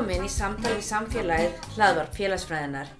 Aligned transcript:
Velkomin 0.00 0.24
í 0.24 0.32
samtal 0.32 0.70
við 0.72 0.84
samfélagið 0.86 1.66
hlaðvarp 1.74 2.14
félagsfræðinar. 2.16 2.92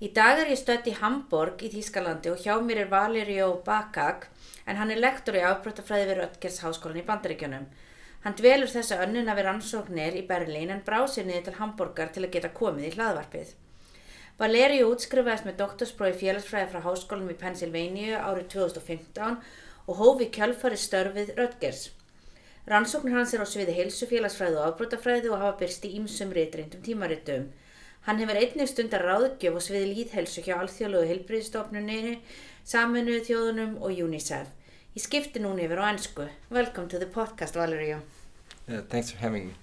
Í 0.00 0.08
dag 0.16 0.38
er 0.40 0.48
ég 0.48 0.56
stött 0.56 0.86
í 0.88 0.94
Hamburg 0.96 1.60
í 1.60 1.68
Þýskalandi 1.74 2.30
og 2.32 2.40
hjá 2.40 2.54
mér 2.64 2.78
er 2.86 2.88
Valerio 2.88 3.48
Bakak 3.66 4.24
en 4.64 4.80
hann 4.80 4.94
er 4.94 5.02
lektor 5.02 5.36
í 5.36 5.42
afbrótafræði 5.44 6.06
við 6.08 6.18
Röttgers 6.22 6.62
háskólan 6.64 7.02
í 7.02 7.04
Bandaríkjunum. 7.10 7.66
Hann 8.24 8.38
dvelur 8.40 8.72
þessa 8.72 9.02
önnuna 9.04 9.36
við 9.36 9.48
rannsóknir 9.50 10.16
í 10.16 10.24
Berlín 10.30 10.72
en 10.72 10.80
brá 10.88 11.02
sér 11.04 11.28
niður 11.28 11.50
til 11.50 11.56
Hamburgar 11.58 12.14
til 12.16 12.24
að 12.24 12.32
geta 12.38 12.54
komið 12.62 12.88
í 12.88 12.94
hlaðvarpið. 12.96 13.52
Valerio 14.40 14.88
útskrifaðist 14.94 15.50
með 15.50 15.60
doktorsprófi 15.60 16.22
félagsfræði 16.22 16.72
frá 16.72 16.80
háskólanum 16.88 17.36
í 17.36 17.40
Pennsylvania 17.44 18.24
árið 18.24 18.48
2015 18.56 19.36
og 19.84 20.00
hófi 20.00 20.32
kjálfari 20.32 20.80
störfið 20.80 21.36
Röttgers. 21.36 21.90
Rannsóknir 22.68 23.14
hans 23.16 23.30
er 23.32 23.40
á 23.40 23.48
sviði 23.48 23.72
heilsufélagsfræði 23.78 24.58
og 24.60 24.66
afbrótafræði 24.66 25.30
og 25.32 25.40
hafa 25.40 25.54
byrst 25.62 25.86
í 25.88 25.94
ímsum 25.96 26.34
reytrindum 26.36 26.82
tímaritum. 26.84 27.46
Hann 28.04 28.18
hefur 28.20 28.36
einnig 28.36 28.68
stundar 28.68 29.06
ráðgjöf 29.08 29.56
á 29.56 29.60
sviði 29.64 29.86
líðhelsu 29.94 30.44
hjá 30.44 30.58
Alþjóðlegu 30.58 31.08
heilbriðstofnuninu, 31.08 32.18
Saminuðu 32.68 33.22
þjóðunum 33.24 33.78
og 33.80 34.02
UNICEF. 34.04 34.50
Ég 34.98 35.04
skipti 35.06 35.40
núna 35.40 35.64
yfir 35.64 35.80
á 35.80 35.88
ennsku. 35.88 36.28
Welcome 36.52 36.92
to 36.92 37.00
the 37.00 37.08
podcast, 37.08 37.56
Valerio. 37.56 38.02
Yeah, 38.68 38.82
thanks 38.92 39.12
for 39.12 39.18
having 39.24 39.48
me. 39.48 39.54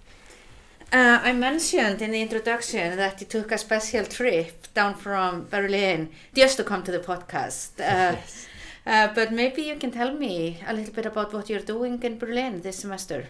Uh, 0.92 1.20
I 1.22 1.34
mentioned 1.34 2.02
in 2.02 2.10
the 2.10 2.22
introduction 2.22 2.98
that 2.98 3.22
you 3.22 3.28
took 3.28 3.52
a 3.52 3.58
special 3.60 4.06
trip 4.06 4.74
down 4.74 4.96
from 4.96 5.46
Berlin 5.52 6.10
just 6.34 6.58
to 6.58 6.64
come 6.64 6.82
to 6.84 6.92
the 6.92 7.06
podcast. 7.06 7.80
Uh, 7.80 8.18
Yes. 8.18 8.48
Uh, 8.86 9.08
but 9.14 9.32
maybe 9.32 9.64
you 9.64 9.76
can 9.76 9.92
tell 9.92 10.14
me 10.14 10.60
a 10.68 10.74
little 10.74 10.94
bit 10.94 11.06
about 11.06 11.34
what 11.34 11.50
you're 11.50 11.60
doing 11.60 12.02
in 12.04 12.18
Berlin 12.18 12.62
this 12.62 12.78
semester. 12.78 13.28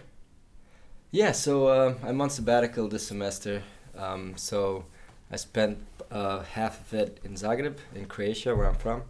Yeah, 1.10 1.32
so 1.32 1.66
uh, 1.68 1.94
I'm 2.02 2.20
on 2.20 2.30
sabbatical 2.30 2.88
this 2.88 3.06
semester. 3.06 3.62
Um, 3.96 4.34
so 4.36 4.84
I 5.30 5.36
spent 5.36 5.78
uh, 6.10 6.42
half 6.42 6.80
of 6.80 6.94
it 6.94 7.20
in 7.24 7.34
Zagreb, 7.34 7.78
in 7.94 8.06
Croatia, 8.06 8.54
where 8.54 8.68
I'm 8.68 8.74
from, 8.74 9.02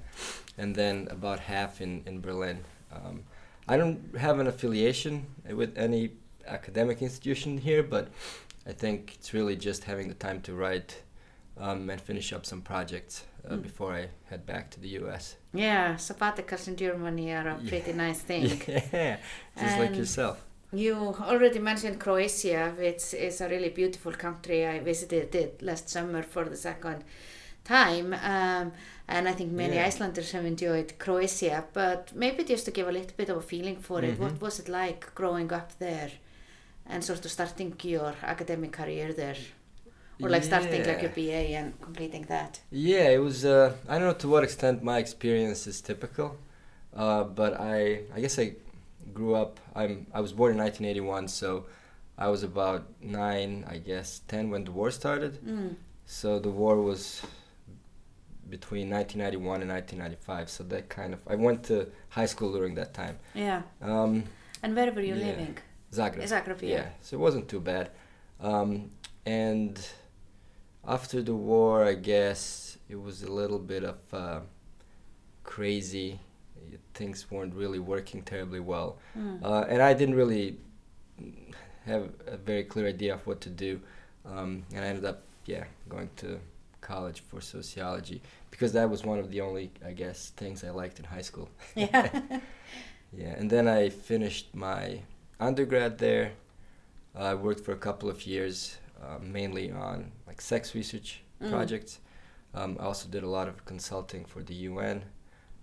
and 0.56 0.74
then 0.74 1.08
about 1.11 1.41
half 1.41 1.80
in, 1.80 2.02
in 2.06 2.20
Berlin. 2.20 2.64
Um, 2.92 3.24
I 3.69 3.77
don't 3.77 4.17
have 4.17 4.39
an 4.39 4.47
affiliation 4.47 5.27
with 5.50 5.77
any 5.77 6.12
academic 6.47 7.02
institution 7.02 7.58
here, 7.58 7.83
but 7.83 8.08
I 8.67 8.72
think 8.72 9.14
it's 9.14 9.34
really 9.34 9.56
just 9.56 9.84
having 9.84 10.08
the 10.08 10.14
time 10.14 10.41
to 10.42 10.55
write 10.55 11.02
um, 11.58 11.91
and 11.91 12.00
finish 12.00 12.33
up 12.33 12.47
some 12.47 12.62
projects 12.62 13.24
uh, 13.50 13.55
Mm. 13.55 13.62
before 13.62 13.92
I 13.94 14.08
head 14.30 14.44
back 14.47 14.70
to 14.70 14.80
the 14.80 14.89
US. 15.01 15.36
Yeah, 15.55 15.95
sabbaticals 15.96 16.68
in 16.68 16.77
Germany 16.77 17.33
are 17.33 17.48
a 17.48 17.58
pretty 17.68 17.92
nice 17.92 18.20
thing. 18.30 18.61
Yeah, 18.92 19.17
just 19.61 19.79
like 19.79 19.96
yourself. 19.96 20.36
You 20.73 20.95
already 21.20 21.58
mentioned 21.61 21.98
Croatia, 22.01 22.74
which 22.79 23.14
is 23.14 23.40
a 23.40 23.48
really 23.48 23.70
beautiful 23.70 24.12
country. 24.12 24.67
I 24.67 24.80
visited 24.80 25.34
it 25.34 25.62
last 25.62 25.89
summer 25.89 26.23
for 26.23 26.45
the 26.45 26.57
second 26.57 27.05
time, 27.64 28.12
um, 28.14 28.73
and 29.08 29.29
I 29.29 29.33
think 29.33 29.52
many 29.52 29.77
Yeah. 29.77 29.86
Icelanders 29.86 30.33
have 30.33 30.45
enjoyed 30.45 30.98
Croatia. 30.98 31.64
But 31.73 32.13
maybe 32.14 32.45
just 32.45 32.64
to 32.64 32.70
give 32.73 32.89
a 32.89 32.92
little 32.92 33.17
bit 33.17 33.28
of 33.30 33.36
a 33.36 33.42
feeling 33.42 33.77
for 33.80 34.02
it, 34.05 34.18
what 34.18 34.34
Mhm. 34.34 34.40
was 34.40 34.58
it 34.61 34.68
like 34.68 35.14
growing 35.14 35.52
up 35.52 35.70
there 35.78 36.11
and 36.86 37.02
sort 37.05 37.24
of 37.24 37.30
starting 37.30 37.74
your 37.83 38.14
academic 38.23 38.73
career 38.73 39.13
there? 39.13 39.36
Or 40.22 40.30
like 40.30 40.44
starting 40.44 40.84
like 40.86 41.02
your 41.02 41.10
PA 41.10 41.42
and 41.60 41.78
completing 41.80 42.22
that? 42.22 42.60
Yeah, 42.70 43.08
it 43.10 43.18
was. 43.18 43.44
Uh, 43.44 43.74
I 43.88 43.98
don't 43.98 44.08
know 44.08 44.14
to 44.14 44.28
what 44.28 44.44
extent 44.44 44.82
my 44.82 44.98
experience 44.98 45.66
is 45.66 45.80
typical, 45.80 46.36
uh, 46.94 47.24
but 47.24 47.60
I 47.60 48.00
I 48.14 48.20
guess 48.20 48.38
I 48.38 48.54
grew 49.12 49.34
up. 49.34 49.60
I'm 49.74 50.06
I 50.14 50.20
was 50.20 50.32
born 50.32 50.52
in 50.52 50.58
1981, 50.58 51.28
so 51.28 51.66
I 52.16 52.28
was 52.28 52.42
about 52.42 52.86
nine, 53.02 53.64
I 53.68 53.77
guess, 53.77 54.20
ten 54.27 54.50
when 54.50 54.64
the 54.64 54.72
war 54.72 54.90
started. 54.90 55.38
Mm. 55.44 55.74
So 56.06 56.38
the 56.38 56.50
war 56.50 56.80
was 56.80 57.20
between 58.48 58.88
1991 58.90 59.60
and 59.62 59.70
1995. 59.70 60.48
So 60.48 60.64
that 60.64 60.88
kind 60.88 61.12
of 61.14 61.20
I 61.27 61.34
went 61.34 61.64
to 61.64 61.88
high 62.10 62.27
school 62.27 62.52
during 62.52 62.74
that 62.77 62.94
time. 62.94 63.18
Yeah. 63.34 63.62
Um, 63.83 64.24
And 64.62 64.74
where 64.74 64.90
were 64.92 65.02
you 65.02 65.14
Yeah. 65.14 65.27
living? 65.27 65.58
Zagreb. 65.92 66.22
Zagreb, 66.28 66.62
yeah. 66.62 66.68
Yeah, 66.77 66.88
so 67.02 67.16
it 67.16 67.20
wasn't 67.20 67.48
too 67.48 67.60
bad. 67.60 67.90
Um, 68.40 68.90
and 69.24 69.78
after 70.86 71.23
the 71.23 71.35
war, 71.35 71.85
I 71.85 71.95
guess 71.95 72.79
it 72.89 73.01
was 73.01 73.23
a 73.23 73.30
little 73.30 73.58
bit 73.58 73.85
of 73.85 73.98
uh, 74.13 74.41
crazy. 75.45 76.20
Things 76.95 77.30
weren't 77.30 77.55
really 77.55 77.79
working 77.79 78.23
terribly 78.23 78.61
well. 78.61 78.98
Mm. 79.19 79.42
Uh, 79.45 79.64
and 79.69 79.83
I 79.83 79.95
didn't 79.95 80.14
really 80.14 80.57
have 81.85 82.11
a 82.27 82.36
very 82.36 82.64
clear 82.64 82.89
idea 82.89 83.14
of 83.14 83.27
what 83.27 83.41
to 83.42 83.51
do. 83.51 83.80
Um, 84.25 84.64
and 84.75 84.85
I 84.85 84.89
ended 84.89 85.05
up, 85.05 85.23
yeah, 85.45 85.64
going 85.89 86.11
to 86.17 86.41
college 86.80 87.20
for 87.20 87.41
sociology 87.41 88.20
because 88.51 88.73
that 88.73 88.89
was 88.89 89.05
one 89.05 89.19
of 89.19 89.30
the 89.30 89.41
only, 89.41 89.70
I 89.85 89.92
guess, 89.92 90.30
things 90.36 90.64
I 90.64 90.70
liked 90.70 90.98
in 90.98 91.05
high 91.05 91.23
school. 91.23 91.48
Yeah. 91.75 92.41
Yeah, 93.17 93.35
and 93.39 93.48
then 93.48 93.67
I 93.69 93.89
finished 93.89 94.55
my 94.55 95.01
undergrad 95.41 95.98
there. 95.98 96.33
I 97.14 97.35
worked 97.35 97.61
for 97.61 97.73
a 97.73 97.77
couple 97.77 98.11
of 98.11 98.27
years, 98.27 98.77
uh, 99.02 99.18
mainly 99.20 99.70
on 99.70 100.12
like 100.27 100.40
sex 100.40 100.74
research 100.74 101.23
Mm. 101.40 101.51
projects. 101.51 102.01
Um, 102.55 102.77
I 102.80 102.84
also 102.84 103.08
did 103.11 103.23
a 103.23 103.29
lot 103.29 103.46
of 103.48 103.64
consulting 103.67 104.24
for 104.24 104.42
the 104.42 104.55
UN 104.70 105.02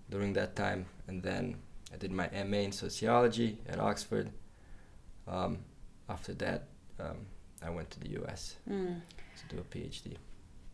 during 0.08 0.32
that 0.34 0.54
time, 0.54 0.86
and 1.08 1.20
then 1.22 1.56
I 1.92 1.96
did 1.96 2.12
my 2.12 2.28
MA 2.44 2.58
in 2.58 2.72
sociology 2.72 3.58
at 3.68 3.80
Oxford. 3.80 4.30
Um, 5.26 5.58
after 6.08 6.34
that, 6.34 6.68
um, 7.00 7.26
I 7.62 7.70
went 7.70 7.90
to 7.90 8.00
the 8.00 8.10
US 8.22 8.56
Mm. 8.68 9.00
to 9.40 9.56
do 9.56 9.60
a 9.60 9.64
PhD. 9.64 10.16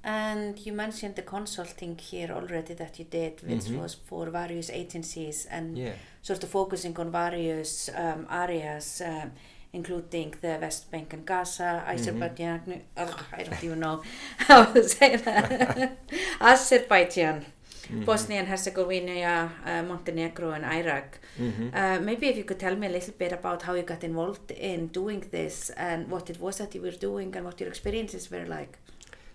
And 0.02 0.58
you 0.66 0.72
mentioned 0.72 1.14
the 1.16 1.22
consulting 1.22 1.96
here 1.98 2.30
already 2.32 2.74
that 2.74 2.98
you 2.98 3.04
did, 3.04 3.40
which 3.42 3.66
Mhm. 3.68 3.80
was 3.82 3.94
for 3.94 4.30
various 4.30 4.70
agencies 4.70 5.46
and 5.46 5.76
Yeah, 5.78 5.94
sort 6.22 6.42
of 6.42 6.50
focusing 6.50 6.96
on 6.98 7.10
various 7.10 7.88
um, 7.94 8.26
areas, 8.30 9.00
um, 9.02 9.32
including 9.72 10.34
the 10.40 10.58
West 10.60 10.90
Bank 10.90 11.12
and 11.12 11.24
Gaza, 11.26 11.84
Azerbaijan. 11.86 12.60
Ugh, 12.96 13.20
I 13.32 13.42
don't 13.44 13.64
even 13.64 13.80
know 13.80 14.02
how 14.38 14.64
to 14.64 14.82
say 14.88 15.16
that. 15.16 15.98
Azerbaijan, 16.40 17.44
Mhm. 17.90 18.04
Bosnia 18.04 18.38
and 18.40 18.48
Herzegovina, 18.48 19.50
uh, 19.66 19.82
Montenegro, 19.82 20.50
and 20.56 20.64
Iraq. 20.64 21.18
Mhm. 21.38 21.70
Uh, 21.74 21.98
maybe 22.08 22.26
if 22.28 22.36
you 22.36 22.44
could 22.44 22.60
tell 22.60 22.76
me 22.76 22.86
a 22.86 22.90
little 22.98 23.14
bit 23.18 23.32
about 23.32 23.62
how 23.62 23.74
you 23.74 23.82
got 23.82 24.02
involved 24.04 24.50
in 24.52 24.88
doing 25.00 25.20
this 25.36 25.70
and 25.76 26.08
what 26.12 26.30
it 26.30 26.38
was 26.40 26.58
that 26.58 26.74
you 26.74 26.82
were 26.82 26.98
doing 27.08 27.34
and 27.36 27.44
what 27.44 27.58
your 27.60 27.68
experiences 27.68 28.30
were 28.30 28.46
like. 28.58 28.78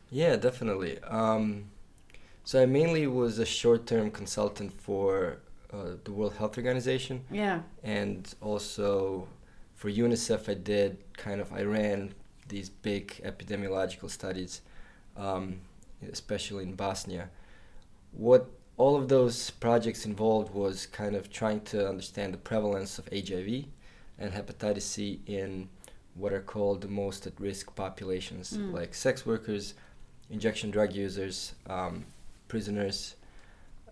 Yeah, 0.10 0.36
definitely. 0.38 0.94
Um, 1.20 1.66
so 2.46 2.62
I 2.64 2.66
mainly 2.66 3.08
was 3.08 3.40
a 3.40 3.46
short-term 3.46 4.12
consultant 4.12 4.72
for 4.88 5.40
uh, 5.74 5.96
the 6.06 6.12
World 6.18 6.36
Health 6.40 6.58
Organization, 6.58 7.16
Yeah. 7.32 7.60
and 7.84 8.22
also 8.42 9.28
for 9.76 9.90
UNICEF. 9.90 10.50
I 10.50 10.54
did 10.56 10.98
kind 11.18 11.40
of 11.42 11.52
I 11.54 11.64
ran 11.64 12.14
these 12.48 12.70
big 12.70 13.22
epidemiological 13.24 14.10
studies, 14.10 14.62
um, 15.18 15.60
especially 16.12 16.64
in 16.64 16.76
Bosnia. 16.76 17.30
What 18.12 18.48
all 18.78 18.96
of 18.98 19.08
those 19.08 19.50
projects 19.52 20.06
involved 20.06 20.54
was 20.54 20.86
kind 20.86 21.16
of 21.16 21.32
trying 21.32 21.62
to 21.62 21.88
understand 21.88 22.34
the 22.34 22.38
prevalence 22.38 23.00
of 23.00 23.08
HIV 23.12 23.66
and 24.20 24.34
hepatitis 24.34 24.82
C 24.84 25.22
in 25.28 25.70
what 26.16 26.32
are 26.34 26.42
called 26.42 26.82
the 26.82 26.88
most 26.88 27.28
at-risk 27.28 27.76
populations, 27.76 28.54
Mm. 28.58 28.72
like 28.74 28.94
sex 28.94 29.26
workers, 29.26 29.74
injection 30.30 30.72
drug 30.72 30.94
users, 30.94 31.54
um, 31.68 32.06
prisoners, 32.48 33.16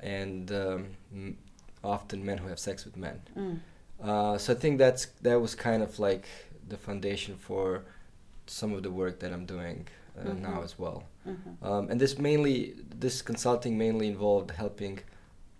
and 0.01 0.51
um, 0.51 0.88
m- 1.13 1.38
often 1.83 2.25
men 2.25 2.38
who 2.38 2.47
have 2.47 2.59
sex 2.59 2.85
with 2.85 2.95
men. 2.95 3.21
Mm. 3.38 3.59
Uh, 4.01 4.38
so 4.38 4.54
I 4.54 4.56
think 4.56 4.78
that's 4.78 5.06
that 5.22 5.40
was 5.40 5.56
kind 5.56 5.81
of 5.84 6.00
like 6.00 6.25
the 6.69 6.78
foundation 6.78 7.36
for 7.38 7.84
some 8.48 8.74
of 8.74 8.84
the 8.84 8.92
work 8.92 9.19
that 9.19 9.31
I'm 9.31 9.45
doing 9.45 9.88
uh, 10.19 10.24
Mhm. 10.30 10.40
now 10.42 10.62
as 10.63 10.78
well. 10.78 11.04
Mhm. 11.25 11.57
Um, 11.62 11.90
and 11.90 12.00
this 12.01 12.18
mainly, 12.18 12.74
this 13.00 13.22
consulting 13.22 13.78
mainly 13.78 14.07
involved 14.07 14.51
helping 14.51 15.00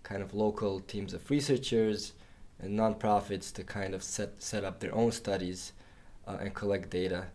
kind 0.02 0.22
of 0.22 0.34
local 0.34 0.80
teams 0.80 1.14
of 1.14 1.30
researchers 1.30 2.12
and 2.60 2.78
nonprofits 2.78 3.52
to 3.54 3.64
kind 3.64 3.94
of 3.94 4.02
set 4.02 4.42
set 4.42 4.64
up 4.64 4.78
their 4.80 4.94
own 4.94 5.10
studies 5.12 5.72
uh, 6.26 6.36
and 6.40 6.54
collect 6.54 6.90
data. 6.90 7.26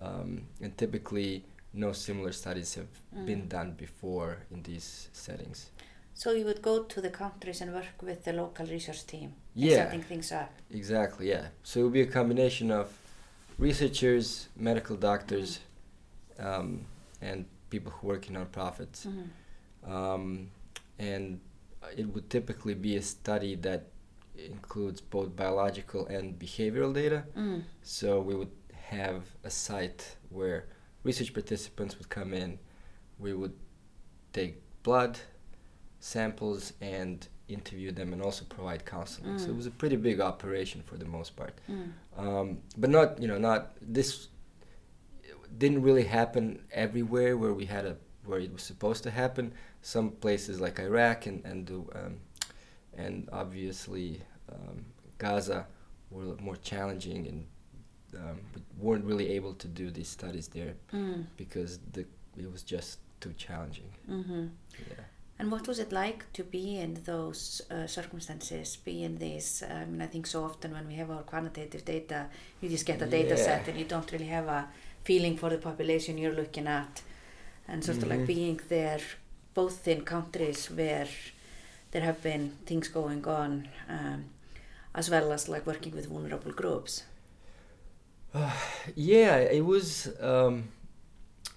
Um, 0.00 0.46
and 0.60 0.76
typically, 0.78 1.44
no 1.74 1.92
similar 1.92 2.32
studies 2.32 2.74
have 2.74 2.88
been 3.26 3.42
Mm. 3.42 3.48
done 3.48 3.72
before 3.72 4.38
in 4.50 4.62
these 4.62 5.08
settings. 5.12 5.70
So 6.14 6.32
you 6.32 6.44
would 6.44 6.62
go 6.62 6.84
to 6.84 7.00
the 7.00 7.10
countries 7.10 7.60
and 7.60 7.72
work 7.72 8.00
with 8.02 8.24
the 8.24 8.32
local 8.32 8.66
research 8.66 9.06
team 9.06 9.34
Yeah. 9.54 9.76
setting 9.84 10.02
things 10.02 10.30
up. 10.32 10.50
Exactly, 10.70 11.28
yeah. 11.30 11.48
So 11.62 11.80
it 11.80 11.82
would 11.84 11.92
be 11.92 12.02
a 12.02 12.06
combination 12.06 12.70
of 12.70 12.86
researchers, 13.58 14.48
medical 14.56 14.96
doctors, 14.96 15.60
um, 16.38 16.86
and 17.20 17.46
people 17.70 17.92
who 17.92 18.06
work 18.08 18.28
in 18.28 18.34
nonprofits. 18.34 19.06
Mhm. 19.06 19.90
Um, 19.90 20.50
and 20.98 21.40
it 21.96 22.06
would 22.14 22.30
typically 22.30 22.74
be 22.74 22.96
a 22.96 23.02
study 23.02 23.54
that 23.56 23.86
includes 24.36 25.00
both 25.00 25.34
biological 25.36 26.06
and 26.06 26.38
behavioral 26.38 26.92
data. 26.94 27.24
Mm. 27.36 27.64
So 27.82 28.20
we 28.20 28.34
would 28.34 28.50
have 28.72 29.24
a 29.44 29.50
site 29.50 30.16
where 30.30 30.66
research 31.04 31.32
participants 31.32 31.98
would 31.98 32.08
come 32.08 32.32
in. 32.32 32.58
We 33.18 33.34
would 33.34 33.54
take 34.32 34.62
blood 34.82 35.18
samples 36.02 36.72
and 36.80 37.28
interview 37.48 37.92
them 37.92 38.12
and 38.12 38.20
also 38.22 38.44
provide 38.56 38.84
counseling. 38.84 39.38
So 39.38 39.46
it 39.50 39.52
Mm. 39.52 39.56
was 39.56 39.66
a 39.66 39.70
pretty 39.70 39.96
big 39.96 40.20
operation 40.20 40.82
for 40.82 40.96
the 40.96 41.04
most 41.04 41.36
part. 41.36 41.54
Mm. 41.70 41.92
Um, 42.16 42.58
but 42.76 42.90
not, 42.90 43.20
you 43.22 43.28
know, 43.28 43.38
not 43.38 43.60
this 43.80 44.28
didn't 45.58 45.82
really 45.82 46.04
happen 46.04 46.44
everywhere 46.72 47.36
where 47.36 47.54
we 47.54 47.66
had 47.66 47.84
a 47.86 47.96
where 48.24 48.40
it 48.40 48.52
was 48.52 48.62
supposed 48.62 49.02
to 49.02 49.10
happen. 49.10 49.52
Some 49.82 50.10
places 50.24 50.60
like 50.60 50.78
Iraq 50.80 51.26
and 51.26 51.44
and 51.44 51.66
the, 51.66 51.78
um, 52.00 52.14
and 53.04 53.28
obviously 53.32 54.22
um, 54.54 54.84
Gaza 55.18 55.66
were 56.10 56.36
more 56.40 56.56
challenging 56.56 57.26
and 57.30 57.46
um, 58.22 58.38
weren't 58.78 59.04
really 59.04 59.28
able 59.38 59.54
to 59.54 59.68
do 59.68 59.90
these 59.90 60.08
studies 60.08 60.48
there 60.48 60.74
Mm. 60.92 61.26
because 61.36 61.78
the 61.92 62.04
it 62.36 62.50
was 62.50 62.62
just 62.62 62.98
too 63.20 63.32
challenging. 63.46 63.90
Mhm. 64.08 64.50
Yeah. 64.90 65.04
And 65.38 65.50
what 65.50 65.66
was 65.66 65.78
it 65.78 65.92
like 65.92 66.32
to 66.34 66.44
be 66.44 66.78
in 66.78 66.94
those 67.04 67.60
uh, 67.70 67.86
circumstances, 67.86 68.76
be 68.76 69.02
in 69.02 69.18
these? 69.18 69.62
I 69.68 69.84
mean, 69.84 70.00
I 70.00 70.06
think 70.06 70.26
so 70.26 70.44
often 70.44 70.72
when 70.72 70.86
we 70.86 70.94
have 70.94 71.10
our 71.10 71.22
quantitative 71.22 71.84
data, 71.84 72.26
you 72.60 72.68
just 72.68 72.86
get 72.86 73.02
a 73.02 73.06
data 73.06 73.36
Yeah. 73.36 73.36
set 73.36 73.66
and 73.68 73.78
you 73.78 73.84
don't 73.84 74.10
really 74.12 74.26
have 74.26 74.46
a 74.46 74.68
feeling 75.04 75.36
for 75.36 75.50
the 75.50 75.58
population 75.58 76.16
you're 76.18 76.32
looking 76.34 76.66
at. 76.66 77.02
And 77.68 77.84
sort 77.84 78.02
of 78.02 78.08
like 78.10 78.24
Mhm. 78.24 78.26
being 78.26 78.60
there, 78.68 79.00
both 79.54 79.88
in 79.88 80.02
countries 80.04 80.66
where 80.70 81.08
there 81.92 82.02
have 82.02 82.22
been 82.22 82.50
things 82.66 82.88
going 82.88 83.26
on, 83.26 83.68
um, 83.88 84.26
as 84.94 85.10
well 85.10 85.32
as 85.32 85.48
like 85.48 85.66
working 85.66 85.94
with 85.94 86.06
vulnerable 86.08 86.52
groups. 86.52 87.04
yeah 88.94 89.36
it 89.36 89.64
was 89.64 90.08
um, 90.20 90.68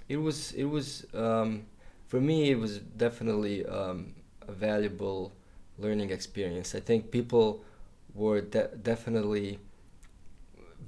it 0.10 0.18
was 0.18 0.51
it 0.54 0.66
was 0.66 1.06
um, 1.13 1.66
for 2.07 2.22
me 2.22 2.52
it 2.52 2.60
was 2.60 2.80
definitely 2.80 3.66
um, 3.66 4.13
a 4.48 4.52
valuable 4.52 5.34
learning 5.78 6.12
experience. 6.12 6.75
I 6.75 6.80
think 6.80 7.12
people 7.12 7.63
were 8.13 8.42
de- 8.42 8.69
definitely 8.81 9.60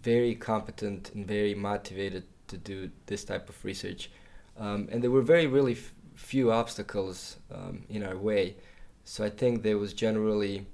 very 0.01 0.35
competent 0.35 1.11
and 1.13 1.27
very 1.27 1.53
motivated 1.53 2.23
to 2.47 2.57
do 2.57 2.89
this 3.07 3.23
type 3.23 3.49
of 3.49 3.65
research. 3.65 4.09
Um, 4.57 4.87
and 4.91 5.03
there 5.03 5.11
were 5.11 5.21
very 5.21 5.47
really 5.47 5.73
f- 5.73 5.93
few 6.15 6.51
obstacles 6.51 7.37
um, 7.53 7.83
in 7.89 8.03
our 8.03 8.17
way. 8.17 8.55
So 9.03 9.23
i 9.23 9.29
think 9.29 9.63
there 9.63 9.77
was 9.77 9.93
generally 9.93 10.65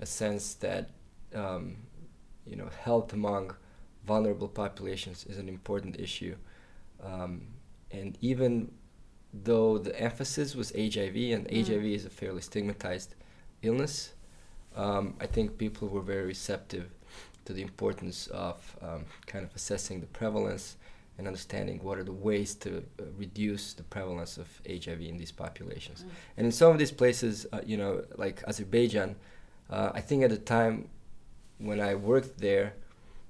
a 0.00 0.06
sense 0.06 0.54
that 0.54 0.90
um, 1.34 1.76
you 2.46 2.56
know 2.56 2.68
health 2.84 3.12
among 3.12 3.54
vulnerable 4.06 4.48
populations 4.48 5.24
is 5.24 5.38
an 5.38 5.48
important 5.48 5.98
issue. 5.98 6.36
Um, 7.02 7.46
and 7.90 8.18
even 8.20 8.70
though 9.42 9.78
the 9.78 9.98
emphasis 10.00 10.54
was 10.54 10.70
HIV, 10.70 11.16
and 11.32 11.48
Mm. 11.48 11.66
HIV 11.66 11.84
is 11.94 12.04
a 12.04 12.10
fairly 12.10 12.40
stigmatized 12.40 13.14
illness, 13.62 14.12
um, 14.76 15.14
I 15.20 15.26
think 15.26 15.58
people 15.58 15.88
were 15.88 16.02
very 16.02 16.26
receptive 16.26 16.90
to 17.44 17.52
the 17.52 17.62
importance 17.62 18.26
of 18.28 18.76
um, 18.80 19.04
kind 19.26 19.44
of 19.44 19.54
assessing 19.54 20.00
the 20.00 20.06
prevalence 20.06 20.76
and 21.18 21.26
understanding 21.26 21.78
what 21.82 21.98
are 21.98 22.04
the 22.04 22.12
ways 22.12 22.54
to 22.56 22.78
uh, 22.78 23.04
reduce 23.16 23.72
the 23.72 23.84
prevalence 23.84 24.36
of 24.36 24.48
HIV 24.66 25.00
in 25.00 25.16
these 25.16 25.30
populations. 25.30 26.02
Mm. 26.02 26.08
And 26.38 26.46
in 26.46 26.52
some 26.52 26.72
of 26.72 26.78
these 26.78 26.90
places, 26.90 27.46
uh, 27.52 27.60
you 27.64 27.76
know, 27.76 28.04
like 28.16 28.42
Azerbaijan, 28.48 29.14
uh, 29.70 29.90
I 29.94 30.00
think 30.00 30.24
at 30.24 30.30
the 30.30 30.38
time 30.38 30.88
when 31.58 31.80
I 31.80 31.94
worked 31.94 32.38
there, 32.38 32.74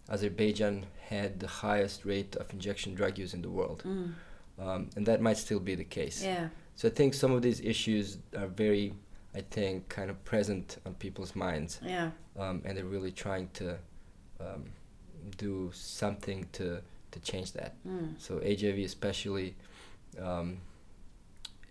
Azerbaijan 0.09 0.87
had 1.09 1.41
the 1.41 1.47
highest 1.47 2.05
rate 2.05 2.37
of 2.37 2.53
injection 2.53 2.95
drug 2.95 3.19
use 3.19 3.35
in 3.35 3.43
the 3.43 3.51
world. 3.51 3.83
Mm. 3.85 4.15
Um, 4.59 4.91
and 4.97 5.05
that 5.07 5.21
might 5.21 5.37
still 5.37 5.61
be 5.61 5.75
the 5.75 5.85
case. 5.85 6.23
Yeah. 6.23 6.49
So 6.77 6.89
I 6.89 6.91
think 6.91 7.15
some 7.15 7.33
of 7.33 7.43
these 7.43 7.61
issues 7.61 8.19
are 8.37 8.47
very, 8.47 8.95
I 9.35 9.41
think, 9.41 9.89
kind 9.89 10.11
of 10.11 10.25
present 10.25 10.79
on 10.87 10.95
people's 10.95 11.35
minds. 11.35 11.81
Yeah. 11.83 12.11
Um, 12.39 12.63
and 12.65 12.77
they're 12.77 12.85
really 12.85 13.13
trying 13.13 13.49
to 13.55 13.79
um, 14.41 14.65
do 15.37 15.71
something 15.73 16.47
to, 16.53 16.81
to 17.11 17.21
change 17.21 17.53
that. 17.53 17.75
Mm. 17.87 18.15
So 18.19 18.41
HIV 18.41 18.79
especially 18.79 19.55
um, 20.21 20.59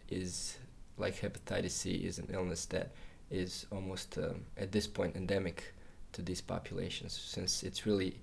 is 0.10 0.58
like 0.98 1.20
hepatitis 1.20 1.72
C 1.72 1.92
is 1.92 2.20
an 2.20 2.30
illness 2.32 2.66
that 2.68 2.92
is 3.32 3.66
almost 3.72 4.18
um, 4.18 4.46
at 4.58 4.72
this 4.72 4.88
point 4.88 5.16
endemic 5.16 5.74
to 6.14 6.22
these 6.22 6.42
populations 6.42 7.14
since 7.14 7.64
it's 7.64 7.86
really 7.86 8.20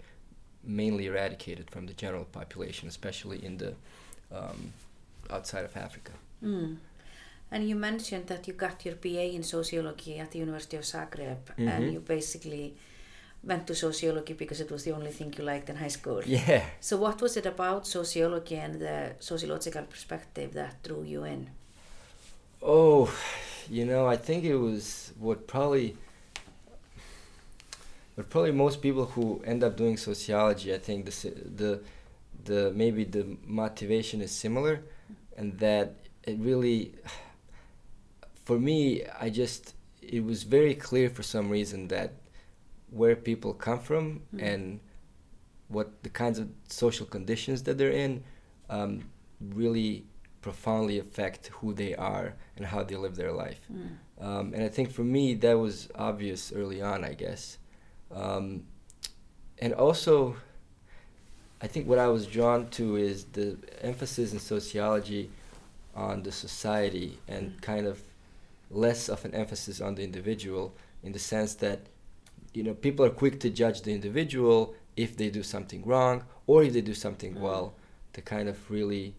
mainly 0.63 1.07
eradicated 1.07 1.71
from 1.71 1.87
the 1.87 1.95
general 1.95 2.25
population, 2.25 2.89
especially 2.89 3.45
in 3.45 3.57
the 3.57 3.75
um, 4.33 4.73
outside 5.31 5.65
of 5.65 5.77
Africa. 5.77 6.13
Mm. 6.43 6.77
And 7.53 7.69
you 7.69 7.75
mentioned 7.75 8.27
that 8.29 8.47
you 8.47 8.55
got 8.55 8.85
your 8.85 8.95
BA 8.95 9.33
in 9.35 9.43
sociology 9.43 10.19
at 10.19 10.31
the 10.31 10.39
University 10.39 10.77
of 10.77 10.85
Zagreb, 10.85 11.39
and 11.57 11.85
Mhm. 11.85 11.93
you 11.93 12.01
basically 12.01 12.77
went 13.43 13.67
to 13.67 13.75
sociology 13.75 14.35
because 14.35 14.61
it 14.61 14.71
was 14.71 14.85
the 14.85 14.93
only 14.93 15.11
thing 15.11 15.35
you 15.37 15.45
liked 15.45 15.69
in 15.69 15.77
high 15.77 15.89
school. 15.99 16.23
Yeah. 16.25 16.65
So, 16.81 16.97
what 16.97 17.21
was 17.21 17.37
it 17.37 17.47
about 17.47 17.87
sociology 17.87 18.57
and 18.57 18.75
the 18.81 19.15
sociological 19.19 19.85
perspective 19.85 20.53
that 20.53 20.83
drew 20.85 21.03
you 21.03 21.25
in? 21.25 21.51
Oh, 22.63 23.11
you 23.69 23.85
know, 23.87 24.07
I 24.07 24.17
think 24.17 24.45
it 24.45 24.57
was 24.57 25.13
what 25.19 25.47
probably 25.47 25.97
what 28.15 28.29
probably 28.29 28.53
most 28.53 28.83
people 28.83 29.07
who 29.07 29.43
end 29.45 29.65
up 29.65 29.77
doing 29.77 29.97
sociology, 29.97 30.75
I 30.75 30.79
think 30.79 31.07
the 31.07 31.13
the 31.57 31.81
the 32.45 32.73
maybe 32.75 33.05
the 33.05 33.37
motivation 33.47 34.21
is 34.21 34.31
similar, 34.31 34.83
and 35.37 35.59
that 35.59 35.95
it 36.25 36.39
really 36.39 36.95
for 38.45 38.59
me, 38.59 39.05
I 39.21 39.31
just 39.31 39.75
it 40.03 40.25
was 40.25 40.43
very 40.43 40.75
clear 40.75 41.09
for 41.11 41.23
some 41.23 41.49
reason 41.51 41.89
that 41.89 42.13
where 42.91 43.15
people 43.15 43.55
come 43.55 43.79
from 43.79 44.23
Mm. 44.35 44.43
and 44.43 44.81
what 45.69 46.03
the 46.03 46.09
kinds 46.11 46.39
of 46.41 46.49
social 46.69 47.07
conditions 47.07 47.63
that 47.63 47.79
they're 47.79 47.91
in 48.07 48.25
um, 48.69 49.05
really 49.41 50.05
profoundly 50.43 50.99
affect 50.99 51.47
who 51.49 51.73
they 51.73 51.95
are 51.95 52.35
and 52.57 52.67
how 52.67 52.83
they 52.83 52.97
live 52.97 53.15
their 53.15 53.31
life. 53.31 53.61
Mm. 53.73 54.25
Um, 54.27 54.55
and 54.55 54.65
I 54.65 54.69
think 54.69 54.91
for 54.91 55.05
me 55.05 55.35
that 55.35 55.57
was 55.59 55.89
obvious 55.95 56.53
early 56.53 56.83
on, 56.83 57.05
I 57.05 57.15
guess. 57.15 57.59
Um, 58.11 58.65
and 59.59 59.73
also, 59.75 60.35
I 61.63 61.67
think 61.67 61.87
what 61.87 61.99
I 61.99 62.09
was 62.09 62.27
drawn 62.27 62.69
to 62.71 62.97
is 62.97 63.25
the 63.33 63.57
emphasis 63.83 64.33
in 64.33 64.39
sociology 64.39 65.31
on 65.95 66.23
the 66.23 66.33
society 66.33 67.19
and 67.29 67.45
Mm. 67.57 67.61
kind 67.61 67.87
of 67.87 68.03
less 68.71 69.09
of 69.09 69.25
an 69.25 69.35
emphasis 69.35 69.81
on 69.81 69.95
the 69.97 70.03
individual 70.05 70.73
in 71.03 71.13
the 71.13 71.19
sense 71.19 71.55
that 71.57 71.81
you 72.55 72.63
know 72.63 72.75
people 72.75 73.05
are 73.05 73.11
quick 73.23 73.41
to 73.41 73.51
judge 73.51 73.83
the 73.83 73.93
individual 73.93 74.75
if 74.97 75.17
they 75.17 75.29
do 75.31 75.43
something 75.43 75.83
wrong 75.85 76.25
or 76.47 76.63
if 76.65 76.73
they 76.73 76.81
do 76.81 76.95
something 76.95 77.35
Mm. 77.35 77.41
well 77.41 77.75
to 78.15 78.21
kind 78.23 78.49
of 78.49 78.71
really 78.71 79.15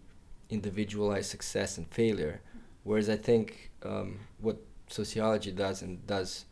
individualize 0.49 1.27
success 1.29 1.77
and 1.77 1.87
failure 1.89 2.41
whereas 2.83 3.09
i 3.09 3.15
think 3.17 3.71
um, 3.83 4.19
what 4.39 4.57
sociology 4.87 5.51
does 5.51 5.81
and 5.81 6.05
does 6.07 6.45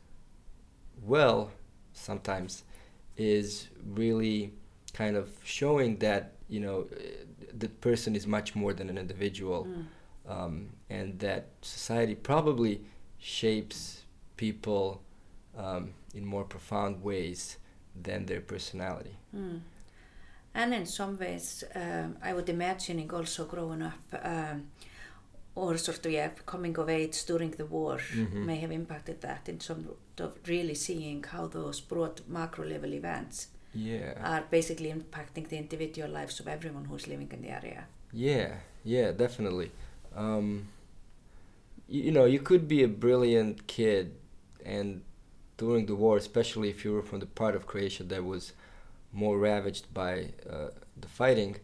well 1.01 1.51
sometimes 1.93 2.63
is 3.17 3.67
really 3.85 4.53
kind 4.93 5.15
of 5.15 5.27
showing 5.43 5.97
that 5.99 6.33
you 6.49 6.59
know 6.59 6.87
uh, 6.91 6.95
the 7.57 7.69
person 7.69 8.15
is 8.15 8.25
much 8.27 8.55
more 8.55 8.73
than 8.73 8.89
an 8.89 8.97
individual 8.97 9.65
Mm. 9.65 9.85
um, 10.27 10.69
and 10.89 11.19
that 11.19 11.43
society 11.61 12.15
probably 12.15 12.81
shapes 13.17 14.03
people 14.37 15.01
um, 15.57 15.93
in 16.13 16.25
more 16.25 16.43
profound 16.45 17.03
ways 17.03 17.57
than 18.03 18.25
their 18.25 18.41
personality. 18.41 19.15
Mm. 19.35 19.59
And 20.53 20.73
in 20.73 20.85
some 20.85 21.17
ways, 21.17 21.63
um, 21.75 22.17
I 22.23 22.33
would 22.33 22.49
imagining 22.49 23.11
also 23.13 23.45
growing 23.45 23.81
up 23.81 23.99
um, 24.23 24.67
or 25.55 25.77
sort 25.77 26.05
of, 26.05 26.11
yeah, 26.11 26.29
coming 26.45 26.77
of 26.79 26.89
age 26.89 27.25
during 27.25 27.51
the 27.51 27.65
war 27.65 27.97
Mhm. 28.13 28.45
may 28.45 28.55
have 28.57 28.71
impacted 28.71 29.21
that 29.21 29.49
in 29.49 29.59
some 29.59 29.85
of 30.19 30.31
really 30.47 30.75
seeing 30.75 31.23
how 31.23 31.47
those 31.47 31.81
broad 31.81 32.21
macro 32.27 32.65
level 32.65 32.93
events 32.93 33.47
Yeah. 33.73 34.13
are 34.23 34.43
basically 34.49 34.91
impacting 34.91 35.47
the 35.47 35.57
individual 35.57 36.09
lives 36.09 36.39
of 36.39 36.47
everyone 36.47 36.85
who's 36.85 37.07
living 37.07 37.29
in 37.31 37.41
the 37.41 37.49
area. 37.49 37.85
Yeah, 38.11 38.55
yeah, 38.83 39.11
definitely. 39.11 39.71
Um, 40.15 40.67
you, 41.87 42.03
you 42.03 42.11
know, 42.11 42.25
you 42.25 42.39
could 42.39 42.67
be 42.67 42.83
a 42.83 42.87
brilliant 42.87 43.67
kid, 43.67 44.13
and 44.65 45.01
during 45.57 45.85
the 45.85 45.95
war, 45.95 46.17
especially 46.17 46.69
if 46.69 46.83
you 46.83 46.93
were 46.93 47.03
from 47.03 47.19
the 47.19 47.25
part 47.25 47.55
of 47.55 47.67
Croatia 47.67 48.03
that 48.03 48.23
was 48.23 48.53
more 49.13 49.37
ravaged 49.37 49.93
by 49.93 50.29
uh, 50.49 50.69
the 50.99 51.07
fighting, 51.07 51.57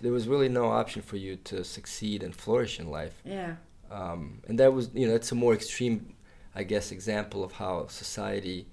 there 0.00 0.12
was 0.12 0.28
really 0.28 0.48
no 0.48 0.66
option 0.66 1.02
for 1.02 1.16
you 1.16 1.36
to 1.36 1.64
succeed 1.64 2.22
and 2.22 2.34
flourish 2.34 2.78
in 2.78 2.90
life. 2.90 3.14
Yeah, 3.24 3.56
Um, 3.90 4.40
and 4.48 4.58
that 4.58 4.72
was, 4.72 4.90
you 4.94 5.06
know, 5.06 5.12
that's 5.12 5.32
a 5.32 5.34
more 5.34 5.54
extreme, 5.54 6.14
I 6.54 6.62
guess, 6.64 6.92
example 6.92 7.42
of 7.44 7.52
how 7.52 7.88
society 7.88 8.66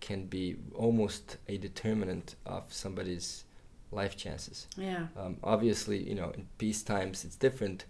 can 0.00 0.26
be 0.26 0.56
almost 0.74 1.36
a 1.48 1.58
determinant 1.58 2.36
of 2.46 2.72
somebody's 2.72 3.44
life 3.92 4.16
chances. 4.16 4.66
yeah, 4.76 5.06
Um, 5.16 5.36
obviously, 5.42 5.98
you 6.08 6.14
know, 6.14 6.30
in 6.30 6.46
peace 6.58 6.82
times 6.82 7.24
it's 7.24 7.36
different, 7.36 7.84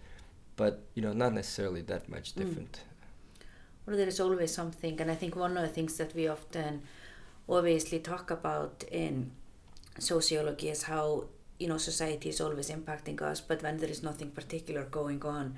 but 0.55 0.83
you 0.95 1.01
know, 1.01 1.13
not 1.13 1.33
necessarily 1.33 1.81
that 1.83 2.09
much 2.09 2.33
Mm. 2.33 2.37
different. 2.37 2.81
well, 3.85 3.97
there 3.97 4.07
is 4.07 4.19
always 4.19 4.53
something, 4.53 5.01
and 5.01 5.09
I 5.11 5.15
think 5.15 5.35
one 5.35 5.57
of 5.57 5.63
the 5.63 5.73
things 5.73 5.97
that 5.97 6.13
we 6.15 6.27
often 6.27 6.81
obviously 7.49 7.99
talk 7.99 8.31
about 8.31 8.83
in 8.91 9.31
sociology 9.99 10.69
is 10.69 10.83
how 10.83 11.25
you 11.59 11.67
know 11.67 11.77
society 11.77 12.29
is 12.29 12.41
always 12.41 12.69
impacting 12.69 13.21
us, 13.21 13.41
but 13.41 13.61
when 13.63 13.77
there 13.77 13.89
is 13.89 14.01
nothing 14.03 14.31
particular 14.31 14.83
going 14.85 15.23
on, 15.23 15.55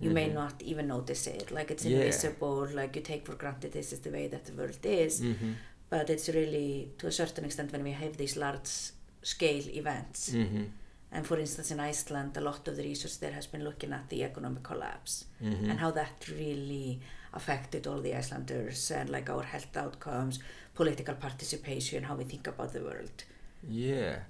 you 0.00 0.10
may 0.10 0.28
Mhm. 0.28 0.34
not 0.34 0.62
even 0.62 0.86
notice 0.88 1.26
it. 1.26 1.50
Like 1.50 1.70
it's 1.70 1.84
Yeah. 1.84 1.94
invisible, 1.96 2.68
like 2.74 2.96
you 2.96 3.02
take 3.02 3.24
for 3.26 3.34
granted 3.34 3.72
this 3.72 3.92
is 3.92 4.00
the 4.00 4.10
way 4.10 4.26
that 4.28 4.44
the 4.46 4.52
world 4.52 4.84
is, 4.84 5.20
Mm-hmm. 5.20 5.52
But 5.90 6.10
it's 6.10 6.28
really 6.28 6.90
to 6.98 7.06
a 7.06 7.12
certain 7.12 7.44
extent 7.44 7.72
when 7.72 7.82
we 7.84 7.92
have 7.92 8.16
these 8.16 8.36
large 8.36 8.70
scale 9.22 9.64
events. 9.68 10.30
Mm-hmm. 10.30 10.64
And 11.12 11.26
for 11.26 11.38
instance, 11.38 11.70
in 11.70 11.80
Iceland, 11.80 12.36
a 12.36 12.40
lot 12.40 12.66
of 12.68 12.76
the 12.76 12.82
research 12.82 13.20
there 13.20 13.32
has 13.32 13.46
been 13.46 13.62
looking 13.64 13.92
at 13.92 14.08
the 14.08 14.24
economic 14.24 14.62
collapse 14.62 15.24
Mm-hmm. 15.42 15.70
and 15.70 15.78
how 15.80 15.90
that 15.92 16.26
really 16.28 17.00
affected 17.32 17.86
all 17.86 18.00
the 18.00 18.14
Icelanders 18.14 18.90
and 18.90 19.10
like 19.10 19.28
our 19.30 19.42
health 19.42 19.76
outcomes, 19.76 20.38
political 20.74 21.14
participation, 21.14 22.02
how 22.04 22.14
we 22.16 22.24
think 22.24 22.46
about 22.46 22.72
the 22.72 22.80
world. 22.80 23.24
Yeah, 23.68 24.20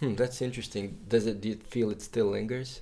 hmm, 0.00 0.14
that's 0.14 0.40
interesting. 0.42 0.98
Does 1.08 1.26
it? 1.26 1.40
Do 1.40 1.48
you 1.50 1.56
feel 1.56 1.90
it 1.90 2.02
still 2.02 2.26
lingers 2.30 2.80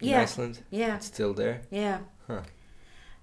in 0.00 0.08
Yeah. 0.08 0.22
Iceland? 0.22 0.60
Yeah, 0.70 0.96
It's 0.96 1.06
still 1.06 1.34
there. 1.34 1.62
yeah. 1.70 1.98
Huh. 2.26 2.42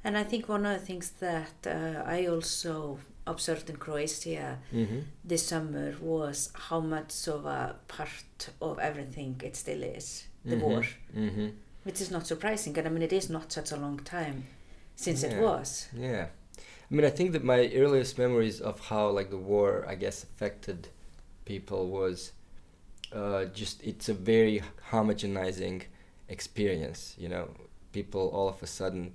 And 0.03 0.17
I 0.17 0.23
think 0.23 0.49
one 0.49 0.65
of 0.65 0.79
the 0.79 0.85
things 0.85 1.11
that 1.19 1.55
uh, 1.67 2.03
I 2.05 2.25
also 2.27 2.99
observed 3.27 3.69
in 3.69 3.77
Croatia 3.77 4.59
Mm-hmm. 4.73 4.99
this 5.23 5.45
summer 5.47 5.95
was 6.01 6.51
how 6.53 6.79
much 6.79 7.27
of 7.27 7.45
a 7.45 7.75
part 7.87 8.49
of 8.61 8.79
everything 8.79 9.39
it 9.43 9.55
still 9.55 9.83
is, 9.83 10.25
the 10.45 10.57
war, 10.57 10.83
Mm-hmm. 11.15 11.49
which 11.83 12.01
is 12.01 12.09
not 12.11 12.25
surprising. 12.27 12.77
And 12.77 12.87
I 12.87 12.89
mean, 12.91 13.03
it 13.03 13.13
is 13.13 13.29
not 13.29 13.51
such 13.51 13.71
a 13.71 13.77
long 13.77 13.99
time 13.99 14.45
since 14.95 15.23
it 15.23 15.37
was. 15.41 15.87
Yeah, 15.95 16.27
I 16.89 16.93
mean, 16.95 17.05
I 17.05 17.09
think 17.09 17.31
that 17.33 17.43
my 17.43 17.71
earliest 17.73 18.17
memories 18.17 18.59
of 18.59 18.79
how 18.87 19.09
like 19.09 19.29
the 19.29 19.37
war, 19.37 19.85
I 19.87 19.95
guess, 19.95 20.23
affected 20.23 20.89
people 21.45 21.87
was 21.89 22.31
uh, 23.13 23.45
just 23.45 23.81
it's 23.83 24.09
a 24.09 24.13
very 24.13 24.61
homogenizing 24.91 25.83
experience. 26.29 27.15
You 27.17 27.29
know, 27.29 27.49
people 27.91 28.29
all 28.33 28.49
of 28.49 28.61
a 28.63 28.67
sudden 28.67 29.13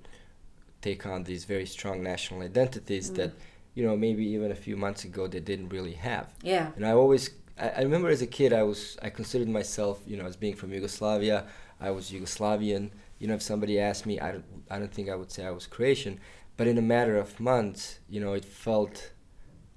take 0.81 1.05
on 1.05 1.23
these 1.23 1.45
very 1.45 1.65
strong 1.65 2.03
national 2.03 2.41
identities 2.41 3.09
Mm. 3.11 3.15
that 3.15 3.31
you 3.77 3.85
know 3.85 3.95
maybe 3.95 4.25
even 4.25 4.49
a 4.49 4.55
few 4.55 4.75
months 4.75 5.03
ago 5.03 5.27
they 5.27 5.39
didn't 5.39 5.69
really 5.69 5.93
have. 5.93 6.33
Yeah, 6.41 6.71
And 6.75 6.83
I 6.83 6.93
always, 6.93 7.29
I, 7.59 7.69
I 7.69 7.81
remember 7.83 8.09
as 8.09 8.23
a 8.23 8.31
kid, 8.39 8.51
I 8.51 8.63
was, 8.63 8.97
I 9.03 9.11
considered 9.11 9.47
myself, 9.47 10.01
you 10.07 10.17
know, 10.17 10.25
as 10.25 10.35
being 10.35 10.55
from 10.55 10.73
Yugoslavia. 10.73 11.45
I 11.79 11.91
was 11.91 12.09
Yugoslavian. 12.09 12.89
You 13.19 13.27
know, 13.27 13.35
if 13.35 13.43
somebody 13.43 13.79
asked 13.79 14.07
me, 14.07 14.19
I 14.19 14.31
don't, 14.31 14.45
I 14.71 14.79
don't 14.79 14.91
think 14.91 15.09
I 15.11 15.15
would 15.15 15.31
say 15.31 15.45
I 15.45 15.51
was 15.51 15.67
Croatian. 15.67 16.19
But 16.57 16.65
in 16.65 16.79
a 16.79 16.81
matter 16.81 17.17
of 17.17 17.39
months, 17.39 17.99
you 18.09 18.19
know, 18.19 18.33
it 18.33 18.45
felt 18.45 19.11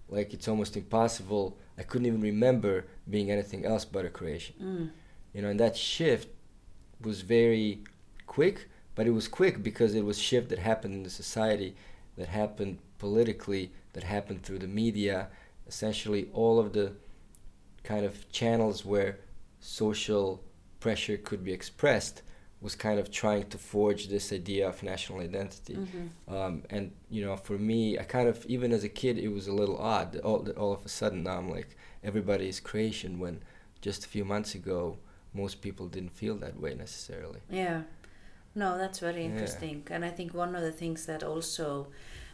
like 0.09 0.33
it's 0.33 0.49
almost 0.49 0.79
impossible. 0.79 1.59
I 1.77 1.83
couldn't 1.83 2.07
even 2.07 2.23
remember 2.23 2.87
being 3.15 3.31
anything 3.31 3.67
else 3.67 3.85
but 3.85 4.07
a 4.07 4.09
Croatian. 4.09 4.55
mm. 4.63 4.91
You 5.35 5.43
know, 5.43 5.51
and 5.51 5.61
that 5.61 5.77
shift 5.77 6.29
was 7.03 7.21
very 7.21 7.85
quick, 8.27 8.69
but 8.95 9.07
it 9.07 9.11
was 9.11 9.29
quick 9.29 9.63
because 9.63 9.95
it 9.95 10.07
was 10.07 10.19
shift 10.19 10.49
that 10.49 10.59
happened 10.59 10.95
in 10.95 11.03
the 11.03 11.11
society, 11.11 11.77
that 12.17 12.29
happened 12.29 12.79
politically, 13.01 13.73
that 13.95 14.05
happened 14.05 14.43
through 14.45 14.61
the 14.61 14.69
media, 14.69 15.29
essentially 15.67 16.29
all 16.33 16.57
of 16.61 16.73
the 16.73 16.93
kind 17.83 18.05
of 18.05 18.31
channels 18.31 18.85
where 18.85 19.19
social 19.59 20.43
pressure 20.79 21.17
could 21.17 21.43
be 21.43 21.53
expressed 21.53 22.23
was 22.61 22.75
kind 22.77 22.99
of 23.01 23.11
trying 23.11 23.49
to 23.49 23.57
forge 23.59 24.09
this 24.09 24.33
idea 24.33 24.69
of 24.69 24.83
national 24.83 25.19
identity. 25.21 25.77
Mhm. 25.77 26.09
Um, 26.37 26.63
and 26.69 26.93
you 27.09 27.23
know, 27.25 27.37
for 27.37 27.59
me, 27.59 27.99
I 27.99 28.05
kind 28.05 28.29
of 28.29 28.45
even 28.55 28.71
as 28.73 28.85
a 28.85 28.89
kid, 29.03 29.17
it 29.19 29.29
was 29.29 29.47
a 29.49 29.53
little 29.61 29.79
odd 29.79 30.13
that 30.13 30.23
all, 30.23 30.41
that 30.47 30.57
all 30.59 30.73
of 30.73 30.85
a 30.85 30.89
sudden 30.89 31.23
now 31.23 31.39
I'm 31.39 31.51
like 31.59 31.71
everybody 32.05 32.47
is 32.49 32.61
Croatian 32.61 33.19
when 33.19 33.43
just 33.81 34.05
a 34.05 34.09
few 34.09 34.25
months 34.27 34.55
ago 34.55 34.99
most 35.33 35.63
people 35.63 35.87
didn't 35.89 36.15
feel 36.23 36.37
that 36.37 36.61
way 36.61 36.75
necessarily. 36.75 37.41
Yeah. 37.49 37.83
No, 38.55 38.77
that's 38.77 38.99
very 38.99 39.23
Yeah. 39.23 39.31
interesting. 39.31 39.77
And 39.91 40.05
I 40.05 40.11
think 40.11 40.35
one 40.35 40.55
of 40.55 40.63
the 40.63 40.73
things 40.83 41.07
that 41.07 41.23
also 41.23 41.87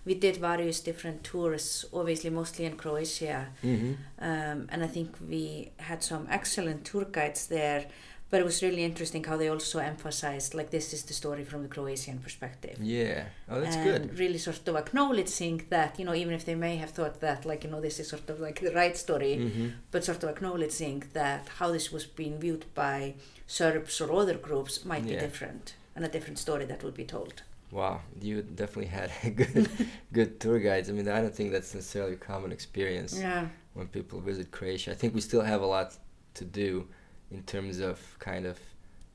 we 0.07 0.15
did 0.15 0.37
various 0.37 0.81
different 0.81 1.25
tours, 1.25 1.85
obviously 1.93 2.31
mostly 2.31 2.65
in 2.65 2.77
Croatia. 2.77 3.49
Mm-hmm. 3.63 3.93
Um, 4.21 4.69
and 4.73 4.83
I 4.83 4.87
think 4.87 5.11
we 5.29 5.73
had 5.79 6.03
some 6.03 6.27
excellent 6.31 6.85
tour 6.85 7.05
guides 7.05 7.49
there. 7.49 7.87
But 8.29 8.41
it 8.41 8.45
was 8.45 8.61
really 8.61 8.83
interesting 8.83 9.23
how 9.23 9.37
they 9.37 9.49
also 9.49 9.79
emphasized 9.79 10.53
like 10.53 10.71
this 10.71 10.93
is 10.93 11.05
the 11.05 11.13
story 11.15 11.45
from 11.45 11.63
the 11.63 11.69
Croatian 11.69 12.19
perspective. 12.19 12.77
Yeah. 12.83 13.27
Oh, 13.49 13.61
that's 13.61 13.77
and 13.77 13.85
good. 13.85 14.19
really 14.19 14.39
sort 14.39 14.67
of 14.67 14.75
acknowledging 14.75 15.63
that, 15.71 15.97
you 15.99 16.05
know, 16.05 16.15
even 16.15 16.35
if 16.35 16.45
they 16.45 16.57
may 16.57 16.75
have 16.77 16.91
thought 16.91 17.21
that 17.21 17.47
like, 17.47 17.63
you 17.63 17.71
know, 17.71 17.81
this 17.81 18.01
is 18.01 18.09
sort 18.09 18.29
of 18.29 18.41
like 18.41 18.59
the 18.61 18.73
right 18.73 18.97
story, 18.97 19.37
Mm-hmm. 19.37 19.69
but 19.93 20.05
sort 20.05 20.25
of 20.25 20.31
acknowledging 20.31 21.05
that 21.13 21.49
how 21.59 21.71
this 21.71 21.93
was 21.93 22.05
being 22.05 22.39
viewed 22.41 22.65
by 22.75 23.15
Serbs 23.47 24.01
or 24.01 24.13
other 24.13 24.35
groups 24.35 24.85
might 24.85 25.05
be 25.07 25.15
different 25.15 25.77
and 25.95 26.05
a 26.05 26.09
different 26.09 26.39
story 26.41 26.65
that 26.65 26.83
would 26.83 26.95
be 26.95 27.05
told. 27.05 27.43
Wow, 27.73 28.01
you 28.21 28.43
definitely 28.43 28.87
had 28.87 29.11
good, 29.37 29.69
good 30.13 30.41
tour 30.41 30.59
guides. 30.61 30.89
I 30.89 30.93
mean, 30.93 31.09
I 31.09 31.21
don't 31.21 31.35
think 31.35 31.53
that's 31.53 31.75
necessarily 31.75 32.13
a 32.15 32.17
common 32.17 32.53
experience 32.53 33.19
Yeah. 33.19 33.49
when 33.75 33.89
people 33.89 34.21
visit 34.21 34.51
Croatia. 34.51 34.93
I 34.93 34.95
think 34.95 35.15
we 35.15 35.21
still 35.21 35.43
have 35.43 35.63
a 35.63 35.67
lot 35.67 35.97
to 36.35 36.45
do 36.45 36.87
in 37.31 37.43
terms 37.43 37.81
of 37.81 37.99
kind 38.21 38.47
of 38.47 38.59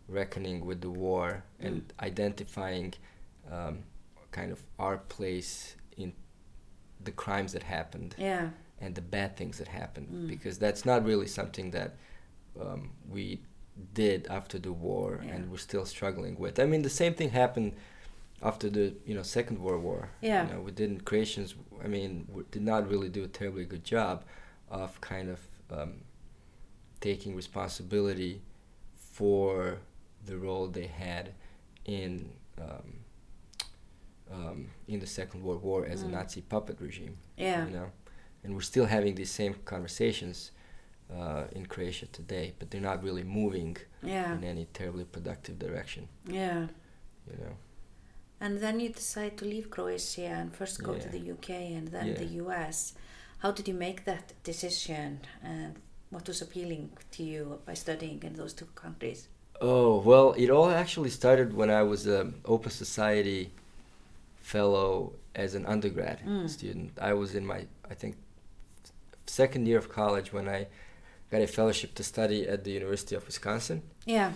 reckoning 0.09 0.65
with 0.65 0.81
the 0.81 0.89
war 0.89 1.43
and 1.59 1.93
identifying 2.01 2.93
um, 3.49 3.79
kind 4.31 4.51
of 4.51 4.61
our 4.79 4.97
place 4.97 5.75
in 5.97 6.11
the 7.03 7.11
crimes 7.11 7.53
that 7.53 7.63
happened 7.63 8.15
Yeah. 8.17 8.49
and 8.81 8.93
the 8.95 9.01
bad 9.01 9.37
things 9.37 9.57
that 9.59 9.67
happened 9.69 10.09
Mm. 10.11 10.27
because 10.27 10.57
that's 10.59 10.85
not 10.85 11.05
really 11.05 11.27
something 11.27 11.71
that 11.71 11.95
um, 12.59 12.91
we 13.09 13.39
did 13.93 14.27
after 14.27 14.59
the 14.59 14.73
war 14.73 15.21
Yeah. 15.23 15.35
and 15.35 15.49
we're 15.49 15.57
still 15.57 15.85
struggling 15.85 16.37
with. 16.37 16.59
I 16.59 16.65
mean, 16.65 16.81
the 16.81 16.89
same 16.89 17.13
thing 17.13 17.29
happened 17.29 17.73
after 18.41 18.69
the 18.69 18.93
you 19.05 19.13
know 19.15 19.23
Second 19.23 19.59
World 19.59 19.83
War. 19.83 20.09
Yeah. 20.21 20.47
You 20.47 20.53
know, 20.53 20.61
we 20.61 20.71
didn't 20.71 21.05
Croatians. 21.05 21.55
I 21.83 21.87
mean, 21.87 22.27
we 22.31 22.43
did 22.51 22.61
not 22.63 22.89
really 22.89 23.09
do 23.09 23.23
a 23.23 23.27
terribly 23.27 23.65
good 23.65 23.83
job 23.83 24.23
of 24.69 24.99
kind 25.01 25.29
of 25.29 25.39
um, 25.69 25.93
taking 26.99 27.35
responsibility 27.35 28.41
for 28.95 29.79
the 30.25 30.37
role 30.37 30.67
they 30.67 30.87
had 30.87 31.33
in 31.85 32.31
um, 32.59 32.93
um, 34.31 34.67
in 34.87 34.99
the 34.99 35.07
Second 35.07 35.43
World 35.43 35.61
War 35.63 35.85
as 35.85 36.03
a 36.03 36.05
Mm. 36.05 36.11
Nazi 36.11 36.41
puppet 36.41 36.79
regime. 36.79 37.17
Yeah. 37.37 37.65
You 37.65 37.71
know, 37.71 37.91
and 38.43 38.53
we're 38.55 38.61
still 38.61 38.85
having 38.85 39.15
these 39.15 39.31
same 39.31 39.55
conversations 39.65 40.51
uh, 41.13 41.43
in 41.51 41.65
Croatia 41.65 42.05
today, 42.07 42.53
but 42.57 42.71
they're 42.71 42.79
not 42.91 43.03
really 43.03 43.23
moving 43.23 43.75
Yeah. 44.01 44.33
in 44.37 44.43
any 44.43 44.65
terribly 44.73 45.03
productive 45.03 45.59
direction. 45.59 46.07
Yeah. 46.25 46.67
You 47.29 47.37
know. 47.43 47.55
And 48.43 48.59
then 48.59 48.79
you 48.79 48.89
decide 48.89 49.37
to 49.37 49.45
leave 49.45 49.69
Croatia 49.69 50.25
and 50.39 50.53
first 50.59 50.81
go 50.83 50.93
to 51.03 51.07
the 51.15 51.19
UK 51.33 51.49
and 51.77 51.87
then 51.95 52.07
Yeah. 52.07 52.13
the 52.23 52.29
US. 52.43 52.93
How 53.43 53.51
did 53.51 53.67
you 53.67 53.75
make 53.87 53.99
that 54.05 54.33
decision 54.43 55.19
and 55.43 55.71
what 56.09 56.27
was 56.27 56.41
appealing 56.41 56.89
to 57.15 57.23
you 57.23 57.59
by 57.67 57.75
studying 57.75 58.19
in 58.23 58.33
those 58.33 58.53
two 58.59 58.67
countries? 58.83 59.27
Oh 59.61 59.99
well, 60.09 60.27
it 60.43 60.49
all 60.49 60.69
actually 60.83 61.11
started 61.11 61.53
when 61.53 61.69
I 61.69 61.83
was 61.83 62.01
an 62.07 62.27
Open 62.45 62.71
Society 62.71 63.51
fellow 64.53 65.13
as 65.35 65.53
an 65.55 65.65
undergrad 65.65 66.19
Mm. 66.25 66.49
student. 66.49 66.91
I 66.99 67.13
was 67.13 67.35
in 67.35 67.45
my, 67.45 67.59
I 67.89 67.93
think, 67.93 68.15
second 69.27 69.67
year 69.67 69.77
of 69.77 69.87
college 69.89 70.33
when 70.33 70.47
I 70.49 70.67
got 71.31 71.41
a 71.41 71.47
fellowship 71.47 71.93
to 71.95 72.03
study 72.03 72.47
at 72.47 72.63
the 72.65 72.71
University 72.71 73.15
of 73.15 73.25
Wisconsin 73.25 73.81
Yeah. 74.05 74.33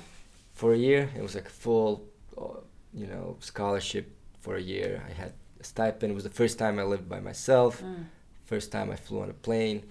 for 0.54 0.74
a 0.74 0.78
year. 0.78 1.10
It 1.18 1.22
was 1.22 1.36
like 1.36 1.50
full, 1.50 1.92
uh, 2.38 2.62
you 2.96 3.08
know, 3.08 3.38
scholarship 3.40 4.16
for 4.40 4.56
a 4.56 4.62
year. 4.62 5.04
I 5.08 5.12
had 5.12 5.34
a 5.60 5.64
stipend. 5.64 6.12
It 6.12 6.16
was 6.16 6.24
the 6.24 6.30
first 6.30 6.58
time 6.58 6.80
I 6.80 6.84
lived 6.84 7.10
by 7.10 7.20
myself. 7.20 7.82
Mm. 7.82 8.06
First 8.46 8.72
time 8.72 8.92
I 8.92 8.96
flew 8.96 9.22
on 9.22 9.30
a 9.30 9.34
plane. 9.34 9.84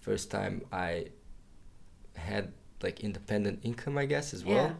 First 0.00 0.30
time 0.30 0.62
I 0.72 1.06
had 2.16 2.52
like 2.82 3.00
independent 3.00 3.60
income, 3.62 3.98
I 3.98 4.06
guess, 4.06 4.32
as 4.32 4.44
well. 4.44 4.76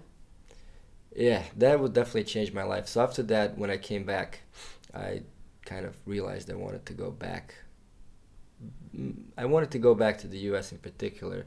Yeah, 1.16 1.42
that 1.56 1.80
would 1.80 1.94
definitely 1.94 2.24
change 2.24 2.52
my 2.52 2.64
life. 2.64 2.88
So 2.88 3.02
after 3.02 3.22
that, 3.24 3.56
when 3.56 3.70
I 3.70 3.76
came 3.76 4.04
back, 4.04 4.40
I 4.92 5.22
kind 5.64 5.86
of 5.86 5.96
realized 6.06 6.50
I 6.50 6.54
wanted 6.54 6.84
to 6.86 6.92
go 6.92 7.10
back. 7.10 7.54
Mm, 8.94 9.24
I 9.38 9.46
wanted 9.46 9.70
to 9.72 9.78
go 9.78 9.94
back 9.94 10.18
to 10.18 10.28
the 10.28 10.38
U.S. 10.50 10.72
in 10.72 10.78
particular, 10.78 11.46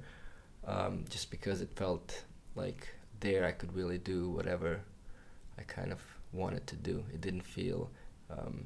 um, 0.66 1.06
just 1.10 1.30
because 1.32 1.62
it 1.62 1.70
felt 1.76 2.24
like 2.56 2.88
there 3.20 3.46
I 3.46 3.52
could 3.52 3.76
really 3.76 3.98
do 3.98 4.30
whatever 4.30 4.82
I 5.60 5.64
kind 5.64 5.92
of 5.92 6.00
wanted 6.38 6.66
to 6.68 6.76
do. 6.76 7.04
It 7.14 7.22
didn't 7.22 7.42
feel. 7.58 7.90
Um, 8.30 8.66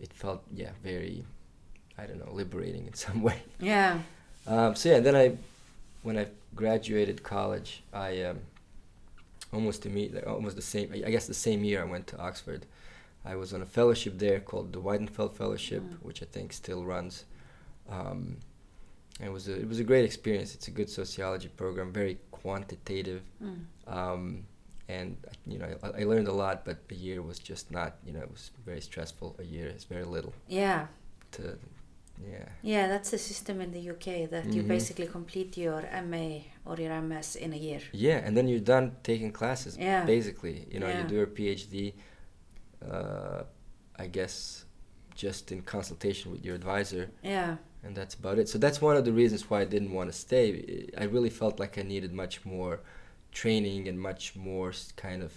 it 0.00 0.12
felt 0.12 0.42
yeah 0.54 0.70
very, 0.82 1.24
I 1.96 2.06
don't 2.06 2.18
know, 2.24 2.32
liberating 2.32 2.86
in 2.86 2.94
some 3.06 3.22
way. 3.22 3.38
Yeah. 3.60 4.00
Um, 4.46 4.74
so 4.76 4.88
yeah, 4.90 5.00
then 5.00 5.16
I, 5.16 5.36
when 6.02 6.16
I 6.16 6.26
graduated 6.54 7.22
college, 7.22 7.82
I 7.92 8.22
um, 8.22 8.38
almost 9.52 9.84
immediately, 9.86 10.22
almost 10.24 10.56
the 10.56 10.62
same, 10.62 10.90
I 11.06 11.10
guess 11.10 11.26
the 11.26 11.34
same 11.34 11.64
year 11.64 11.82
I 11.82 11.84
went 11.84 12.06
to 12.08 12.18
Oxford. 12.18 12.64
I 13.24 13.34
was 13.36 13.52
on 13.52 13.60
a 13.62 13.66
fellowship 13.66 14.18
there 14.18 14.40
called 14.40 14.72
the 14.72 14.80
Weidenfeld 14.80 15.34
Fellowship, 15.34 15.82
Mm. 15.82 16.02
which 16.02 16.22
I 16.22 16.26
think 16.26 16.52
still 16.52 16.84
runs. 16.84 17.24
Um, 17.90 18.38
it 19.20 19.30
was 19.32 19.48
a 19.48 19.54
it 19.60 19.68
was 19.68 19.80
a 19.80 19.84
great 19.84 20.04
experience. 20.04 20.54
It's 20.54 20.68
a 20.68 20.70
good 20.70 20.88
sociology 20.88 21.48
program, 21.48 21.92
very 21.92 22.18
quantitative, 22.30 23.22
Mm. 23.42 23.64
um, 23.98 24.44
and 24.88 25.16
you 25.46 25.58
know 25.58 25.68
I, 25.82 26.00
I 26.00 26.04
learned 26.04 26.28
a 26.28 26.32
lot. 26.32 26.64
But 26.64 26.78
a 26.90 26.94
year 26.94 27.22
was 27.22 27.38
just 27.38 27.70
not, 27.70 27.96
you 28.06 28.12
know, 28.12 28.20
it 28.20 28.30
was 28.30 28.50
very 28.64 28.80
stressful. 28.80 29.36
A 29.38 29.44
year 29.44 29.68
is 29.76 29.84
very 29.84 30.04
little 30.04 30.32
Yeah. 30.48 30.86
to, 31.32 31.58
yeah. 32.32 32.48
Yeah, 32.62 32.88
that's 32.88 33.10
the 33.10 33.18
system 33.18 33.60
in 33.60 33.70
the 33.72 33.90
UK 33.90 34.26
that 34.30 34.46
you 34.54 34.62
Mhm. 34.62 34.68
basically 34.68 35.06
complete 35.06 35.56
your 35.56 35.82
MA 36.10 36.28
or 36.64 36.76
your 36.76 36.92
MS 36.92 37.36
in 37.36 37.52
a 37.52 37.56
year. 37.56 37.80
Yeah, 37.92 38.18
and 38.26 38.36
then 38.36 38.48
you're 38.48 38.60
done 38.76 38.96
taking 39.02 39.30
classes. 39.32 39.76
Yeah. 39.76 40.04
Basically, 40.04 40.66
you 40.72 40.80
know, 40.80 40.88
Yeah. 40.88 41.02
you 41.02 41.08
do 41.08 41.14
your 41.14 41.26
PhD. 41.38 41.94
Uh, 42.90 43.42
I 43.96 44.06
guess 44.06 44.64
just 45.14 45.50
in 45.50 45.62
consultation 45.62 46.30
with 46.30 46.44
your 46.44 46.54
advisor, 46.54 47.10
Yeah. 47.22 47.56
and 47.82 47.96
that's 47.96 48.14
about 48.14 48.38
it. 48.38 48.48
So 48.48 48.56
that's 48.58 48.80
one 48.80 48.96
of 48.96 49.04
the 49.04 49.12
reasons 49.12 49.50
why 49.50 49.62
I 49.62 49.64
didn't 49.64 49.92
want 49.92 50.10
to 50.12 50.16
stay. 50.16 50.88
I 50.96 51.04
really 51.04 51.30
felt 51.30 51.58
like 51.58 51.76
I 51.76 51.82
needed 51.82 52.12
much 52.12 52.44
more 52.44 52.80
training 53.32 53.88
and 53.88 53.98
much 54.00 54.34
more 54.36 54.72
kind 54.96 55.22
of 55.22 55.32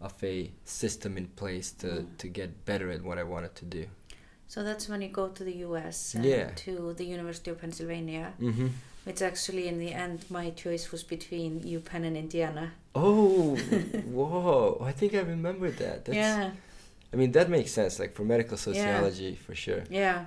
of 0.00 0.12
a 0.22 0.50
system 0.64 1.16
in 1.16 1.26
place 1.28 1.70
to 1.72 1.86
Mm. 1.86 2.06
to 2.18 2.28
get 2.28 2.64
better 2.64 2.90
at 2.90 3.02
what 3.02 3.18
I 3.18 3.22
wanted 3.22 3.54
to 3.56 3.64
do. 3.64 3.84
So 4.48 4.62
that's 4.62 4.88
when 4.88 5.02
you 5.02 5.08
go 5.08 5.28
to 5.28 5.44
the 5.44 5.56
US 5.68 6.14
and 6.14 6.24
Yeah. 6.24 6.50
to 6.66 6.92
the 6.94 7.04
University 7.04 7.50
of 7.50 7.58
Pennsylvania, 7.60 8.32
Mm-hmm. 8.40 8.68
which 9.04 9.22
actually 9.22 9.66
in 9.68 9.78
the 9.78 9.92
end 9.92 10.24
my 10.30 10.50
choice 10.50 10.92
was 10.92 11.02
between 11.04 11.60
UPenn 11.64 12.04
and 12.04 12.16
Indiana. 12.16 12.72
Oh, 12.94 13.56
whoa! 14.18 14.78
I 14.90 14.92
think 14.92 15.14
I 15.14 15.20
remember 15.20 15.70
that. 15.70 16.04
That's, 16.04 16.16
yeah. 16.16 16.50
I 17.12 17.16
mean, 17.16 17.32
that 17.32 17.48
makes 17.48 17.72
sense. 17.72 17.98
Like 18.02 18.12
for 18.14 18.24
medical 18.24 18.56
sociology, 18.56 19.34
for 19.34 19.54
sure. 19.54 19.84
Yeah. 19.90 20.24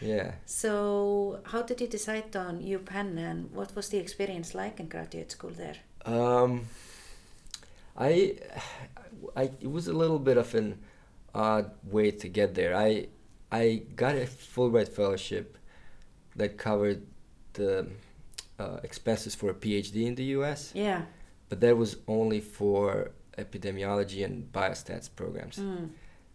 Yeah. 0.00 0.32
So 0.44 1.40
how 1.44 1.62
did 1.62 1.80
you 1.80 1.86
decide 1.88 2.36
on 2.36 2.60
UPenn 2.62 3.16
and 3.18 3.50
what 3.52 3.74
was 3.74 3.88
the 3.88 3.98
experience 3.98 4.54
like 4.54 4.78
in 4.80 4.88
graduate 4.88 5.30
school 5.32 5.50
there? 5.50 5.76
Um, 6.06 6.66
I, 7.96 8.36
I, 9.36 9.42
it 9.60 9.70
was 9.70 9.88
a 9.88 9.92
little 9.92 10.18
bit 10.18 10.36
of 10.36 10.54
an 10.54 10.78
odd 11.34 11.70
way 11.84 12.10
to 12.12 12.28
get 12.28 12.54
there. 12.54 12.76
I, 12.76 13.08
I 13.50 13.82
got 13.96 14.14
a 14.14 14.26
Fulbright 14.26 14.88
fellowship 14.88 15.58
that 16.36 16.56
covered 16.58 17.02
the 17.54 17.88
uh, 18.58 18.78
expenses 18.82 19.34
for 19.34 19.50
a 19.50 19.54
PhD 19.54 20.06
in 20.06 20.14
the 20.14 20.24
U.S., 20.38 20.72
Yeah. 20.74 21.02
but 21.48 21.60
that 21.60 21.76
was 21.76 21.96
only 22.06 22.40
for 22.40 23.10
epidemiology 23.38 24.24
and 24.24 24.50
biostats 24.52 25.08
programs. 25.14 25.58
Mm. 25.58 25.88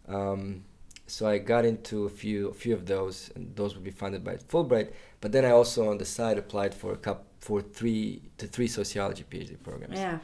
Um, 0.08 0.64
so 1.06 1.26
I 1.28 1.38
got 1.38 1.64
into 1.64 2.06
a 2.06 2.08
few, 2.08 2.48
a 2.48 2.54
few 2.54 2.74
of 2.74 2.86
those, 2.86 3.30
and 3.34 3.54
those 3.54 3.74
would 3.74 3.84
be 3.84 3.90
funded 3.90 4.24
by 4.24 4.36
Fulbright. 4.36 4.92
But 5.20 5.32
then 5.32 5.44
I 5.44 5.50
also, 5.50 5.90
on 5.90 5.98
the 5.98 6.04
side, 6.04 6.38
applied 6.38 6.74
for 6.74 6.92
a 6.92 6.96
cup 6.96 7.26
for 7.46 7.58
three 7.78 8.04
to 8.38 8.46
three 8.54 8.68
sociology 8.80 9.24
PhD 9.30 9.54
programs 9.68 9.98
Yeah. 9.98 10.18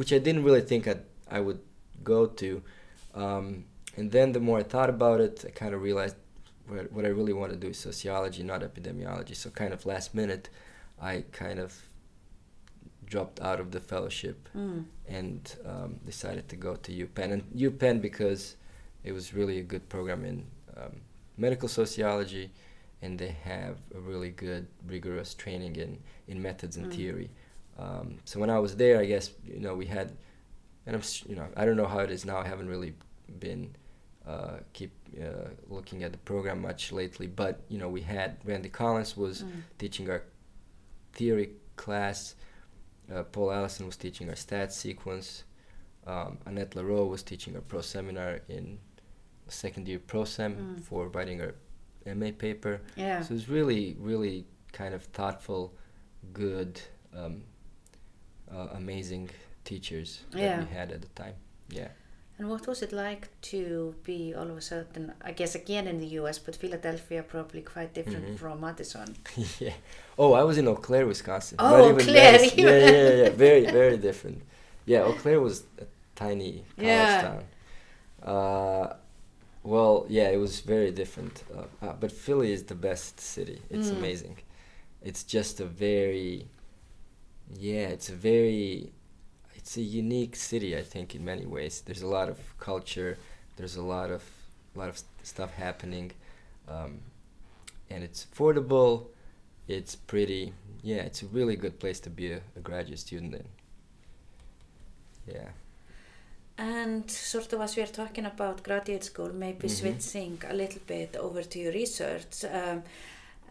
which 0.00 0.12
I 0.18 0.20
didn't 0.26 0.44
really 0.48 0.64
think 0.70 0.82
I'd, 0.92 1.02
I 1.38 1.40
would 1.46 1.60
go 2.12 2.20
to. 2.42 2.50
Um, 3.24 3.46
and 3.98 4.06
then 4.16 4.32
the 4.36 4.40
more 4.48 4.58
I 4.62 4.64
thought 4.74 4.90
about 4.98 5.18
it, 5.26 5.34
I 5.48 5.50
kind 5.62 5.72
of 5.74 5.80
realized 5.88 6.16
what, 6.70 6.90
what 6.94 7.04
I 7.04 7.12
really 7.18 7.34
want 7.40 7.50
to 7.52 7.58
do 7.64 7.68
is 7.74 7.78
sociology, 7.90 8.42
not 8.42 8.60
epidemiology. 8.68 9.36
So 9.42 9.50
kind 9.62 9.72
of 9.76 9.80
last 9.92 10.08
minute, 10.14 10.44
I 11.10 11.24
kind 11.42 11.58
of 11.64 11.70
dropped 13.12 13.38
out 13.48 13.60
of 13.60 13.70
the 13.70 13.80
fellowship 13.92 14.38
Mm. 14.56 14.84
and 15.18 15.40
um, 15.72 15.90
decided 16.12 16.44
to 16.52 16.56
go 16.56 16.72
to 16.76 16.90
UPenn. 17.04 17.30
And 17.34 17.42
UPenn 17.66 18.00
because 18.08 18.42
it 19.08 19.12
was 19.12 19.34
really 19.34 19.58
a 19.58 19.66
good 19.72 19.84
program 19.94 20.24
in 20.24 20.36
um, 20.80 20.94
medical 21.36 21.68
sociology, 21.68 22.50
and 23.02 23.18
they 23.18 23.36
have 23.44 23.76
a 23.94 24.00
really 24.00 24.30
good, 24.30 24.66
rigorous 24.86 25.34
training 25.34 25.76
in, 25.76 25.98
in 26.28 26.40
methods 26.40 26.76
and 26.76 26.86
Mm. 26.86 26.94
theory. 26.94 27.30
Um, 27.78 28.18
so 28.24 28.38
when 28.40 28.50
I 28.50 28.58
was 28.58 28.76
there, 28.76 29.00
I 29.00 29.04
guess 29.06 29.30
you 29.44 29.60
know 29.60 29.74
we 29.74 29.86
had, 29.86 30.16
and 30.86 30.94
I'm 30.96 31.02
you 31.28 31.36
know 31.36 31.46
I 31.56 31.64
don't 31.64 31.76
know 31.76 31.86
how 31.88 32.00
it 32.00 32.10
is 32.10 32.24
now. 32.24 32.38
I 32.38 32.46
haven't 32.46 32.68
really 32.68 32.94
been 33.40 33.74
uh, 34.26 34.58
keep 34.72 34.92
uh, 35.20 35.48
looking 35.68 36.02
at 36.04 36.12
the 36.12 36.18
program 36.18 36.62
much 36.62 36.92
lately, 36.92 37.26
but 37.26 37.60
you 37.68 37.78
know 37.78 37.88
we 37.88 38.00
had 38.02 38.36
Randy 38.44 38.68
Collins 38.70 39.16
was 39.16 39.42
Mm. 39.42 39.50
teaching 39.78 40.08
our 40.10 40.22
theory 41.12 41.50
class. 41.76 42.34
Uh, 43.12 43.22
Paul 43.24 43.52
Allison 43.52 43.86
was 43.86 43.96
teaching 43.96 44.28
our 44.28 44.34
stats 44.36 44.72
sequence. 44.72 45.44
Um, 46.06 46.38
Annette 46.46 46.70
Lareau 46.74 47.08
was 47.08 47.22
teaching 47.22 47.54
our 47.56 47.60
pro 47.62 47.80
seminar 47.80 48.40
in 48.48 48.78
second 49.48 49.88
year 49.88 49.98
pro 49.98 50.24
sem 50.24 50.54
Mm. 50.56 50.82
for 50.84 51.08
writing 51.08 51.40
our 51.40 51.54
MA 52.06 52.30
paper. 52.32 52.80
Yeah. 52.96 53.22
So 53.22 53.34
it's 53.34 53.48
really, 53.48 53.96
really 53.98 54.44
kind 54.72 54.94
of 54.94 55.02
thoughtful, 55.04 55.72
good, 56.32 56.80
um, 57.16 57.42
uh, 58.52 58.68
amazing 58.74 59.30
teachers 59.64 60.20
that 60.32 60.40
Yeah. 60.40 60.58
we 60.60 60.66
had 60.66 60.92
at 60.92 61.00
the 61.02 61.08
time. 61.22 61.34
Yeah. 61.68 61.88
And 62.38 62.48
what 62.50 62.66
was 62.66 62.82
it 62.82 62.92
like 62.92 63.28
to 63.52 63.94
be 64.02 64.34
all 64.34 64.50
of 64.50 64.56
a 64.56 64.60
sudden, 64.60 65.12
I 65.22 65.30
guess 65.32 65.54
again 65.54 65.86
in 65.86 66.00
the 66.00 66.06
US, 66.20 66.38
but 66.38 66.56
Philadelphia 66.56 67.22
probably 67.22 67.62
quite 67.62 67.94
different 67.94 68.26
Mhm. 68.26 68.38
from 68.38 68.60
Madison? 68.60 69.14
yeah. 69.60 69.74
Oh, 70.18 70.32
I 70.32 70.42
was 70.42 70.58
in 70.58 70.66
Eau 70.66 70.74
Claire, 70.74 71.06
Wisconsin. 71.06 71.56
Oh, 71.60 71.76
Eau 71.76 71.90
even 71.92 72.04
Claire, 72.06 72.32
Madison. 72.32 72.58
Yeah, 72.58 72.78
yeah, 72.78 73.22
yeah. 73.22 73.30
Very, 73.30 73.64
very 73.80 73.96
different. 73.98 74.42
Yeah, 74.84 75.04
Eau 75.06 75.12
Claire 75.12 75.40
was 75.40 75.62
a 75.78 75.86
tiny 76.16 76.64
college 76.76 76.88
Yeah. 76.88 77.22
town. 77.22 77.44
Uh, 78.34 78.96
well, 79.64 80.06
yeah, 80.08 80.28
it 80.28 80.36
was 80.38 80.60
very 80.60 80.90
different. 80.92 81.42
Uh, 81.56 81.86
uh, 81.86 81.92
but 81.98 82.12
Philly 82.12 82.52
is 82.52 82.64
the 82.64 82.74
best 82.74 83.18
city. 83.20 83.60
It's 83.70 83.90
Mm. 83.90 83.96
amazing. 83.98 84.36
It's 85.02 85.24
just 85.24 85.60
a 85.60 85.64
very, 85.66 86.46
yeah, 87.58 87.88
it's 87.88 88.08
a 88.10 88.14
very, 88.14 88.92
it's 89.54 89.76
a 89.76 89.82
unique 89.82 90.36
city. 90.36 90.76
I 90.76 90.82
think 90.82 91.14
in 91.14 91.24
many 91.24 91.46
ways. 91.46 91.82
There's 91.84 92.02
a 92.02 92.06
lot 92.18 92.28
of 92.28 92.38
culture. 92.58 93.18
There's 93.56 93.76
a 93.76 93.82
lot 93.82 94.10
of, 94.10 94.22
lot 94.74 94.88
of 94.88 94.98
st- 94.98 95.26
stuff 95.26 95.52
happening, 95.54 96.12
um, 96.68 97.00
and 97.90 98.04
it's 98.04 98.26
affordable. 98.26 99.06
It's 99.68 99.94
pretty. 99.96 100.52
Yeah, 100.82 101.02
it's 101.08 101.22
a 101.22 101.26
really 101.26 101.56
good 101.56 101.78
place 101.80 102.00
to 102.00 102.10
be 102.10 102.32
a, 102.32 102.40
a 102.56 102.60
graduate 102.60 102.98
student 102.98 103.34
in. 103.34 103.46
Yeah. 105.26 105.48
And 106.56 107.10
sort 107.10 107.52
of 107.52 107.60
as 107.60 107.76
we 107.76 107.82
are 107.82 107.86
talking 107.86 108.26
about 108.26 108.62
graduate 108.62 109.04
school, 109.04 109.32
maybe 109.32 109.68
Mhm. 109.68 109.70
switching 109.70 110.38
a 110.48 110.54
little 110.54 110.80
bit 110.86 111.16
over 111.16 111.42
to 111.42 111.58
your 111.58 111.72
research. 111.72 112.44
Um, 112.44 112.82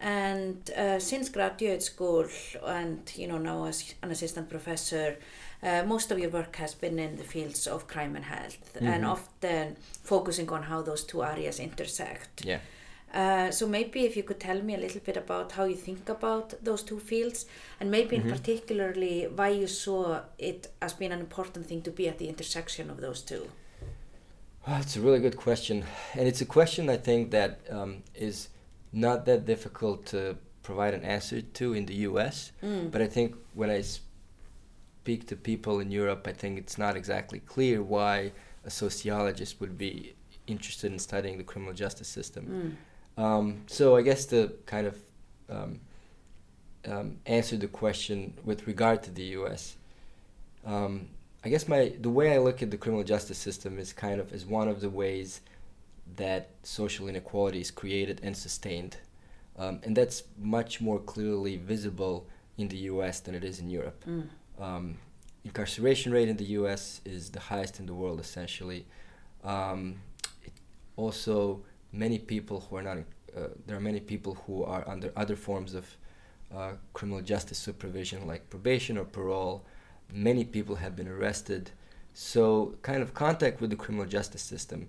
and 0.00 0.70
uh, 0.76 0.98
since 0.98 1.28
graduate 1.30 1.82
school 1.82 2.26
and 2.66 3.00
you 3.16 3.26
know 3.28 3.38
now 3.38 3.64
as 3.66 3.94
an 4.02 4.10
assistant 4.10 4.48
professor, 4.48 5.16
uh, 5.62 5.82
most 5.86 6.10
of 6.10 6.18
your 6.18 6.30
work 6.30 6.56
has 6.56 6.74
been 6.74 6.98
in 6.98 7.16
the 7.16 7.24
fields 7.24 7.66
of 7.66 7.86
crime 7.86 8.16
and 8.16 8.24
health, 8.24 8.76
and 8.76 9.04
Mhm. 9.04 9.10
often 9.12 9.76
focusing 10.02 10.50
on 10.50 10.62
how 10.64 10.82
those 10.82 11.04
two 11.04 11.22
areas 11.22 11.60
intersect. 11.60 12.44
Yeah. 12.44 12.60
Uh, 13.14 13.48
so 13.52 13.66
maybe 13.68 14.04
if 14.04 14.16
you 14.16 14.24
could 14.24 14.40
tell 14.40 14.60
me 14.60 14.74
a 14.74 14.78
little 14.78 15.00
bit 15.00 15.16
about 15.16 15.52
how 15.52 15.64
you 15.64 15.76
think 15.76 16.08
about 16.08 16.52
those 16.64 16.82
two 16.82 16.98
fields, 16.98 17.46
and 17.78 17.88
maybe 17.90 18.16
in 18.16 18.22
Mhm. 18.22 18.30
particularly 18.30 19.28
why 19.28 19.50
you 19.50 19.68
saw 19.68 20.22
it 20.36 20.66
as 20.80 20.92
being 20.94 21.12
an 21.12 21.20
important 21.20 21.66
thing 21.68 21.80
to 21.82 21.92
be 21.92 22.08
at 22.08 22.18
the 22.18 22.28
intersection 22.28 22.90
of 22.90 23.00
those 23.00 23.22
two. 23.22 23.48
Oh, 24.66 24.78
it's 24.80 24.96
a 24.96 25.00
really 25.00 25.20
good 25.20 25.36
question, 25.36 25.84
and 26.14 26.26
it's 26.26 26.40
a 26.40 26.46
question 26.46 26.88
I 26.88 26.96
think 26.96 27.30
that 27.30 27.60
um, 27.70 28.02
is 28.14 28.48
not 28.92 29.26
that 29.26 29.44
difficult 29.46 30.06
to 30.06 30.36
provide 30.62 30.94
an 30.94 31.04
answer 31.04 31.40
to 31.40 31.74
in 31.74 31.86
the 31.86 31.94
U.S. 32.08 32.50
Mm. 32.62 32.90
But 32.90 33.00
I 33.02 33.06
think 33.06 33.36
when 33.52 33.70
I 33.70 33.82
speak 33.82 35.26
to 35.28 35.36
people 35.36 35.78
in 35.78 35.90
Europe, 35.92 36.26
I 36.26 36.32
think 36.32 36.58
it's 36.58 36.78
not 36.78 36.96
exactly 36.96 37.40
clear 37.40 37.82
why 37.82 38.32
a 38.64 38.70
sociologist 38.70 39.60
would 39.60 39.76
be 39.76 40.14
interested 40.46 40.90
in 40.90 40.98
studying 40.98 41.36
the 41.38 41.44
criminal 41.44 41.74
justice 41.74 42.08
system. 42.08 42.46
Mm. 42.46 42.76
Um, 43.16 43.62
so 43.66 43.96
I 43.96 44.02
guess 44.02 44.26
to 44.26 44.52
kind 44.66 44.86
of 44.86 44.96
um, 45.48 45.80
um, 46.86 47.18
answer 47.26 47.56
the 47.56 47.68
question 47.68 48.34
with 48.44 48.66
regard 48.66 49.02
to 49.04 49.10
the 49.10 49.22
U.S. 49.38 49.76
Um, 50.64 51.08
I 51.44 51.48
guess 51.48 51.68
my 51.68 51.92
the 52.00 52.10
way 52.10 52.34
I 52.34 52.38
look 52.38 52.62
at 52.62 52.70
the 52.70 52.76
criminal 52.76 53.04
justice 53.04 53.38
system 53.38 53.78
is 53.78 53.92
kind 53.92 54.20
of 54.20 54.32
as 54.32 54.44
one 54.44 54.68
of 54.68 54.80
the 54.80 54.90
ways 54.90 55.40
that 56.16 56.50
social 56.62 57.08
inequality 57.08 57.60
is 57.60 57.70
created 57.70 58.20
and 58.22 58.36
sustained, 58.36 58.96
um, 59.58 59.80
and 59.82 59.96
that's 59.96 60.24
much 60.38 60.80
more 60.80 60.98
clearly 60.98 61.56
visible 61.56 62.26
in 62.58 62.68
the 62.68 62.76
U.S. 62.92 63.20
than 63.20 63.34
it 63.34 63.44
is 63.44 63.60
in 63.60 63.68
Europe. 63.68 64.04
Mm. 64.06 64.28
Um, 64.60 64.98
incarceration 65.44 66.12
rate 66.12 66.28
in 66.28 66.36
the 66.36 66.44
U.S. 66.58 67.00
is 67.04 67.30
the 67.30 67.40
highest 67.40 67.80
in 67.80 67.86
the 67.86 67.94
world, 67.94 68.20
essentially. 68.20 68.86
Um, 69.42 69.96
it 70.42 70.52
also, 70.96 71.62
many 71.94 72.18
people 72.18 72.60
who 72.60 72.76
are 72.76 72.82
not, 72.82 72.98
uh, 73.36 73.48
there 73.66 73.76
are 73.76 73.80
many 73.80 74.00
people 74.00 74.34
who 74.46 74.64
are 74.64 74.86
under 74.88 75.12
other 75.16 75.36
forms 75.36 75.74
of 75.74 75.96
uh, 76.54 76.72
criminal 76.92 77.22
justice 77.22 77.58
supervision, 77.58 78.26
like 78.26 78.50
probation 78.50 78.98
or 78.98 79.04
parole. 79.04 79.64
Many 80.12 80.44
people 80.44 80.76
have 80.76 80.96
been 80.96 81.08
arrested. 81.08 81.70
So, 82.12 82.74
kind 82.82 83.02
of 83.02 83.14
contact 83.14 83.60
with 83.60 83.70
the 83.70 83.76
criminal 83.76 84.06
justice 84.06 84.42
system 84.42 84.88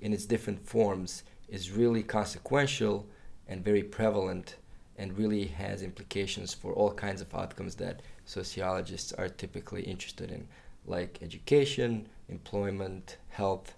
in 0.00 0.12
its 0.12 0.26
different 0.26 0.66
forms 0.66 1.22
is 1.48 1.70
really 1.70 2.02
consequential 2.02 3.06
and 3.48 3.64
very 3.64 3.82
prevalent 3.82 4.56
and 4.96 5.16
really 5.18 5.46
has 5.46 5.82
implications 5.82 6.54
for 6.54 6.72
all 6.72 6.92
kinds 6.92 7.20
of 7.20 7.34
outcomes 7.34 7.74
that 7.76 8.00
sociologists 8.24 9.12
are 9.12 9.28
typically 9.28 9.82
interested 9.82 10.30
in, 10.30 10.46
like 10.86 11.18
education, 11.22 12.08
employment, 12.28 13.16
health, 13.28 13.74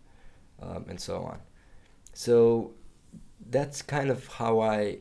um, 0.63 0.85
and 0.89 1.01
so 1.01 1.23
on. 1.23 1.39
So 2.15 2.73
that's 3.51 3.83
kind 3.83 4.11
of 4.11 4.27
how 4.27 4.61
I 4.61 4.99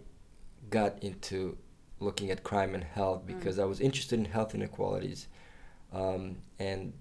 got 0.70 1.02
into 1.02 1.58
looking 2.00 2.32
at 2.32 2.44
crime 2.44 2.76
and 2.76 2.84
health 2.84 3.26
because 3.26 3.58
I 3.60 3.66
was 3.66 3.80
interested 3.80 4.20
in 4.20 4.26
health 4.26 4.54
inequalities. 4.54 5.28
Um, 5.94 6.38
and 6.60 6.94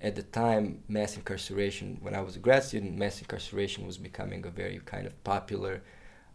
at 0.00 0.14
the 0.14 0.22
time, 0.22 0.82
mass 0.88 1.16
incarceration, 1.16 1.98
when 2.00 2.14
I 2.14 2.20
was 2.20 2.36
a 2.36 2.38
grad 2.38 2.62
student, 2.62 2.96
mass 2.96 3.18
incarceration 3.20 3.86
was 3.86 3.98
becoming 3.98 4.46
a 4.46 4.50
very 4.50 4.80
kind 4.84 5.06
of 5.06 5.24
popular 5.24 5.82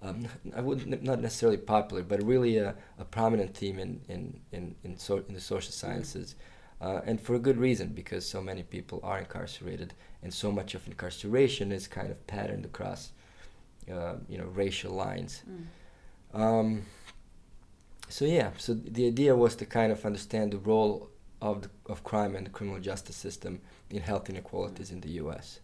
um, 0.02 0.28
I 0.56 0.62
would 0.62 1.04
not 1.04 1.20
necessarily 1.20 1.58
popular, 1.58 2.04
but 2.04 2.24
really 2.24 2.58
a, 2.58 2.76
a 2.98 3.06
prominent 3.06 3.56
theme 3.56 3.80
in 3.80 4.02
in 4.08 4.40
in 4.52 4.76
in, 4.84 4.98
so, 4.98 5.24
in 5.28 5.34
the 5.34 5.42
social 5.42 5.72
sciences, 5.72 6.36
uh, 6.82 7.02
and 7.06 7.20
for 7.20 7.36
a 7.36 7.40
good 7.40 7.58
reason 7.58 7.90
because 7.90 8.28
so 8.28 8.42
many 8.42 8.64
people 8.64 9.00
are 9.04 9.20
incarcerated, 9.20 9.94
and 10.26 10.34
so 10.34 10.52
much 10.52 10.74
of 10.74 10.86
incarceration 10.88 11.72
is 11.72 11.88
kind 11.88 12.10
of 12.10 12.18
patterned 12.26 12.66
across, 12.66 13.12
uh, 13.96 14.16
you 14.28 14.38
know, 14.40 14.50
racial 14.64 14.92
lines. 14.92 15.44
Mm. 15.48 16.42
Um, 16.42 16.86
so 18.10 18.26
yeah, 18.26 18.50
so 18.58 18.74
the 18.74 19.06
idea 19.06 19.36
was 19.36 19.56
to 19.58 19.66
kind 19.68 19.92
of 19.92 20.04
understand 20.04 20.52
the 20.52 20.58
role 20.58 21.10
of 21.42 21.62
the, 21.62 21.70
of 21.86 22.04
crime 22.04 22.36
and 22.36 22.46
the 22.48 22.50
criminal 22.50 22.80
justice 22.82 23.16
system 23.16 23.62
in 23.92 24.02
health 24.02 24.28
inequalities 24.28 24.90
in 24.90 25.00
the 25.02 25.12
U.S. 25.24 25.60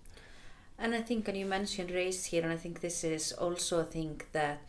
And 0.78 0.94
I 0.94 1.02
think, 1.02 1.28
and 1.28 1.36
you 1.38 1.48
mentioned 1.48 1.90
race 1.90 2.26
here, 2.26 2.44
and 2.44 2.54
I 2.54 2.58
think 2.58 2.82
this 2.82 3.04
is 3.04 3.32
also 3.34 3.80
a 3.80 3.84
thing 3.84 4.22
that 4.34 4.60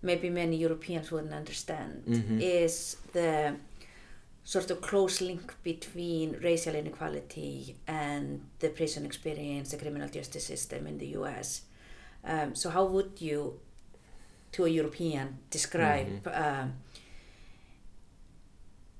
maybe 0.00 0.30
many 0.30 0.56
Europeans 0.56 1.10
wouldn't 1.12 1.34
understand, 1.34 2.04
Mhm. 2.06 2.40
is 2.40 2.96
the 3.12 3.56
sort 4.54 4.70
of 4.70 4.80
close 4.80 5.20
link 5.20 5.54
between 5.64 6.36
racial 6.40 6.74
inequality 6.76 7.74
and 7.88 8.40
the 8.60 8.68
prison 8.68 9.04
experience, 9.04 9.72
the 9.72 9.76
criminal 9.76 10.08
justice 10.08 10.44
system 10.46 10.86
in 10.86 10.98
the 10.98 11.08
US. 11.18 11.62
Um, 12.24 12.54
so, 12.54 12.70
how 12.70 12.84
would 12.84 13.12
you, 13.20 13.58
to 14.52 14.64
a 14.64 14.68
European, 14.68 15.38
describe 15.50 16.28
um, 16.32 16.74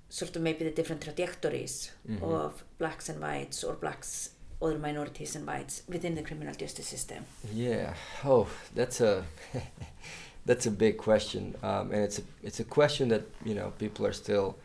sort 0.09 0.35
of 0.35 0.43
maybe 0.43 0.65
the 0.65 0.71
different 0.71 1.03
trajectories 1.03 1.93
Mhm. 2.09 2.23
of 2.23 2.65
blacks 2.79 3.09
and 3.09 3.21
whites 3.21 3.63
or 3.65 3.75
blacks 3.75 4.31
other 4.61 4.79
minorities 4.79 5.37
and 5.37 5.47
whites 5.47 5.83
within 5.89 6.15
the 6.17 6.23
criminal 6.23 6.55
justice 6.55 6.89
system? 6.89 7.25
Yeah. 7.55 7.95
Oh, 8.25 8.49
that's 8.75 9.01
a 9.01 9.25
that's 10.47 10.67
a 10.67 10.71
big 10.71 10.97
question, 10.97 11.55
um, 11.63 11.93
and 11.93 12.03
it's 12.03 12.19
a 12.19 12.23
it's 12.43 12.59
a 12.61 12.65
question 12.65 13.09
that 13.11 13.23
you 13.45 13.55
know 13.55 13.73
people 13.79 14.05
are 14.07 14.13
still 14.15 14.57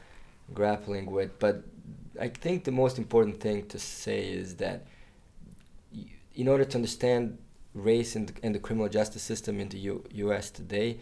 grappling 0.53 1.09
with. 1.09 1.37
But 1.39 1.63
I 2.19 2.27
think 2.27 2.63
the 2.63 2.71
most 2.71 2.97
important 2.97 3.39
thing 3.39 3.67
to 3.67 3.79
say 3.79 4.27
is 4.27 4.55
that 4.55 4.85
in 6.35 6.47
order 6.47 6.65
to 6.65 6.75
understand 6.75 7.37
race 7.73 8.15
and, 8.15 8.27
the, 8.27 8.49
the 8.49 8.59
criminal 8.59 8.89
justice 8.89 9.23
system 9.23 9.59
in 9.59 9.69
the 9.69 9.77
U- 9.77 10.03
U.S. 10.11 10.51
today, 10.51 10.97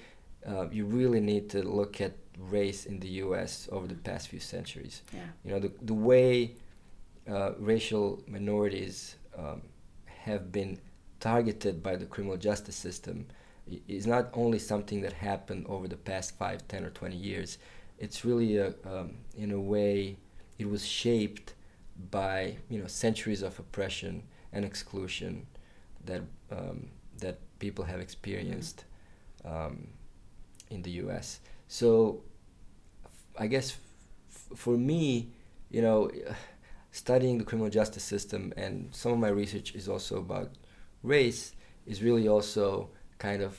uh, 0.47 0.69
you 0.69 0.85
really 0.85 1.19
need 1.19 1.49
to 1.49 1.63
look 1.63 2.01
at 2.01 2.13
race 2.37 2.85
in 2.85 2.99
the 2.99 3.09
U.S. 3.23 3.67
over 3.71 3.87
the 3.87 3.95
past 3.95 4.29
few 4.29 4.39
centuries. 4.39 5.01
Yeah. 5.13 5.19
You 5.43 5.51
know 5.51 5.59
the 5.59 5.71
the 5.81 5.93
way 5.93 6.55
uh, 7.29 7.51
racial 7.59 8.23
minorities 8.27 9.15
um, 9.37 9.61
have 10.05 10.51
been 10.51 10.79
targeted 11.19 11.83
by 11.83 11.95
the 11.95 12.05
criminal 12.05 12.37
justice 12.37 12.75
system 12.75 13.25
is 13.87 14.07
not 14.07 14.29
only 14.33 14.57
something 14.57 15.01
that 15.01 15.13
happened 15.13 15.65
over 15.67 15.87
the 15.87 15.97
past 15.97 16.37
5, 16.37 16.67
10, 16.67 16.85
or 16.85 16.89
20 16.89 17.15
years. 17.15 17.57
It's 17.99 18.23
really, 18.25 18.57
a, 18.57 18.73
um, 18.85 19.17
in 19.37 19.51
a 19.51 19.59
way, 19.59 20.17
it 20.57 20.69
was 20.69 20.85
shaped 20.85 21.53
by 22.11 22.55
you 22.69 22.79
know 22.79 22.87
centuries 22.87 23.41
of 23.41 23.59
oppression 23.59 24.23
and 24.53 24.63
exclusion 24.63 25.45
that 26.05 26.21
um, 26.51 26.87
that 27.19 27.39
people 27.59 27.83
have 27.85 27.99
experienced 27.99 28.85
um, 29.43 29.87
in 30.69 30.81
the 30.81 30.91
U.S. 31.03 31.41
So, 31.67 32.21
I 33.37 33.47
guess 33.47 33.77
for 34.55 34.77
me, 34.77 35.29
you 35.69 35.81
know, 35.81 36.09
studying 36.91 37.37
the 37.37 37.43
criminal 37.43 37.69
justice 37.69 38.03
system 38.03 38.53
and 38.57 38.89
some 38.93 39.11
of 39.11 39.19
my 39.19 39.29
research 39.29 39.75
is 39.75 39.87
also 39.87 40.17
about 40.17 40.51
race 41.03 41.53
is 41.85 42.01
really 42.01 42.27
also 42.27 42.89
kind 43.17 43.41
of 43.41 43.57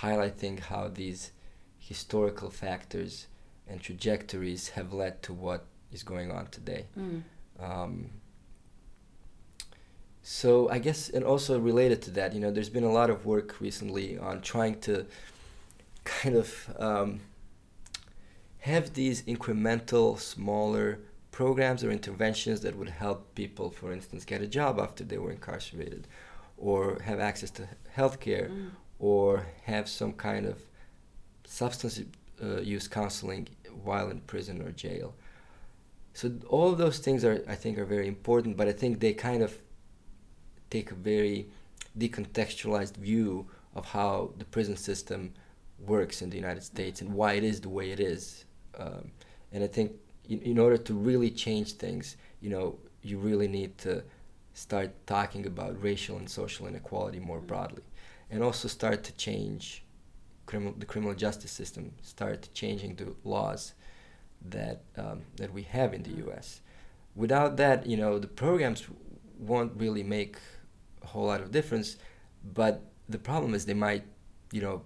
highlighting 0.00 0.58
how 0.58 0.88
these 0.88 1.32
historical 1.78 2.50
factors 2.50 3.26
and 3.68 3.80
trajectories 3.80 4.70
have 4.70 4.92
led 4.92 5.22
to 5.22 5.32
what 5.32 5.64
is 5.92 6.02
going 6.02 6.30
on 6.30 6.46
today. 6.48 6.86
Mm. 6.98 7.22
Um, 7.60 8.10
so 10.22 10.68
I 10.70 10.78
guess, 10.78 11.10
and 11.10 11.24
also 11.24 11.58
related 11.58 12.02
to 12.02 12.10
that, 12.12 12.32
you 12.34 12.40
know, 12.40 12.50
there's 12.50 12.70
been 12.70 12.84
a 12.84 12.92
lot 12.92 13.10
of 13.10 13.26
work 13.26 13.60
recently 13.60 14.18
on 14.18 14.40
trying 14.40 14.80
to 14.80 15.06
kind 16.04 16.36
of 16.36 16.74
um, 16.78 17.20
have 18.60 18.94
these 18.94 19.22
incremental, 19.22 20.18
smaller 20.18 21.00
programs 21.30 21.84
or 21.84 21.90
interventions 21.90 22.60
that 22.60 22.76
would 22.76 22.88
help 22.88 23.34
people, 23.34 23.70
for 23.70 23.92
instance, 23.92 24.24
get 24.24 24.40
a 24.40 24.46
job 24.46 24.78
after 24.78 25.04
they 25.04 25.18
were 25.18 25.30
incarcerated, 25.32 26.06
or 26.56 27.00
have 27.00 27.20
access 27.20 27.50
to 27.50 27.68
healthcare, 27.96 28.48
Mm. 28.50 28.70
or 28.98 29.46
have 29.64 29.88
some 29.88 30.12
kind 30.12 30.46
of 30.46 30.62
substance 31.44 32.00
uh, 32.42 32.60
use 32.60 32.88
counseling 32.88 33.48
while 33.82 34.10
in 34.10 34.20
prison 34.20 34.62
or 34.62 34.70
jail. 34.72 35.14
So 36.12 36.32
all 36.48 36.70
of 36.70 36.78
those 36.78 36.98
things 36.98 37.24
are, 37.24 37.44
I 37.48 37.54
think, 37.54 37.78
are 37.78 37.84
very 37.84 38.06
important, 38.06 38.56
but 38.56 38.68
I 38.68 38.72
think 38.72 39.00
they 39.00 39.12
kind 39.12 39.42
of 39.42 39.58
take 40.70 40.90
a 40.90 40.94
very 40.94 41.48
decontextualized 41.98 42.96
view 42.96 43.46
of 43.74 43.86
how 43.86 44.32
the 44.38 44.44
prison 44.44 44.76
system 44.76 45.32
works 45.78 46.22
in 46.22 46.30
the 46.30 46.36
United 46.36 46.62
States 46.62 47.00
and 47.00 47.12
why 47.12 47.34
it 47.34 47.44
is 47.44 47.60
the 47.60 47.68
way 47.68 47.90
it 47.90 48.00
is. 48.00 48.44
Um, 48.78 49.10
and 49.52 49.62
I 49.62 49.66
think 49.66 49.92
in, 50.28 50.40
in 50.42 50.58
order 50.58 50.76
to 50.76 50.94
really 50.94 51.30
change 51.30 51.72
things, 51.72 52.16
you 52.40 52.50
know, 52.50 52.78
you 53.02 53.18
really 53.18 53.48
need 53.48 53.76
to 53.78 54.02
start 54.54 54.90
talking 55.06 55.46
about 55.46 55.80
racial 55.82 56.16
and 56.16 56.28
social 56.30 56.66
inequality 56.66 57.18
more 57.18 57.40
broadly, 57.40 57.82
and 58.30 58.42
also 58.42 58.68
start 58.68 59.02
to 59.04 59.12
change 59.16 59.83
criminal, 60.46 60.74
the 60.78 60.86
criminal 60.86 61.14
justice 61.14 61.50
system, 61.52 61.92
start 62.02 62.48
changing 62.54 62.96
the 62.96 63.14
laws 63.24 63.74
that 64.50 64.82
um, 64.96 65.22
that 65.36 65.52
we 65.52 65.62
have 65.62 65.94
in 65.94 66.02
the 66.02 66.10
U.S. 66.26 66.60
Without 67.14 67.56
that, 67.56 67.86
you 67.86 67.96
know, 67.96 68.18
the 68.18 68.26
programs 68.28 68.84
won't 69.38 69.72
really 69.76 70.02
make 70.02 70.36
a 71.02 71.06
whole 71.06 71.26
lot 71.26 71.40
of 71.40 71.50
difference. 71.50 71.96
But 72.54 72.82
the 73.08 73.18
problem 73.18 73.54
is 73.54 73.64
they 73.66 73.74
might, 73.74 74.04
you 74.52 74.60
know, 74.60 74.82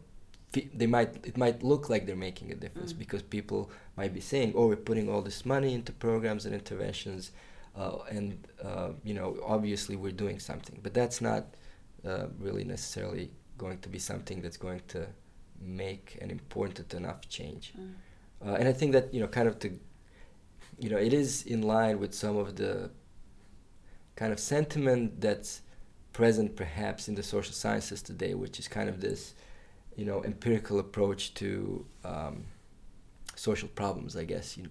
they 0.52 0.86
might 0.86 1.26
it 1.26 1.36
might 1.36 1.62
look 1.62 1.88
like 1.90 2.06
they're 2.06 2.16
making 2.16 2.52
a 2.52 2.54
difference 2.54 2.92
Mm. 2.92 2.98
because 2.98 3.22
people 3.22 3.70
might 3.96 4.14
be 4.14 4.20
saying, 4.20 4.52
"Oh, 4.56 4.68
we're 4.68 4.76
putting 4.76 5.08
all 5.10 5.22
this 5.22 5.44
money 5.44 5.74
into 5.74 5.92
programs 5.92 6.46
and 6.46 6.54
interventions." 6.54 7.32
Uh, 7.76 7.98
and 8.10 8.46
uh, 8.62 8.90
you 9.04 9.14
know, 9.14 9.36
obviously, 9.44 9.94
we're 9.96 10.12
doing 10.24 10.38
something, 10.38 10.80
but 10.82 10.94
that's 10.94 11.20
not 11.20 11.44
uh, 12.04 12.26
really 12.38 12.64
necessarily 12.64 13.30
going 13.58 13.78
to 13.80 13.88
be 13.88 13.98
something 13.98 14.40
that's 14.40 14.56
going 14.56 14.80
to 14.88 15.06
make 15.60 16.18
an 16.20 16.30
important 16.30 16.94
enough 16.94 17.28
change. 17.28 17.72
Mm. 17.78 17.94
Uh, 18.44 18.54
and 18.54 18.68
I 18.68 18.72
think 18.72 18.92
that 18.92 19.12
you 19.12 19.20
know, 19.20 19.26
kind 19.26 19.48
of 19.48 19.58
to, 19.60 19.70
you 20.78 20.90
know, 20.90 20.96
it 20.96 21.12
is 21.12 21.42
in 21.42 21.62
line 21.62 21.98
with 21.98 22.14
some 22.14 22.36
of 22.36 22.56
the 22.56 22.90
kind 24.16 24.32
of 24.32 24.40
sentiment 24.40 25.20
that's 25.20 25.62
present 26.12 26.56
perhaps 26.56 27.08
in 27.08 27.14
the 27.14 27.22
social 27.22 27.52
sciences 27.52 28.02
today, 28.02 28.34
which 28.34 28.58
is 28.58 28.68
kind 28.68 28.88
of 28.88 29.00
this, 29.00 29.34
you 29.96 30.04
know, 30.04 30.22
empirical 30.24 30.78
approach 30.78 31.34
to 31.34 31.84
um, 32.04 32.44
social 33.34 33.68
problems. 33.68 34.16
I 34.16 34.24
guess 34.24 34.56
you 34.56 34.64
know, 34.64 34.70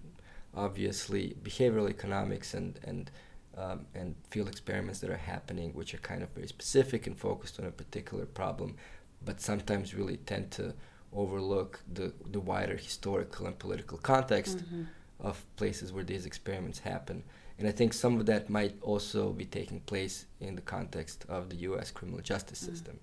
obviously 0.54 1.36
behavioral 1.42 1.88
economics 1.88 2.54
and 2.54 2.78
and 2.84 3.10
um, 3.56 3.86
and 3.94 4.14
field 4.30 4.48
experiments 4.48 5.00
that 5.00 5.10
are 5.10 5.16
happening, 5.16 5.72
which 5.72 5.92
are 5.92 5.98
kind 5.98 6.22
of 6.22 6.28
very 6.30 6.46
specific 6.46 7.06
and 7.06 7.18
focused 7.18 7.58
on 7.58 7.66
a 7.66 7.70
particular 7.70 8.24
problem, 8.24 8.76
but 9.24 9.40
sometimes 9.40 9.94
really 9.94 10.16
tend 10.18 10.50
to 10.52 10.74
overlook 11.12 11.80
the, 11.92 12.12
the 12.30 12.40
wider 12.40 12.76
historical 12.76 13.46
and 13.46 13.58
political 13.58 13.98
context 13.98 14.58
Mhm. 14.58 14.86
of 15.20 15.44
places 15.56 15.92
where 15.92 16.04
these 16.04 16.26
experiments 16.26 16.78
happen. 16.80 17.24
And 17.58 17.66
I 17.66 17.72
think 17.72 17.92
some 17.92 18.20
of 18.20 18.26
that 18.26 18.48
might 18.48 18.76
also 18.82 19.32
be 19.32 19.44
taking 19.44 19.80
place 19.80 20.26
in 20.40 20.54
the 20.54 20.62
context 20.62 21.24
of 21.28 21.48
the 21.50 21.56
US 21.68 21.90
criminal 21.90 22.20
justice 22.20 22.62
Mm. 22.62 22.66
system. 22.70 23.00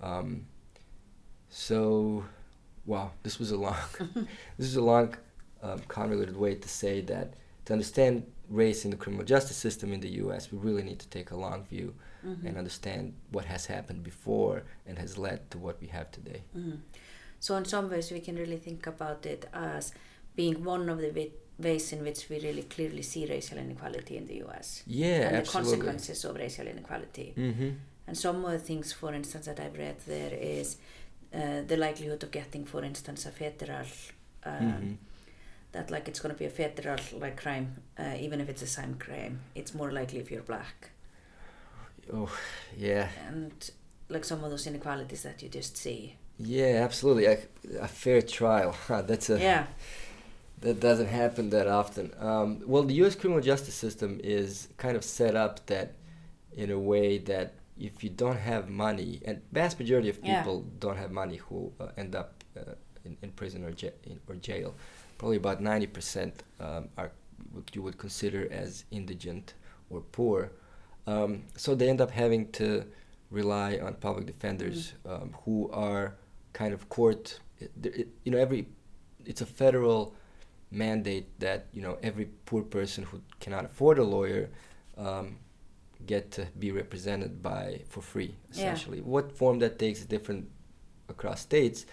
Um, 0.00 0.46
so, 1.50 2.24
wow, 2.86 3.12
this 3.22 3.38
was 3.38 3.50
a 3.50 3.56
long, 3.56 3.76
this 4.58 4.66
is 4.68 4.76
a 4.76 4.82
long, 4.82 5.14
um, 5.62 5.80
convoluted 5.88 6.36
way 6.36 6.54
to 6.54 6.68
say 6.68 7.00
that 7.02 7.34
to 7.64 7.72
understand 7.72 8.24
race 8.48 8.84
in 8.84 8.90
the 8.90 8.96
criminal 8.96 9.24
justice 9.24 9.56
system 9.56 9.92
in 9.92 10.00
the 10.00 10.10
US, 10.22 10.52
we 10.52 10.58
really 10.58 10.82
need 10.82 10.98
to 11.00 11.08
take 11.08 11.30
a 11.32 11.36
long 11.36 11.64
view 11.64 11.94
Mhm. 12.24 12.46
and 12.46 12.56
understand 12.56 13.14
what 13.30 13.44
has 13.44 13.66
happened 13.66 14.02
before 14.02 14.62
and 14.86 14.98
has 14.98 15.16
led 15.16 15.50
to 15.50 15.58
what 15.58 15.80
we 15.80 15.88
have 15.88 16.10
today. 16.10 16.42
Mhm. 16.56 16.78
So 17.40 17.56
in 17.56 17.64
some 17.64 17.88
ways 17.90 18.10
we 18.10 18.20
can 18.20 18.36
really 18.36 18.58
think 18.58 18.86
about 18.86 19.26
it 19.26 19.48
as 19.52 19.92
being 20.34 20.64
one 20.64 20.88
of 20.88 20.98
the 20.98 21.30
ways 21.58 21.92
in 21.92 22.04
which 22.04 22.28
we 22.28 22.38
really 22.40 22.62
clearly 22.62 23.02
see 23.02 23.26
racial 23.26 23.58
inequality 23.58 24.16
in 24.16 24.26
the 24.26 24.36
US 24.44 24.82
Yeah, 24.86 25.28
and 25.28 25.46
the 25.46 25.50
consequences 25.50 26.24
of 26.24 26.36
racial 26.36 26.66
inequality. 26.66 27.34
Mm-hmm. 27.36 27.70
And 28.06 28.16
some 28.16 28.44
of 28.44 28.52
the 28.52 28.58
things, 28.58 28.92
for 28.92 29.12
instance, 29.12 29.46
that 29.46 29.60
I've 29.60 29.76
read 29.76 29.96
there 30.06 30.32
is 30.32 30.76
uh, 31.34 31.60
the 31.66 31.76
likelihood 31.76 32.22
of 32.22 32.30
getting, 32.30 32.64
for 32.64 32.82
instance, 32.82 33.26
a 33.26 33.30
federal, 33.30 33.86
um, 34.44 34.52
mm-hmm. 34.54 34.92
that 35.72 35.90
like 35.90 36.08
it's 36.08 36.20
going 36.20 36.34
to 36.34 36.38
be 36.38 36.46
a 36.46 36.50
federal 36.50 36.98
like 37.18 37.36
crime, 37.36 37.82
uh, 37.98 38.14
even 38.18 38.40
if 38.40 38.48
it's 38.48 38.62
the 38.62 38.66
same 38.66 38.94
crime, 38.94 39.40
it's 39.54 39.74
more 39.74 39.92
likely 39.92 40.20
if 40.20 40.30
you're 40.30 40.42
black. 40.42 40.90
Oh, 42.12 42.30
yeah, 42.76 43.08
And 43.28 43.52
like 44.08 44.24
some 44.24 44.42
of 44.44 44.50
those 44.50 44.66
inequalities 44.66 45.22
that 45.22 45.42
you 45.42 45.48
just 45.48 45.76
see. 45.76 46.16
yeah, 46.38 46.80
absolutely. 46.84 47.26
A, 47.26 47.38
a 47.80 47.88
fair 47.88 48.22
trial. 48.22 48.74
That's 48.88 49.28
a 49.30 49.38
yeah. 49.38 49.66
that 50.60 50.80
doesn't 50.80 51.08
happen 51.08 51.50
that 51.50 51.68
often. 51.68 52.12
Um, 52.18 52.62
well, 52.66 52.82
the 52.82 52.94
U.S. 52.94 53.14
criminal 53.14 53.42
justice 53.42 53.74
system 53.74 54.20
is 54.24 54.68
kind 54.76 54.96
of 54.96 55.04
set 55.04 55.36
up 55.36 55.66
that 55.66 55.92
in 56.56 56.70
a 56.70 56.78
way 56.78 57.18
that 57.18 57.54
if 57.78 58.02
you 58.02 58.10
don't 58.10 58.38
have 58.38 58.68
money, 58.68 59.20
and 59.24 59.40
vast 59.52 59.78
majority 59.78 60.08
of 60.08 60.18
Yeah. 60.22 60.40
people 60.42 60.64
don't 60.80 60.96
have 60.96 61.12
money 61.12 61.36
who 61.36 61.72
uh, 61.78 61.88
end 61.96 62.16
up 62.16 62.42
uh, 62.56 62.72
in, 63.04 63.16
in 63.22 63.30
prison 63.32 63.64
or, 63.64 63.70
ja- 63.70 63.90
in, 64.04 64.18
or 64.28 64.34
jail. 64.36 64.74
Probably 65.18 65.36
about 65.36 65.60
ninety 65.60 65.86
percent 65.86 66.42
um, 66.60 66.88
are 66.96 67.12
what 67.52 67.74
you 67.74 67.82
would 67.82 67.98
consider 67.98 68.48
as 68.50 68.84
indigent 68.90 69.54
or 69.90 70.00
poor. 70.00 70.50
Um, 71.10 71.30
so 71.56 71.74
they 71.74 71.88
end 71.88 72.00
up 72.00 72.10
having 72.10 72.42
to 72.52 72.68
rely 73.30 73.70
on 73.86 73.94
public 73.94 74.26
defenders 74.26 74.78
um, 75.12 75.34
who 75.44 75.56
are 75.72 76.06
kind 76.52 76.72
of 76.76 76.80
court. 76.88 77.40
It, 77.64 77.70
it, 78.00 78.08
you 78.24 78.30
know, 78.32 78.38
every 78.46 78.66
it's 79.30 79.40
a 79.42 79.46
federal 79.46 80.00
mandate 80.70 81.26
that 81.40 81.60
you 81.76 81.82
know 81.84 81.94
every 82.02 82.26
poor 82.48 82.62
person 82.62 83.04
who 83.04 83.16
cannot 83.40 83.64
afford 83.64 83.98
a 83.98 84.04
lawyer 84.04 84.44
um, 84.98 85.26
get 86.06 86.30
to 86.36 86.42
be 86.58 86.70
represented 86.82 87.42
by 87.42 87.80
for 87.88 88.02
free 88.02 88.32
Yeah. 88.52 88.52
essentially 88.52 89.00
what 89.00 89.24
form 89.40 89.58
that 89.60 89.78
takes 89.78 90.00
is 90.00 90.06
different 90.06 90.42
across 91.08 91.40
states 91.40 91.86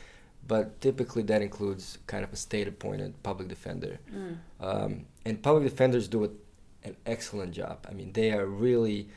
but 0.47 0.65
typically 0.81 1.23
that 1.23 1.41
includes 1.41 1.97
kind 2.05 2.23
of 2.25 2.31
a 2.33 2.35
state 2.35 2.67
appointed 2.67 3.11
public 3.23 3.47
defender 3.47 3.93
Mm. 4.13 4.37
um, 4.59 4.91
and 5.25 5.41
public 5.41 5.63
defenders 5.71 6.07
do 6.09 6.19
a- 6.25 6.29
an 6.85 6.95
excellent 7.05 7.51
job 7.51 7.85
i 7.89 7.93
mean 7.93 8.11
they 8.13 8.31
are 8.31 8.45
really 8.45 9.09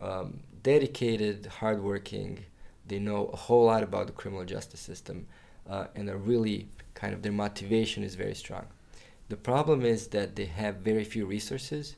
um, 0.00 0.40
dedicated 0.62 1.46
hardworking 1.46 2.44
they 2.86 2.98
know 2.98 3.26
a 3.28 3.36
whole 3.36 3.64
lot 3.66 3.82
about 3.82 4.06
the 4.06 4.12
criminal 4.12 4.44
justice 4.44 4.80
system 4.80 5.26
uh, 5.68 5.86
and 5.94 6.08
are 6.08 6.16
really 6.16 6.68
kind 6.94 7.14
of 7.14 7.22
their 7.22 7.32
motivation 7.32 8.02
is 8.02 8.14
very 8.14 8.34
strong. 8.34 8.66
The 9.28 9.36
problem 9.36 9.84
is 9.84 10.08
that 10.08 10.36
they 10.36 10.46
have 10.46 10.76
very 10.76 11.04
few 11.04 11.26
resources 11.26 11.96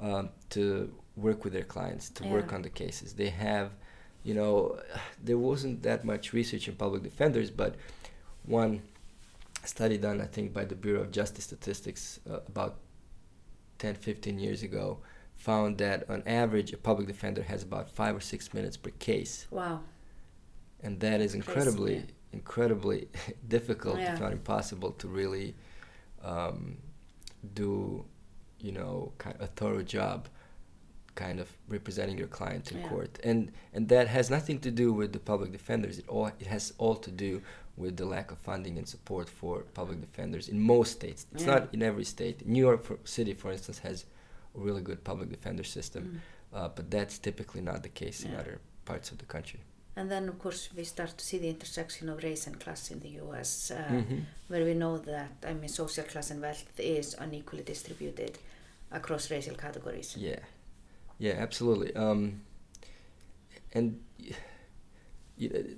um, 0.00 0.30
to 0.50 0.92
work 1.16 1.44
with 1.44 1.52
their 1.52 1.64
clients, 1.64 2.08
to 2.10 2.26
work 2.26 2.52
on 2.52 2.62
the 2.62 2.70
cases. 2.70 3.12
They 3.14 3.28
have, 3.28 3.70
you 4.24 4.34
know, 4.34 4.80
there 5.22 5.38
wasn't 5.38 5.82
that 5.82 6.04
much 6.04 6.32
research 6.32 6.68
in 6.68 6.74
public 6.74 7.02
defenders, 7.02 7.50
but 7.50 7.76
one 8.44 8.82
study 9.64 9.98
done, 9.98 10.20
I 10.20 10.26
think, 10.26 10.52
by 10.52 10.64
the 10.64 10.74
Bureau 10.74 11.02
of 11.02 11.12
Justice 11.12 11.44
Statistics 11.44 12.18
uh, 12.28 12.40
about 12.48 12.76
10, 13.82 13.94
15 13.96 14.38
years 14.38 14.62
ago 14.62 14.98
found 15.34 15.78
that 15.78 16.08
on 16.08 16.22
average 16.24 16.72
a 16.72 16.76
public 16.76 17.06
defender 17.08 17.42
has 17.42 17.62
about 17.64 17.90
five 17.90 18.14
or 18.16 18.20
six 18.20 18.54
minutes 18.54 18.76
per 18.76 18.90
case 19.08 19.46
Wow. 19.50 19.80
and 20.84 21.00
that 21.00 21.20
is 21.20 21.32
Crazy, 21.32 21.38
incredibly 21.40 21.94
yeah. 21.96 22.02
incredibly 22.32 23.08
difficult 23.56 23.98
Yeah. 23.98 24.14
if 24.14 24.20
not 24.20 24.32
impossible 24.32 24.92
to 25.02 25.06
really 25.08 25.48
um, 26.32 26.78
do 27.60 28.04
you 28.60 28.72
know 28.78 29.12
ki- 29.22 29.38
a 29.40 29.48
thorough 29.58 29.82
job 29.82 30.28
kind 31.14 31.40
of 31.40 31.48
representing 31.68 32.16
your 32.22 32.28
client 32.38 32.70
in 32.72 32.78
Yeah. 32.78 32.88
court 32.88 33.12
and 33.24 33.50
and 33.74 33.88
that 33.88 34.06
has 34.16 34.30
nothing 34.30 34.58
to 34.60 34.70
do 34.70 34.86
with 35.00 35.10
the 35.12 35.18
public 35.18 35.50
defenders 35.58 35.94
it 35.98 36.06
all 36.08 36.28
it 36.42 36.46
has 36.46 36.72
all 36.78 36.94
to 37.06 37.10
do 37.10 37.42
with 37.82 37.94
the 37.96 38.04
lack 38.16 38.30
of 38.34 38.38
funding 38.50 38.78
and 38.78 38.86
support 38.88 39.28
for 39.40 39.54
public 39.80 39.98
defenders 40.00 40.48
in 40.48 40.58
most 40.74 40.90
states 41.00 41.20
it's 41.34 41.44
Yeah. 41.46 41.54
not 41.54 41.62
in 41.74 41.82
every 41.90 42.04
state 42.04 42.36
new 42.54 42.64
york 42.68 42.80
for, 42.86 42.96
city 43.04 43.34
for 43.34 43.50
instance 43.56 43.78
has 43.88 43.98
a 44.56 44.60
really 44.66 44.82
good 44.88 45.00
public 45.10 45.28
defender 45.36 45.64
system 45.76 46.02
Mm. 46.04 46.18
uh, 46.58 46.68
but 46.76 46.84
that's 46.96 47.16
typically 47.28 47.62
not 47.70 47.78
the 47.82 47.94
case 48.02 48.18
in 48.26 48.30
other 48.40 48.56
parts 48.90 49.10
of 49.12 49.18
the 49.18 49.26
country 49.36 49.60
And 50.00 50.08
then, 50.10 50.24
of 50.32 50.36
course, 50.44 50.62
we 50.78 50.84
start 50.84 51.12
to 51.18 51.24
see 51.28 51.38
the 51.44 51.50
intersection 51.56 52.08
of 52.12 52.16
race 52.28 52.44
and 52.48 52.56
class 52.64 52.90
in 52.90 52.98
the 53.00 53.12
US, 53.24 53.50
uh, 53.70 53.76
Mhm. 53.98 54.20
where 54.50 54.64
we 54.70 54.74
know 54.84 54.94
that, 55.12 55.32
I 55.50 55.52
mean, 55.60 55.68
social 55.82 56.04
class 56.12 56.30
and 56.32 56.40
wealth 56.40 56.80
is 56.80 57.06
unequally 57.26 57.62
distributed 57.74 58.32
across 58.90 59.30
racial 59.30 59.54
categories. 59.64 60.08
Yeah, 60.28 60.40
yeah, 61.26 61.36
absolutely. 61.46 61.90
Um, 62.04 62.20
and 63.74 63.86
y- 64.18 64.34
y- 65.40 65.50
y- 65.52 65.76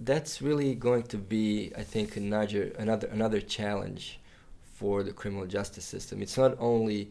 that's 0.00 0.40
really 0.40 0.74
going 0.74 1.04
to 1.04 1.18
be, 1.18 1.72
I 1.76 1.82
think, 1.82 2.16
another 2.16 2.72
another 2.78 3.06
another 3.08 3.40
challenge 3.40 4.20
for 4.74 5.02
the 5.02 5.12
criminal 5.12 5.46
justice 5.46 5.84
system. 5.84 6.22
It's 6.22 6.36
not 6.36 6.56
only 6.58 7.10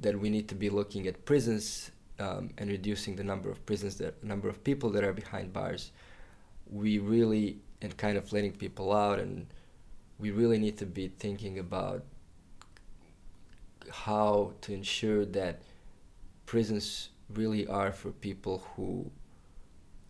that 0.00 0.18
we 0.18 0.30
need 0.30 0.48
to 0.48 0.54
be 0.54 0.70
looking 0.70 1.06
at 1.06 1.24
prisons 1.24 1.90
um, 2.18 2.50
and 2.58 2.70
reducing 2.70 3.16
the 3.16 3.24
number 3.24 3.50
of 3.50 3.64
prisons, 3.66 3.96
the 3.96 4.14
number 4.22 4.48
of 4.48 4.62
people 4.62 4.90
that 4.90 5.04
are 5.04 5.12
behind 5.12 5.52
bars. 5.52 5.92
We 6.70 6.98
really 6.98 7.58
and 7.80 7.96
kind 7.96 8.18
of 8.18 8.32
letting 8.32 8.52
people 8.52 8.92
out, 8.92 9.18
and 9.18 9.46
we 10.18 10.30
really 10.30 10.58
need 10.58 10.76
to 10.78 10.86
be 10.86 11.08
thinking 11.18 11.58
about 11.58 12.04
how 13.90 14.52
to 14.62 14.72
ensure 14.74 15.24
that 15.24 15.62
prisons 16.44 17.10
really 17.32 17.66
are 17.66 17.92
for 17.92 18.10
people 18.10 18.64
who 18.74 19.10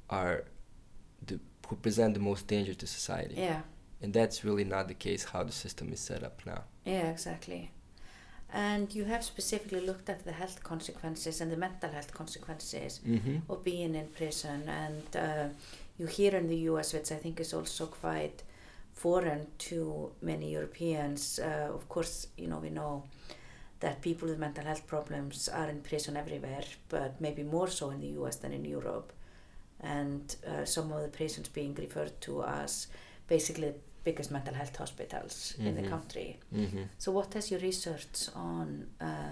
are 0.09 0.44
who 1.68 1.76
present 1.76 2.14
the 2.14 2.20
most 2.20 2.46
danger 2.46 2.74
to 2.74 2.87
society 2.87 3.37
Yeah, 3.38 3.61
and 4.02 4.12
that's 4.12 4.44
really 4.44 4.64
not 4.64 4.88
the 4.88 4.94
case 4.94 5.24
how 5.24 5.42
the 5.44 5.52
system 5.52 5.92
is 5.92 6.00
set 6.00 6.22
up 6.22 6.40
now 6.44 6.64
yeah, 6.88 7.11
exactly. 7.11 7.70
And 8.50 8.94
you 8.94 9.04
have 9.04 9.22
specifically 9.22 9.83
looked 9.83 10.09
at 10.09 10.24
the 10.24 10.33
health 10.33 10.62
consequences 10.62 11.42
and 11.42 11.52
the 11.52 11.57
mental 11.57 11.90
health 11.90 12.14
consequences 12.14 13.00
mm-hmm. 13.07 13.38
of 13.50 13.62
being 13.62 13.94
in 13.94 14.07
prison. 14.09 14.62
And 14.66 15.16
uh, 15.16 15.48
you 15.98 16.07
here 16.07 16.35
in 16.35 16.48
the 16.48 16.57
US, 16.70 16.94
which 16.94 17.12
I 17.12 17.16
think 17.16 17.40
is 17.40 17.52
also 17.52 17.87
quite 17.87 18.42
foreign 18.94 19.48
to 19.59 20.12
many 20.22 20.50
Europeans. 20.50 21.38
Uh, 21.38 21.68
of 21.74 21.87
course, 21.90 22.28
you 22.38 22.48
know, 22.48 22.59
we 22.59 22.70
know 22.70 23.04
that 23.81 24.00
people 24.00 24.28
with 24.28 24.38
mental 24.38 24.64
health 24.64 24.87
problems 24.87 25.48
are 25.50 25.68
in 25.68 25.83
prison 25.83 26.16
everywhere, 26.16 26.64
but 26.88 27.20
maybe 27.20 27.42
more 27.42 27.68
so 27.68 27.90
in 27.90 28.00
the 28.00 28.12
US 28.22 28.37
than 28.37 28.52
in 28.52 28.64
Europe. 28.64 29.12
And 29.80 30.34
uh, 30.46 30.64
some 30.64 30.92
of 30.92 31.02
the 31.02 31.08
prisons 31.08 31.48
being 31.48 31.74
referred 31.74 32.20
to 32.22 32.42
as 32.44 32.88
basically 33.28 33.68
the 33.70 33.74
biggest 34.04 34.30
mental 34.30 34.54
health 34.54 34.76
hospitals 34.76 35.54
in 35.58 35.74
the 35.74 35.82
Mhm. 35.82 35.88
country. 35.90 36.38
Mm-hmm. 36.54 36.82
So, 36.98 37.12
what 37.12 37.34
has 37.34 37.50
your 37.50 37.60
research 37.60 38.28
on 38.34 38.86
uh, 39.00 39.30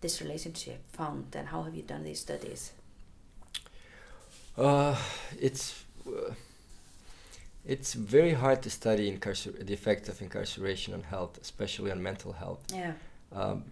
this 0.00 0.20
relationship 0.22 0.78
found, 0.92 1.36
and 1.36 1.48
how 1.48 1.62
have 1.64 1.74
you 1.74 1.82
done 1.82 2.04
these 2.04 2.20
studies? 2.20 2.72
Uh, 4.56 4.96
it's 5.40 5.84
uh, 6.06 6.34
It's 7.66 7.94
very 7.94 8.34
hard 8.34 8.60
to 8.62 8.70
study 8.70 9.10
incarcer- 9.10 9.66
the 9.66 9.72
effect 9.72 10.08
of 10.08 10.20
incarceration 10.20 10.92
on 10.94 11.02
health, 11.02 11.38
especially 11.40 11.90
on 11.90 12.02
mental 12.02 12.32
health. 12.32 12.60
Yeah. 12.72 12.92
Um, 13.32 13.64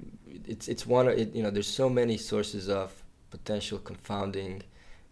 it's 0.48 0.66
it's 0.68 0.86
one 0.86 1.08
it, 1.08 1.34
you 1.34 1.42
know. 1.42 1.50
There's 1.50 1.74
so 1.74 1.88
many 1.88 2.16
sources 2.18 2.68
of 2.68 2.90
potential 3.30 3.78
confounding 3.78 4.62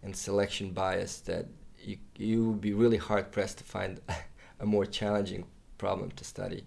and 0.03 0.15
selection 0.15 0.71
bias 0.71 1.19
that 1.21 1.45
you 1.79 1.97
you 2.17 2.49
would 2.49 2.61
be 2.61 2.73
really 2.73 2.97
hard 2.97 3.31
pressed 3.31 3.57
to 3.59 3.63
find 3.63 3.99
a 4.59 4.65
more 4.65 4.85
challenging 4.85 5.45
problem 5.77 6.11
to 6.11 6.23
study. 6.23 6.63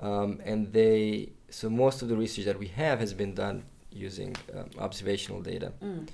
Um, 0.00 0.40
and 0.44 0.72
they 0.72 1.30
so 1.50 1.68
most 1.70 2.02
of 2.02 2.08
the 2.08 2.16
research 2.16 2.44
that 2.44 2.58
we 2.58 2.68
have 2.68 3.00
has 3.00 3.12
been 3.14 3.34
done 3.34 3.64
using 3.90 4.36
um, 4.54 4.70
observational 4.78 5.40
data. 5.40 5.72
Mm. 5.82 6.08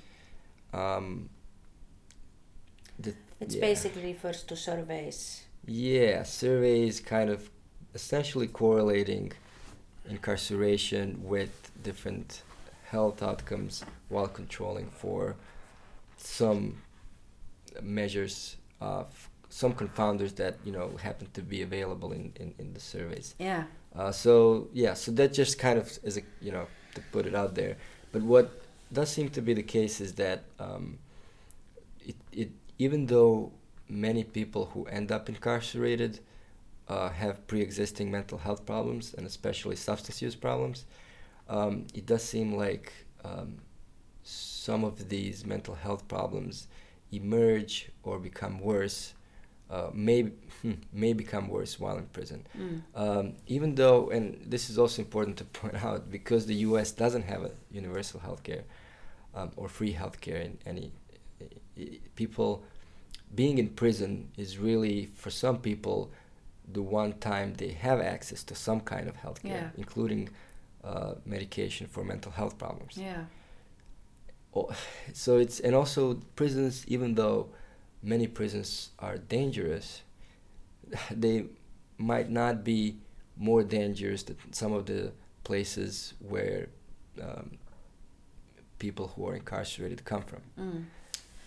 Um, 0.73 1.29
the, 2.99 3.13
It 3.39 3.53
yeah. 3.53 3.61
basically 3.61 4.03
refers 4.13 4.43
to 4.43 4.55
surveys. 4.55 5.43
Yeah, 5.65 6.23
surveys 6.23 6.99
kind 6.99 7.29
of 7.29 7.49
essentially 7.93 8.47
correlating 8.47 9.33
incarceration 10.09 11.19
with 11.23 11.71
different 11.83 12.43
health 12.85 13.21
outcomes 13.21 13.83
while 14.09 14.27
controlling 14.27 14.89
for 14.89 15.35
some 16.25 16.81
measures 17.81 18.57
of 18.81 19.29
some 19.49 19.73
confounders 19.73 20.35
that 20.35 20.57
you 20.65 20.71
know 20.71 20.97
happen 21.01 21.27
to 21.33 21.41
be 21.41 21.61
available 21.61 22.11
in, 22.11 22.33
in, 22.39 22.53
in 22.59 22.73
the 22.73 22.79
surveys. 22.79 23.35
Yeah. 23.39 23.63
Uh, 23.95 24.11
so 24.11 24.67
yeah, 24.73 24.93
so 24.93 25.11
that 25.13 25.33
just 25.33 25.57
kind 25.57 25.79
of 25.79 25.97
is 26.03 26.17
a 26.17 26.21
you 26.41 26.51
know 26.51 26.67
to 26.95 27.01
put 27.11 27.25
it 27.25 27.35
out 27.35 27.55
there. 27.55 27.77
But 28.11 28.23
what 28.23 28.61
does 28.91 29.09
seem 29.09 29.29
to 29.29 29.41
be 29.41 29.53
the 29.53 29.63
case 29.63 30.01
is 30.01 30.13
that 30.13 30.43
um, 30.59 30.97
it, 32.05 32.15
it 32.31 32.51
even 32.77 33.05
though 33.05 33.51
many 33.87 34.23
people 34.23 34.65
who 34.73 34.85
end 34.85 35.11
up 35.11 35.29
incarcerated 35.29 36.19
uh, 36.87 37.09
have 37.09 37.45
pre-existing 37.47 38.11
mental 38.11 38.37
health 38.37 38.65
problems 38.65 39.13
and 39.13 39.25
especially 39.25 39.75
substance 39.75 40.21
use 40.21 40.35
problems, 40.35 40.85
um, 41.49 41.85
it 41.93 42.05
does 42.05 42.23
seem 42.23 42.55
like 42.55 42.91
um, 43.23 43.57
some 44.25 44.83
of 44.83 45.09
these 45.09 45.45
mental 45.45 45.75
health 45.75 46.07
problems 46.07 46.67
emerge 47.11 47.89
or 48.03 48.19
become 48.19 48.59
worse. 48.59 49.13
Uh, 49.69 49.89
may 49.93 50.29
may 50.93 51.13
become 51.13 51.47
worse 51.47 51.79
while 51.79 51.97
in 51.97 52.05
prison. 52.07 52.45
Mm. 52.57 52.81
Um, 52.95 53.33
even 53.47 53.75
though, 53.75 54.09
and 54.09 54.39
this 54.45 54.69
is 54.69 54.77
also 54.77 55.01
important 55.01 55.37
to 55.41 55.43
point 55.45 55.83
out, 55.83 56.11
because 56.11 56.45
the 56.45 56.55
U.S. 56.69 56.91
doesn't 56.91 57.23
have 57.23 57.43
a 57.43 57.51
universal 57.71 58.19
health 58.19 58.43
care 58.43 58.63
um, 59.33 59.51
or 59.55 59.67
free 59.69 59.91
health 59.93 60.21
care 60.21 60.37
in 60.37 60.57
any 60.65 60.91
people 62.15 62.63
being 63.33 63.57
in 63.57 63.69
prison 63.69 64.29
is 64.37 64.57
really 64.57 65.07
for 65.15 65.29
some 65.29 65.57
people 65.59 66.11
the 66.71 66.81
one 66.81 67.13
time 67.13 67.53
they 67.57 67.69
have 67.71 67.99
access 67.99 68.43
to 68.43 68.55
some 68.55 68.79
kind 68.79 69.07
of 69.07 69.15
health 69.17 69.41
care, 69.43 69.71
Yeah. 69.73 69.77
including 69.77 70.29
uh, 70.83 71.15
medication 71.25 71.87
for 71.87 72.03
mental 72.03 72.31
health 72.31 72.57
problems. 72.57 72.97
Yeah. 72.97 73.25
So 75.13 75.37
it's 75.37 75.59
and 75.59 75.75
also 75.75 76.15
prisons 76.35 76.85
even 76.87 77.15
though 77.15 77.49
many 78.03 78.27
prisons 78.27 78.91
are 78.99 79.17
dangerous 79.17 80.01
they 81.11 81.45
might 81.97 82.29
not 82.29 82.63
be 82.63 82.97
more 83.37 83.63
dangerous 83.63 84.23
than 84.23 84.37
some 84.51 84.73
of 84.73 84.85
the 84.85 85.11
places 85.43 86.13
where 86.19 86.69
um, 87.21 87.57
people 88.79 89.07
who 89.15 89.27
are 89.27 89.35
incarcerated 89.35 90.03
come 90.05 90.21
from 90.21 90.41
Mm. 90.59 90.85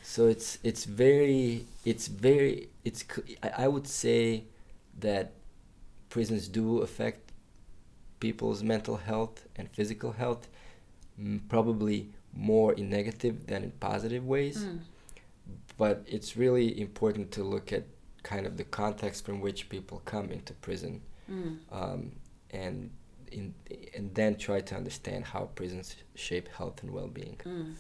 so 0.03 0.27
it's 0.27 0.59
it's 0.63 0.85
very 0.85 1.65
it's 1.85 2.09
very 2.09 2.69
it's 2.85 3.05
I, 3.43 3.65
I 3.65 3.69
would 3.69 3.87
say 3.87 4.45
that 5.01 5.33
prisons 6.11 6.49
do 6.49 6.79
affect 6.79 7.33
people's 8.21 8.63
mental 8.63 8.97
health 8.97 9.47
and 9.57 9.69
physical 9.71 10.13
health 10.13 10.49
probably 11.49 12.09
more 12.33 12.73
in 12.75 12.89
negative 12.91 13.47
than 13.47 13.63
in 13.65 13.71
positive 13.73 14.25
ways 14.27 14.59
Mm. 14.65 14.81
but 15.77 15.97
it's 16.07 16.37
really 16.37 16.81
important 16.81 17.31
to 17.33 17.43
look 17.43 17.73
at 17.73 17.85
kind 18.23 18.47
of 18.47 18.57
the 18.57 18.65
context 18.65 19.25
from 19.25 19.41
which 19.41 19.69
people 19.69 20.03
come 20.05 20.31
into 20.31 20.53
prison 20.55 21.01
Mm. 21.31 21.59
um, 21.73 22.13
and 22.51 22.91
in 23.31 23.55
and 23.97 24.15
then 24.15 24.37
try 24.37 24.61
to 24.61 24.75
understand 24.75 25.25
how 25.33 25.43
prisons 25.55 25.97
shape 26.15 26.49
health 26.59 26.83
and 26.83 26.91
well-being 26.93 27.37
Mm. 27.45 27.75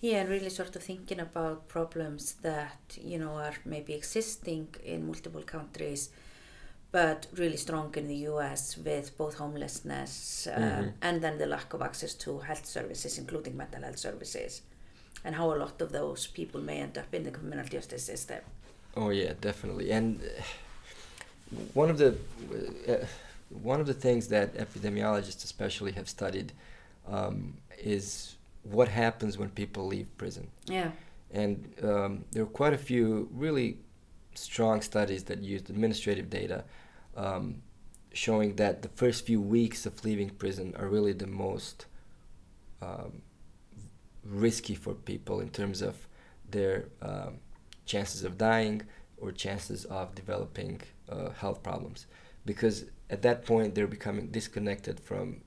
Yeah, 0.00 0.20
and 0.20 0.28
really 0.28 0.50
sort 0.50 0.76
of 0.76 0.82
thinking 0.82 1.18
about 1.20 1.66
problems 1.68 2.34
that, 2.42 2.98
you 3.00 3.18
know, 3.18 3.34
are 3.46 3.54
maybe 3.64 3.94
existing 3.94 4.68
in 4.84 5.06
multiple 5.06 5.42
countries, 5.42 6.10
but 6.94 7.26
really 7.34 7.56
strong 7.56 7.92
in 7.96 8.06
the 8.06 8.20
US 8.30 8.76
with 8.76 9.06
both 9.18 9.34
homelessness 9.34 10.46
um, 10.46 10.62
Mhm. 10.62 10.92
and 11.06 11.20
then 11.24 11.38
the 11.38 11.46
lack 11.46 11.74
of 11.74 11.82
access 11.82 12.14
to 12.24 12.30
health 12.38 12.66
services, 12.66 13.18
including 13.18 13.56
mental 13.56 13.82
health 13.82 13.98
services, 13.98 14.62
and 15.24 15.34
how 15.34 15.46
a 15.54 15.58
lot 15.64 15.82
of 15.82 15.88
those 15.90 16.28
people 16.38 16.60
may 16.60 16.78
end 16.86 16.96
up 16.96 17.10
in 17.12 17.24
the 17.24 17.32
criminal 17.32 17.66
justice 17.76 18.04
system. 18.12 18.40
Oh 18.96 19.10
yeah, 19.10 19.32
definitely. 19.48 19.90
And 19.90 20.20
uh, 20.22 20.28
one 21.82 21.90
of 21.90 21.98
the 21.98 22.10
uh, 22.92 23.06
one 23.72 23.80
of 23.82 23.86
the 23.92 23.98
things 24.06 24.28
that 24.28 24.48
epidemiologists 24.54 25.42
especially 25.50 25.92
have 25.92 26.08
studied 26.08 26.52
um, 27.16 27.36
is 27.96 28.36
what 28.76 28.88
happens 28.88 29.36
when 29.40 29.50
people 29.50 29.82
leave 29.94 30.06
prison. 30.16 30.46
Yeah. 30.78 30.90
And 31.42 31.54
um, 31.82 32.24
there 32.32 32.42
are 32.44 32.54
quite 32.62 32.74
a 32.80 32.82
few 32.90 33.28
really 33.44 33.78
strong 34.34 34.82
studies 34.82 35.24
that 35.24 35.38
used 35.54 35.70
administrative 35.70 36.28
data 36.30 36.64
um, 37.16 37.62
showing 38.12 38.56
that 38.56 38.82
the 38.82 38.88
first 38.88 39.26
few 39.26 39.40
weeks 39.40 39.86
of 39.86 40.04
leaving 40.04 40.30
prison 40.30 40.74
are 40.78 40.88
really 40.88 41.12
the 41.12 41.26
most 41.26 41.86
um, 42.82 43.22
risky 44.24 44.74
for 44.74 44.94
people 44.94 45.40
in 45.40 45.48
terms 45.50 45.82
of 45.82 46.06
their 46.50 46.86
um, 47.02 47.38
chances 47.86 48.24
of 48.24 48.38
dying 48.38 48.82
or 49.18 49.32
chances 49.32 49.84
of 49.86 50.14
developing 50.14 50.80
uh, 51.08 51.30
health 51.30 51.62
problems 51.62 52.06
because 52.46 52.86
at 53.10 53.22
that 53.22 53.44
point 53.44 53.74
they're 53.74 53.86
becoming 53.86 54.28
disconnected 54.28 54.98
from 55.00 55.40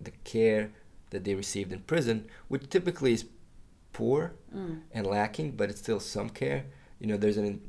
the 0.00 0.10
care 0.24 0.70
that 1.10 1.24
they 1.24 1.34
received 1.34 1.72
in 1.72 1.80
prison 1.80 2.26
which 2.48 2.68
typically 2.68 3.12
is 3.12 3.24
poor 3.92 4.34
Mm. 4.54 4.80
and 4.92 5.06
lacking 5.06 5.52
but 5.52 5.70
it's 5.70 5.80
still 5.80 6.00
some 6.00 6.28
care 6.28 6.64
you 6.98 7.06
know 7.06 7.16
there's 7.16 7.36
an 7.36 7.60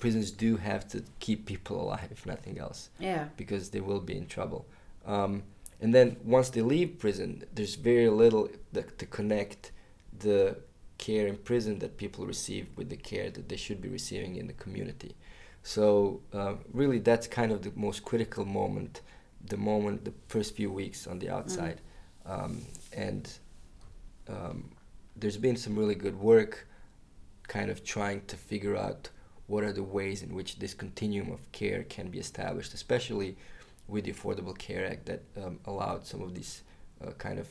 prisons 0.00 0.30
do 0.30 0.56
have 0.56 0.88
to 0.88 1.02
keep 1.20 1.46
people 1.46 1.80
alive 1.84 2.08
if 2.10 2.26
nothing 2.26 2.58
else 2.58 2.88
Yeah. 2.98 3.28
because 3.36 3.70
they 3.70 3.80
will 3.80 4.00
be 4.00 4.16
in 4.16 4.26
trouble. 4.26 4.66
Um, 5.06 5.42
and 5.80 5.94
then 5.94 6.16
once 6.24 6.48
they 6.50 6.62
leave 6.62 6.98
prison, 6.98 7.44
there's 7.54 7.76
very 7.76 8.08
little 8.08 8.48
that, 8.72 8.98
to 8.98 9.06
connect 9.06 9.72
the 10.18 10.56
care 10.98 11.26
in 11.26 11.36
prison 11.36 11.78
that 11.78 11.96
people 11.96 12.26
receive 12.26 12.66
with 12.76 12.88
the 12.90 12.96
care 12.96 13.30
that 13.30 13.48
they 13.48 13.56
should 13.56 13.80
be 13.80 13.88
receiving 13.88 14.36
in 14.36 14.46
the 14.46 14.52
community. 14.64 15.14
So 15.62 16.20
uh, 16.32 16.54
really, 16.72 16.98
that's 16.98 17.26
kind 17.26 17.52
of 17.52 17.62
the 17.62 17.72
most 17.76 18.04
critical 18.04 18.44
moment, 18.44 19.02
the 19.44 19.56
moment, 19.56 20.04
the 20.04 20.12
first 20.28 20.56
few 20.56 20.70
weeks 20.70 21.06
on 21.06 21.18
the 21.18 21.28
outside, 21.30 21.80
um, 22.26 22.62
and 22.92 23.30
um, 24.28 24.70
there's 25.16 25.36
been 25.36 25.56
some 25.56 25.74
really 25.78 25.94
good 25.94 26.18
work, 26.18 26.66
kind 27.48 27.70
of 27.70 27.84
trying 27.84 28.22
to 28.26 28.36
figure 28.36 28.76
out 28.76 29.10
what 29.50 29.64
are 29.64 29.72
the 29.72 29.82
ways 29.98 30.22
in 30.22 30.32
which 30.32 30.60
this 30.60 30.74
continuum 30.74 31.30
of 31.32 31.40
care 31.50 31.82
can 31.82 32.08
be 32.08 32.20
established, 32.20 32.72
especially 32.72 33.36
with 33.88 34.04
the 34.04 34.12
Affordable 34.12 34.56
Care 34.56 34.86
Act 34.86 35.06
that 35.06 35.22
um, 35.42 35.58
allowed 35.64 36.06
some 36.06 36.22
of 36.22 36.34
these 36.34 36.62
uh, 37.04 37.10
kind 37.18 37.38
of 37.40 37.48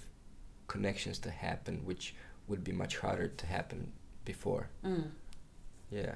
connections 0.68 1.20
to 1.20 1.30
happen, 1.30 1.82
which 1.84 2.16
would 2.48 2.64
be 2.64 2.72
much 2.72 2.98
harder 2.98 3.28
to 3.28 3.46
happen 3.46 3.92
before. 4.24 4.70
Mm. 4.86 5.10
Yeah. 5.92 6.16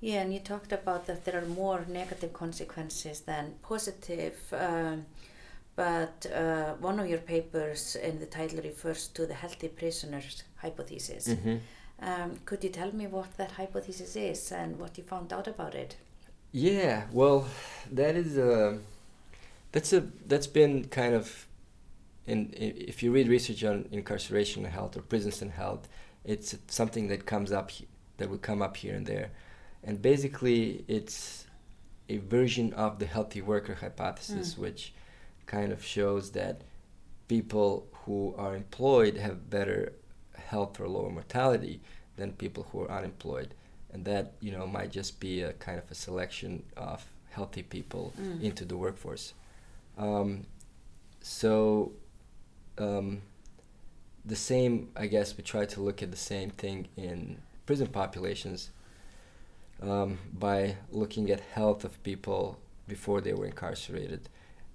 Yeah, 0.00 0.22
and 0.22 0.32
you 0.32 0.40
talked 0.40 0.72
about 0.72 1.06
that 1.06 1.26
there 1.26 1.38
are 1.42 1.46
more 1.46 1.84
negative 1.86 2.32
consequences 2.32 3.20
than 3.20 3.56
positive. 3.60 4.38
Um, 4.52 5.04
but 5.76 6.26
uh, 6.34 6.72
one 6.88 6.98
of 6.98 7.06
your 7.08 7.18
papers 7.34 7.94
in 7.96 8.20
the 8.20 8.26
title 8.26 8.60
refers 8.62 9.08
to 9.08 9.26
the 9.26 9.34
healthy 9.34 9.68
prisoners 9.68 10.44
hypothesis. 10.56 11.28
Mm-hmm. 11.28 11.56
Um, 12.02 12.38
could 12.46 12.64
you 12.64 12.70
tell 12.70 12.92
me 12.92 13.06
what 13.06 13.36
that 13.36 13.52
hypothesis 13.52 14.16
is 14.16 14.52
and 14.52 14.78
what 14.78 14.96
you 14.96 15.04
found 15.04 15.32
out 15.32 15.46
about 15.46 15.74
it? 15.74 15.96
Yeah, 16.52 17.04
well, 17.12 17.46
that 17.92 18.16
is 18.16 18.38
a 18.38 18.78
that's 19.72 19.92
a 19.92 20.00
that's 20.26 20.46
been 20.46 20.86
kind 20.88 21.14
of 21.14 21.46
in, 22.26 22.52
if 22.56 23.02
you 23.02 23.12
read 23.12 23.28
research 23.28 23.62
on 23.64 23.86
incarceration 23.92 24.64
and 24.64 24.72
health 24.72 24.96
or 24.96 25.02
prisons 25.02 25.42
and 25.42 25.52
health, 25.52 25.88
it's 26.24 26.56
something 26.68 27.08
that 27.08 27.26
comes 27.26 27.52
up 27.52 27.70
that 28.16 28.30
will 28.30 28.38
come 28.38 28.62
up 28.62 28.76
here 28.76 28.94
and 28.94 29.06
there, 29.06 29.30
and 29.84 30.00
basically 30.00 30.84
it's 30.88 31.46
a 32.08 32.18
version 32.18 32.72
of 32.72 32.98
the 32.98 33.06
healthy 33.06 33.40
worker 33.40 33.74
hypothesis, 33.74 34.58
which 34.58 34.92
kind 35.46 35.72
of 35.72 35.84
shows 35.84 36.32
that 36.32 36.62
people 37.28 37.86
who 38.04 38.34
are 38.36 38.56
employed 38.56 39.16
have 39.16 39.48
better 39.48 39.92
health 40.52 40.80
or 40.80 40.86
lower 40.88 41.10
mortality 41.18 41.80
than 42.16 42.32
people 42.32 42.62
who 42.70 42.78
are 42.84 42.90
unemployed. 43.00 43.50
and 43.94 44.04
that 44.04 44.24
you 44.44 44.52
know 44.54 44.66
might 44.78 44.92
just 45.00 45.12
be 45.26 45.34
a 45.42 45.52
kind 45.66 45.78
of 45.82 45.86
a 45.90 45.96
selection 46.06 46.52
of 46.76 46.98
healthy 47.36 47.62
people 47.76 48.04
Mm. 48.20 48.40
into 48.48 48.64
the 48.70 48.76
workforce. 48.84 49.24
Um, 50.06 50.30
so 51.38 51.92
um, 52.78 53.08
the 54.32 54.36
same, 54.36 54.72
I 55.04 55.06
guess, 55.14 55.28
we 55.36 55.42
try 55.54 55.64
to 55.74 55.78
look 55.86 56.02
at 56.02 56.10
the 56.16 56.22
same 56.32 56.50
thing 56.62 56.78
in 56.96 57.16
prison 57.66 57.88
populations 58.00 58.70
um, 59.82 60.18
by 60.32 60.76
looking 60.92 61.30
at 61.30 61.40
health 61.58 61.84
of 61.84 61.92
people 62.02 62.42
before 62.86 63.20
they 63.20 63.32
were 63.38 63.46
incarcerated 63.46 64.22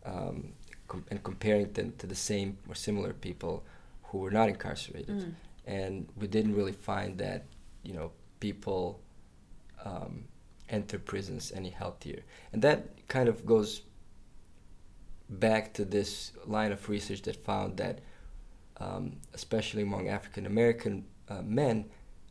um, 0.05 0.53
com- 0.87 1.05
and 1.11 1.19
comparing 1.23 1.71
them 1.73 1.93
to 2.01 2.05
the 2.07 2.15
same 2.15 2.57
or 2.69 2.75
similar 2.75 3.13
people 3.13 3.63
who 4.07 4.17
were 4.23 4.31
not 4.39 4.47
incarcerated. 4.49 5.17
Mm. 5.19 5.33
And 5.65 6.07
we 6.15 6.27
didn't 6.27 6.55
really 6.55 6.71
find 6.73 7.17
that, 7.17 7.45
you 7.83 7.93
know, 7.93 8.11
people 8.39 8.99
um, 9.83 10.25
enter 10.69 10.99
prisons 10.99 11.51
any 11.55 11.69
healthier. 11.69 12.21
And 12.53 12.61
that 12.61 13.07
kind 13.07 13.27
of 13.29 13.45
goes 13.45 13.81
back 15.29 15.73
to 15.73 15.85
this 15.85 16.31
line 16.45 16.71
of 16.71 16.87
research 16.89 17.23
that 17.23 17.35
found 17.43 17.77
that, 17.77 17.99
um, 18.77 19.13
especially 19.33 19.81
among 19.81 20.07
African 20.07 20.45
American 20.45 21.05
uh, 21.29 21.41
men, 21.41 21.85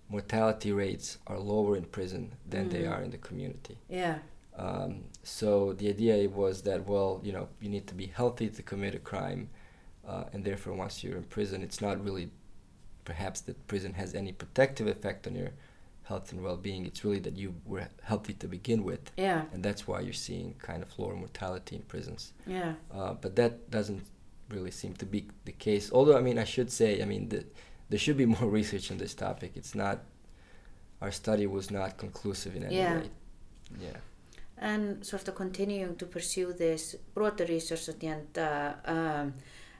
mortality 0.09 0.71
rates 0.73 1.19
are 1.27 1.39
lower 1.39 1.77
in 1.77 1.85
prison 1.85 2.33
than 2.49 2.69
they 2.69 2.83
Mm. 2.83 2.93
are 2.93 3.03
in 3.03 3.11
the 3.11 3.19
community. 3.19 3.79
Yeah. 3.89 4.19
Um, 4.57 5.05
so 5.25 5.73
the 5.73 5.89
idea 5.89 6.29
was 6.29 6.63
that, 6.63 6.87
well, 6.87 7.21
you 7.25 7.33
know, 7.33 7.49
you 7.61 7.69
need 7.69 7.87
to 7.89 7.95
be 7.95 8.07
healthy 8.07 8.49
to 8.51 8.63
commit 8.63 8.95
a 8.95 9.01
crime, 9.01 9.49
uh, 10.07 10.25
and 10.33 10.45
therefore, 10.45 10.75
once 10.75 11.03
you're 11.03 11.17
in 11.17 11.25
prison, 11.25 11.63
it's 11.63 11.81
not 11.81 12.05
really 12.05 12.31
perhaps 13.05 13.41
that 13.43 13.67
prison 13.67 13.95
has 13.95 14.15
any 14.15 14.33
protective 14.33 14.87
effect 14.87 15.27
on 15.27 15.35
your 15.35 15.51
health 16.05 16.33
and 16.33 16.43
well-being. 16.43 16.85
It's 16.87 17.05
really 17.05 17.21
that 17.21 17.37
you 17.37 17.55
were 17.65 17.89
healthy 18.03 18.35
to 18.35 18.47
begin 18.49 18.85
with, 18.85 19.11
Yeah. 19.17 19.45
and 19.53 19.63
that's 19.65 19.87
why 19.89 20.01
you're 20.01 20.13
seeing 20.13 20.55
kind 20.59 20.83
of 20.83 20.99
lower 20.99 21.15
mortality 21.17 21.77
in 21.77 21.83
prisons. 21.83 22.33
Yeah. 22.47 22.75
Uh, 22.93 23.15
but 23.15 23.37
that 23.37 23.71
doesn't 23.71 24.03
really 24.51 24.71
seem 24.71 24.95
to 24.95 25.07
be 25.07 25.27
the 25.47 25.53
case. 25.53 25.91
Although, 25.93 26.17
I 26.17 26.21
mean, 26.21 26.39
I 26.39 26.45
should 26.45 26.71
say, 26.71 27.01
I 27.03 27.07
mean, 27.07 27.29
the, 27.31 27.45
there 27.89 27.99
should 27.99 28.17
be 28.19 28.27
more 28.37 28.49
research 28.51 28.91
on 28.91 28.99
this 28.99 29.15
topic. 29.15 29.53
It's 29.55 29.75
not, 29.75 30.01
our 31.01 31.11
study 31.13 31.47
was 31.47 31.71
not 31.71 31.97
conclusive 31.97 32.55
in 32.57 32.65
any 32.65 32.77
Yeah. 32.77 32.99
way. 32.99 33.11
Yeah. 33.81 33.97
And 34.59 35.05
sort 35.05 35.27
of 35.29 35.35
continuing 35.35 35.97
to 35.97 36.07
pursue 36.07 36.53
this 36.53 36.95
broader 37.15 37.45
research 37.47 37.89
at 37.89 37.99
the 38.01 38.07
end, 38.09 38.39
uh, 38.39 38.75
um, 38.85 39.35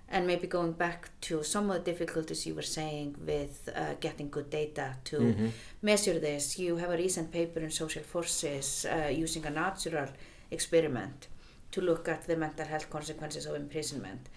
and 0.09 0.27
maybe 0.27 0.47
going 0.47 0.73
back 0.73 1.09
to 1.21 1.43
some 1.43 1.71
of 1.71 1.77
the 1.85 1.91
difficulties 1.93 2.47
you 2.47 2.55
were 2.55 2.63
saying 2.67 3.17
with 3.27 3.69
uh, 3.75 3.95
getting 4.01 4.31
good 4.31 4.51
data 4.51 4.97
to 5.05 5.17
Mhm. 5.19 5.51
measure 5.83 6.21
this. 6.21 6.59
You 6.59 6.77
have 6.79 6.93
a 6.95 6.97
recent 6.97 7.31
paper 7.31 7.61
in 7.61 7.71
Social 7.71 8.03
Forces 8.05 8.85
uh, 8.85 9.25
using 9.25 9.47
a 9.47 9.51
natural 9.51 10.09
experiment 10.51 11.29
to 11.71 11.81
look 11.81 12.09
at 12.09 12.27
the 12.27 12.37
mental 12.37 12.67
health 12.67 12.89
consequences 12.91 13.47
of 13.47 13.55
imprisonment. 13.57 14.29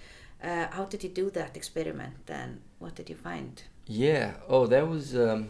Uh, 0.43 0.67
how 0.71 0.85
did 0.85 1.03
you 1.03 1.09
do 1.09 1.29
that 1.31 1.55
experiment 1.57 2.29
and 2.29 2.59
what 2.79 2.95
did 2.95 3.09
you 3.09 3.15
find? 3.15 3.63
Yeah. 3.87 4.31
Oh, 4.47 4.67
that 4.67 4.87
was 4.87 5.13
um, 5.15 5.49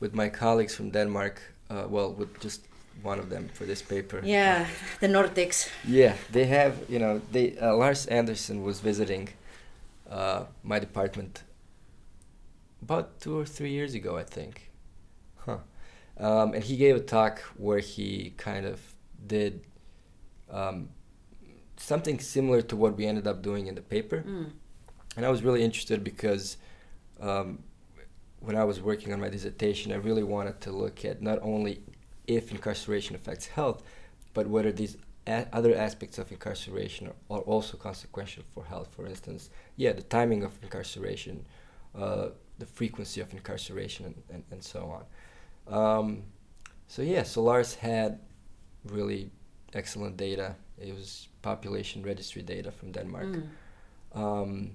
with 0.00 0.14
my 0.14 0.28
colleagues 0.28 0.74
from 0.74 0.90
Denmark. 0.90 1.40
Uh, 1.70 1.86
well, 1.88 2.12
with 2.12 2.40
just 2.44 2.60
one 3.04 3.18
of 3.18 3.28
them 3.30 3.48
for 3.52 3.64
this 3.64 3.82
paper. 3.82 4.20
Yeah, 4.24 4.66
the 5.00 5.08
Nordics. 5.08 5.70
Yeah, 5.86 6.14
they 6.32 6.46
have. 6.46 6.72
You 6.88 6.98
know, 6.98 7.20
they 7.30 7.56
uh, 7.58 7.74
Lars 7.74 8.06
Andersen 8.06 8.62
was 8.62 8.80
visiting 8.80 9.28
uh, 10.10 10.44
my 10.62 10.78
department 10.78 11.42
about 12.82 13.20
two 13.20 13.38
or 13.38 13.46
three 13.46 13.70
years 13.70 13.94
ago, 13.94 14.16
I 14.16 14.24
think. 14.24 14.70
Huh. 15.38 15.58
Um, 16.18 16.54
and 16.54 16.62
he 16.62 16.76
gave 16.76 16.96
a 16.96 17.00
talk 17.00 17.40
where 17.56 17.78
he 17.78 18.34
kind 18.36 18.66
of 18.66 18.80
did 19.26 19.64
um, 20.50 20.90
something 21.76 22.18
similar 22.20 22.60
to 22.62 22.76
what 22.76 22.96
we 22.96 23.06
ended 23.06 23.26
up 23.26 23.42
doing 23.42 23.66
in 23.66 23.74
the 23.74 23.82
paper. 23.82 24.24
Mm. 24.26 24.50
And 25.16 25.26
I 25.26 25.30
was 25.30 25.42
really 25.42 25.62
interested 25.62 26.04
because 26.04 26.56
um, 27.20 27.60
when 28.40 28.56
I 28.56 28.64
was 28.64 28.80
working 28.80 29.12
on 29.12 29.20
my 29.20 29.28
dissertation, 29.28 29.92
I 29.92 29.96
really 29.96 30.22
wanted 30.22 30.60
to 30.62 30.70
look 30.72 31.04
at 31.04 31.22
not 31.22 31.38
only 31.42 31.82
if 32.26 32.50
incarceration 32.50 33.14
affects 33.14 33.46
health, 33.46 33.82
but 34.32 34.46
whether 34.46 34.72
these 34.72 34.96
a- 35.26 35.46
other 35.52 35.74
aspects 35.74 36.18
of 36.18 36.30
incarceration 36.30 37.08
are, 37.08 37.36
are 37.36 37.42
also 37.42 37.76
consequential 37.76 38.42
for 38.52 38.64
health. 38.64 38.88
For 38.94 39.06
instance, 39.06 39.50
yeah, 39.76 39.92
the 39.92 40.02
timing 40.02 40.42
of 40.44 40.52
incarceration, 40.62 41.46
uh, 41.94 42.28
the 42.58 42.66
frequency 42.66 43.20
of 43.20 43.32
incarceration, 43.32 44.06
and, 44.06 44.14
and, 44.30 44.44
and 44.50 44.62
so 44.62 44.80
on. 44.96 45.04
Um, 45.66 46.22
so 46.86 47.02
yeah, 47.02 47.22
so 47.22 47.42
Lars 47.42 47.74
had 47.74 48.20
really 48.84 49.30
excellent 49.72 50.16
data. 50.16 50.54
It 50.78 50.94
was 50.94 51.28
population 51.42 52.02
registry 52.02 52.42
data 52.42 52.70
from 52.70 52.92
Denmark. 52.92 53.26
Mm. 53.26 53.48
Um, 54.14 54.70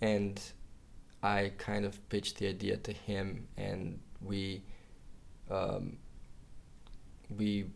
and 0.00 0.40
I 1.22 1.52
kind 1.58 1.84
of 1.84 2.08
pitched 2.08 2.38
the 2.38 2.48
idea 2.48 2.76
to 2.76 2.92
him, 2.92 3.48
and 3.56 3.98
we, 4.20 4.62
um, 5.50 5.98
we, 7.36 7.66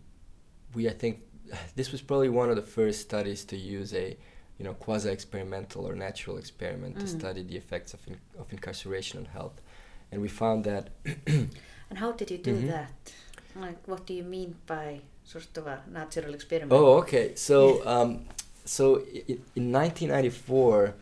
we 0.74 0.88
I 0.88 0.92
think 0.92 1.20
this 1.76 1.92
was 1.92 2.02
probably 2.02 2.28
one 2.28 2.50
of 2.50 2.56
the 2.56 2.62
first 2.62 3.00
studies 3.00 3.44
to 3.46 3.56
use 3.56 3.94
a, 3.94 4.16
you 4.58 4.64
know, 4.64 4.74
quasi-experimental 4.74 5.86
or 5.86 5.94
natural 5.94 6.38
experiment 6.38 6.98
to 7.00 7.06
Mm. 7.06 7.20
study 7.20 7.42
the 7.42 7.56
effects 7.56 7.94
of 7.94 8.00
in, 8.06 8.16
of 8.38 8.52
incarceration 8.52 9.18
on 9.18 9.24
health, 9.26 9.60
and 10.10 10.20
we 10.22 10.28
found 10.28 10.64
that 10.64 10.90
And 11.90 11.98
how 11.98 12.12
did 12.12 12.30
you 12.30 12.38
do 12.38 12.54
Mhm. 12.54 12.66
that? 12.68 13.12
Like, 13.54 13.86
what 13.86 14.06
do 14.06 14.14
you 14.14 14.22
mean 14.24 14.54
by 14.66 15.00
sort 15.24 15.56
of 15.58 15.66
a 15.66 15.82
natural 15.90 16.34
experiment? 16.34 16.72
Oh, 16.72 16.98
okay. 17.02 17.34
So, 17.34 17.82
um, 17.86 18.24
so 18.64 18.96
in 19.56 19.70
1994, 19.72 20.94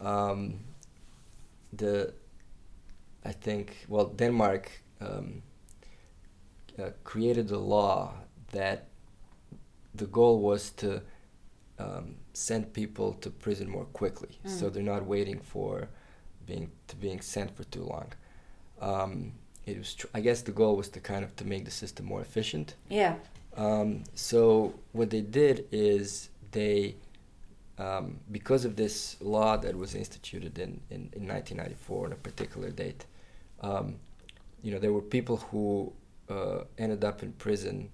um, 0.00 0.60
the 1.72 2.12
I 3.24 3.32
think 3.32 3.84
well 3.88 4.06
Denmark 4.06 4.70
um, 5.00 5.42
uh, 6.78 6.90
created 7.04 7.50
a 7.50 7.58
law 7.58 8.14
that 8.52 8.86
the 9.94 10.06
goal 10.06 10.40
was 10.40 10.70
to 10.70 11.02
um, 11.78 12.16
send 12.32 12.72
people 12.72 13.12
to 13.14 13.30
prison 13.30 13.68
more 13.68 13.84
quickly, 13.86 14.38
so 14.44 14.66
Mm. 14.68 14.72
they're 14.72 14.82
not 14.94 15.04
waiting 15.06 15.40
for 15.40 15.88
being 16.46 16.70
to 16.88 16.96
being 16.96 17.20
sent 17.20 17.54
for 17.56 17.64
too 17.64 17.82
long. 17.84 18.12
Um, 18.80 19.32
it 19.66 19.76
was 19.78 19.94
tr- 19.94 20.06
I 20.14 20.20
guess 20.20 20.42
the 20.42 20.52
goal 20.52 20.76
was 20.76 20.88
to 20.90 21.00
kind 21.00 21.24
of 21.24 21.34
to 21.36 21.44
make 21.44 21.64
the 21.64 21.70
system 21.70 22.06
more 22.06 22.20
efficient. 22.22 22.74
Yeah. 22.88 23.16
Um, 23.56 24.04
so 24.14 24.74
what 24.92 25.10
they 25.10 25.20
did 25.20 25.66
is 25.72 26.30
they, 26.52 26.94
um, 27.78 28.18
because 28.32 28.64
of 28.64 28.76
this 28.76 29.16
law 29.20 29.56
that 29.58 29.76
was 29.76 29.94
instituted 29.94 30.58
in, 30.58 30.80
in, 30.90 31.10
in 31.12 31.26
1994 31.28 32.06
on 32.06 32.12
a 32.12 32.16
particular 32.16 32.70
date, 32.70 33.04
um, 33.60 33.96
you 34.62 34.70
know, 34.72 34.78
there 34.78 34.92
were 34.92 35.02
people 35.02 35.36
who 35.50 35.92
uh, 36.30 36.64
ended 36.78 37.04
up 37.04 37.22
in 37.22 37.32
prison 37.32 37.90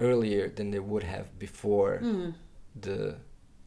earlier 0.00 0.48
than 0.48 0.70
they 0.70 0.78
would 0.80 1.02
have 1.04 1.38
before 1.38 1.98
Mm. 2.02 2.34
the 2.80 3.16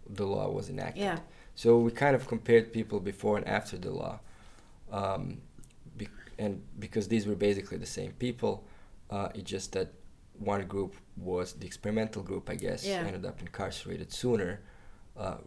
the 0.08 0.26
law 0.26 0.48
was 0.52 0.70
enacted. 0.70 1.02
Yeah. 1.02 1.20
So 1.56 1.80
we 1.80 1.90
kind 1.92 2.16
of 2.16 2.28
compared 2.28 2.72
people 2.72 3.00
before 3.00 3.38
and 3.38 3.48
after 3.48 3.76
the 3.78 3.90
law, 3.90 4.20
um, 4.92 5.42
be- 5.98 6.10
and 6.38 6.62
because 6.80 7.08
these 7.08 7.26
were 7.26 7.36
basically 7.36 7.78
the 7.80 7.88
same 7.88 8.12
people, 8.20 8.68
uh, 9.10 9.30
it's 9.34 9.50
just 9.50 9.72
that 9.72 9.88
one 10.38 10.64
group 10.68 10.94
was 11.18 11.54
the 11.54 11.66
experimental 11.66 12.22
group, 12.22 12.50
I 12.52 12.56
guess, 12.56 12.86
Yeah. 12.86 13.00
ended 13.08 13.26
up 13.26 13.42
incarcerated 13.42 14.12
sooner 14.12 14.60
uh, 15.18 15.38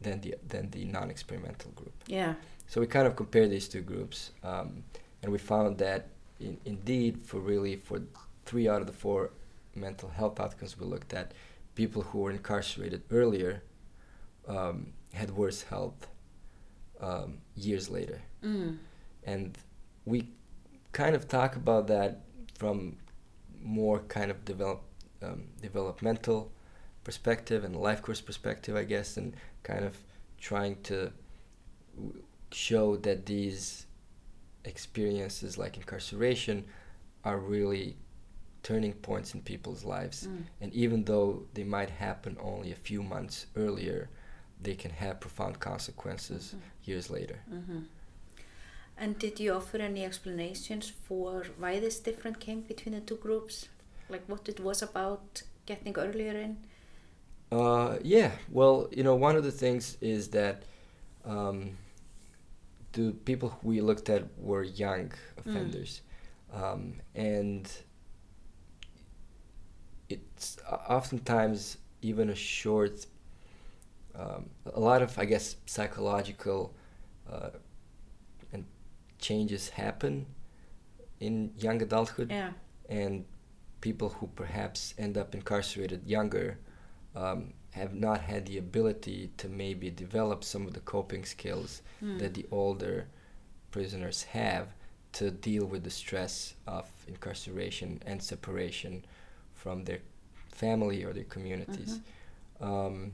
than 0.00 0.20
the 0.20 0.34
than 0.48 0.70
the 0.70 0.84
non-experimental 0.86 1.72
group. 1.72 1.94
Yeah. 2.06 2.34
So 2.68 2.80
we 2.80 2.86
kind 2.86 3.06
of 3.06 3.16
compared 3.16 3.50
these 3.50 3.68
two 3.68 3.82
groups, 3.82 4.30
um, 4.42 4.82
and 5.22 5.30
we 5.32 5.38
found 5.38 5.78
that 5.78 6.08
in, 6.40 6.58
indeed, 6.64 7.20
for 7.24 7.38
really 7.40 7.76
for 7.76 8.02
three 8.44 8.68
out 8.68 8.80
of 8.80 8.86
the 8.86 8.92
four 8.92 9.30
mental 9.74 10.08
health 10.08 10.38
outcomes 10.40 10.78
we 10.78 10.86
looked 10.86 11.12
at, 11.14 11.32
people 11.74 12.02
who 12.02 12.18
were 12.20 12.30
incarcerated 12.30 13.02
earlier 13.10 13.62
um, 14.48 14.92
had 15.12 15.30
worse 15.30 15.62
health 15.62 16.06
um, 17.00 17.38
years 17.54 17.90
later, 17.90 18.20
Mm. 18.42 18.78
and 19.24 19.58
we 20.04 20.28
kind 20.92 21.14
of 21.14 21.26
talk 21.28 21.56
about 21.56 21.88
that 21.88 22.20
from 22.54 22.96
more 23.62 23.98
kind 24.00 24.30
of 24.30 24.44
develop 24.44 24.82
um, 25.22 25.44
developmental 25.60 26.52
perspective 27.04 27.64
and 27.64 27.74
life 27.76 28.00
course 28.02 28.20
perspective, 28.20 28.76
I 28.76 28.84
guess, 28.84 29.16
and 29.16 29.34
kind 29.62 29.84
of 29.84 29.96
trying 30.38 30.80
to 30.84 31.12
w- 31.96 32.22
show 32.52 32.96
that 32.98 33.26
these 33.26 33.86
experiences 34.66 35.56
like 35.58 35.76
incarceration 35.76 36.64
are 37.24 37.38
really 37.38 37.96
turning 38.62 38.92
points 38.94 39.34
in 39.34 39.40
people's 39.42 39.84
lives. 39.84 40.26
Mm. 40.26 40.42
And 40.60 40.72
even 40.74 41.04
though 41.04 41.44
they 41.54 41.64
might 41.64 41.90
happen 41.90 42.36
only 42.40 42.72
a 42.72 42.76
few 42.88 43.02
months 43.02 43.46
earlier, 43.56 44.08
they 44.62 44.74
can 44.74 44.90
have 44.90 45.20
profound 45.20 45.60
consequences 45.60 46.54
Mhm. 46.54 46.60
years 46.88 47.10
later. 47.10 47.38
hmm 47.48 47.82
And 48.98 49.18
did 49.18 49.38
you 49.38 49.52
offer 49.52 49.76
any 49.78 50.04
explanations 50.04 50.88
for 50.88 51.44
why 51.58 51.78
this 51.80 52.00
difference 52.00 52.38
came 52.38 52.62
between 52.62 52.94
the 52.94 53.00
two 53.02 53.16
groups? 53.16 53.68
Like 54.08 54.22
what 54.26 54.48
it 54.48 54.58
was 54.60 54.82
about 54.82 55.42
getting 55.66 55.94
earlier 55.98 56.32
in? 56.46 56.56
Uh, 57.52 57.98
yeah, 58.02 58.32
well, 58.50 58.88
you 58.90 59.02
know, 59.04 59.14
one 59.14 59.36
of 59.36 59.44
the 59.44 59.52
things 59.52 59.98
is 60.00 60.28
that 60.28 60.62
um, 61.24 61.76
the 62.96 63.12
people 63.12 63.58
we 63.62 63.80
looked 63.82 64.08
at 64.08 64.24
were 64.38 64.62
young 64.62 65.12
offenders, 65.36 66.00
mm. 66.50 66.62
um, 66.62 66.94
and 67.14 67.70
it's 70.08 70.56
oftentimes 70.88 71.76
even 72.00 72.30
a 72.30 72.34
short, 72.34 73.06
um, 74.18 74.48
a 74.74 74.80
lot 74.80 75.02
of 75.02 75.18
I 75.18 75.26
guess 75.26 75.56
psychological 75.66 76.74
uh, 77.30 77.50
and 78.52 78.64
changes 79.18 79.68
happen 79.68 80.26
in 81.20 81.52
young 81.58 81.82
adulthood, 81.82 82.30
yeah. 82.30 82.52
and 82.88 83.26
people 83.82 84.08
who 84.08 84.26
perhaps 84.28 84.94
end 84.96 85.18
up 85.18 85.34
incarcerated 85.34 86.00
younger 86.06 86.58
um, 87.14 87.52
have 87.76 87.94
not 87.94 88.20
had 88.22 88.46
the 88.46 88.56
ability 88.56 89.30
to 89.36 89.48
maybe 89.48 89.90
develop 89.90 90.42
some 90.42 90.66
of 90.66 90.72
the 90.72 90.80
coping 90.80 91.24
skills 91.24 91.82
mm. 92.02 92.18
that 92.18 92.32
the 92.32 92.46
older 92.50 93.06
prisoners 93.70 94.22
have 94.22 94.68
to 95.12 95.30
deal 95.30 95.66
with 95.66 95.84
the 95.84 95.90
stress 95.90 96.54
of 96.66 96.86
incarceration 97.06 98.02
and 98.06 98.22
separation 98.22 99.04
from 99.54 99.84
their 99.84 100.00
family 100.48 101.04
or 101.04 101.12
their 101.12 101.24
communities. 101.24 102.00
Mm-hmm. 102.60 102.64
Um, 102.64 103.12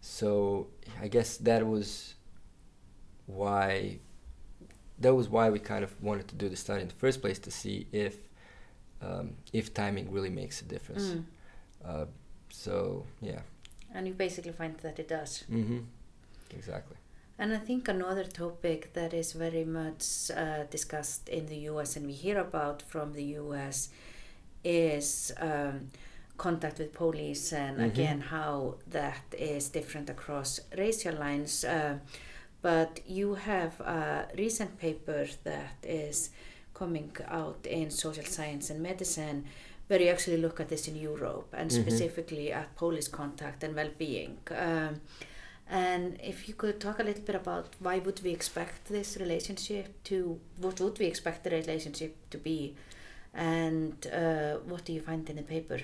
so 0.00 0.68
I 1.02 1.08
guess 1.08 1.36
that 1.38 1.66
was 1.66 2.14
why 3.26 3.98
that 5.00 5.14
was 5.14 5.28
why 5.28 5.50
we 5.50 5.58
kind 5.58 5.84
of 5.84 5.92
wanted 6.02 6.26
to 6.28 6.34
do 6.34 6.48
the 6.48 6.56
study 6.56 6.82
in 6.82 6.88
the 6.88 6.94
first 6.94 7.20
place 7.20 7.38
to 7.40 7.50
see 7.50 7.86
if 7.92 8.16
um, 9.02 9.36
if 9.52 9.74
timing 9.74 10.10
really 10.10 10.30
makes 10.30 10.62
a 10.62 10.64
difference. 10.64 11.08
Mm. 11.08 11.24
Uh, 11.84 12.04
so 12.50 13.04
yeah. 13.20 13.40
And 13.98 14.06
you 14.06 14.14
basically 14.14 14.52
find 14.52 14.76
that 14.78 15.00
it 15.00 15.08
does. 15.08 15.42
Mm-hmm. 15.50 15.80
Exactly. 16.56 16.96
And 17.36 17.52
I 17.52 17.58
think 17.58 17.88
another 17.88 18.22
topic 18.22 18.92
that 18.94 19.12
is 19.12 19.32
very 19.32 19.64
much 19.64 20.30
uh, 20.30 20.64
discussed 20.70 21.28
in 21.28 21.46
the 21.46 21.56
US 21.70 21.96
and 21.96 22.06
we 22.06 22.12
hear 22.12 22.38
about 22.38 22.80
from 22.82 23.12
the 23.12 23.24
US 23.42 23.88
is 24.62 25.32
um, 25.40 25.90
contact 26.36 26.78
with 26.78 26.92
police 26.92 27.52
and 27.52 27.78
mm-hmm. 27.78 27.86
again 27.86 28.20
how 28.20 28.76
that 28.86 29.24
is 29.36 29.68
different 29.68 30.08
across 30.08 30.60
racial 30.76 31.16
lines. 31.16 31.64
Uh, 31.64 31.98
but 32.62 33.00
you 33.04 33.34
have 33.34 33.80
a 33.80 34.28
recent 34.38 34.78
paper 34.78 35.26
that 35.42 35.74
is 35.82 36.30
coming 36.72 37.10
out 37.26 37.66
in 37.66 37.90
social 37.90 38.24
science 38.24 38.70
and 38.70 38.80
medicine 38.80 39.44
where 39.88 40.00
you 40.00 40.08
actually 40.08 40.36
look 40.36 40.60
at 40.60 40.68
this 40.68 40.86
in 40.86 40.96
Europe 40.96 41.52
and 41.56 41.70
mm-hmm. 41.70 41.82
specifically 41.82 42.52
at 42.52 42.74
police 42.76 43.08
contact 43.08 43.64
and 43.64 43.74
well-being. 43.74 44.38
Um, 44.56 45.00
and 45.70 46.18
if 46.22 46.48
you 46.48 46.54
could 46.54 46.80
talk 46.80 46.98
a 46.98 47.02
little 47.02 47.22
bit 47.22 47.34
about 47.34 47.74
why 47.78 47.98
would 47.98 48.22
we 48.22 48.30
expect 48.30 48.86
this 48.86 49.16
relationship 49.18 50.02
to, 50.04 50.40
what 50.58 50.80
would 50.80 50.98
we 50.98 51.06
expect 51.06 51.44
the 51.44 51.50
relationship 51.50 52.16
to 52.30 52.38
be, 52.38 52.74
and 53.34 54.06
uh, 54.12 54.56
what 54.66 54.84
do 54.84 54.92
you 54.92 55.00
find 55.00 55.28
in 55.28 55.36
the 55.36 55.42
paper? 55.42 55.80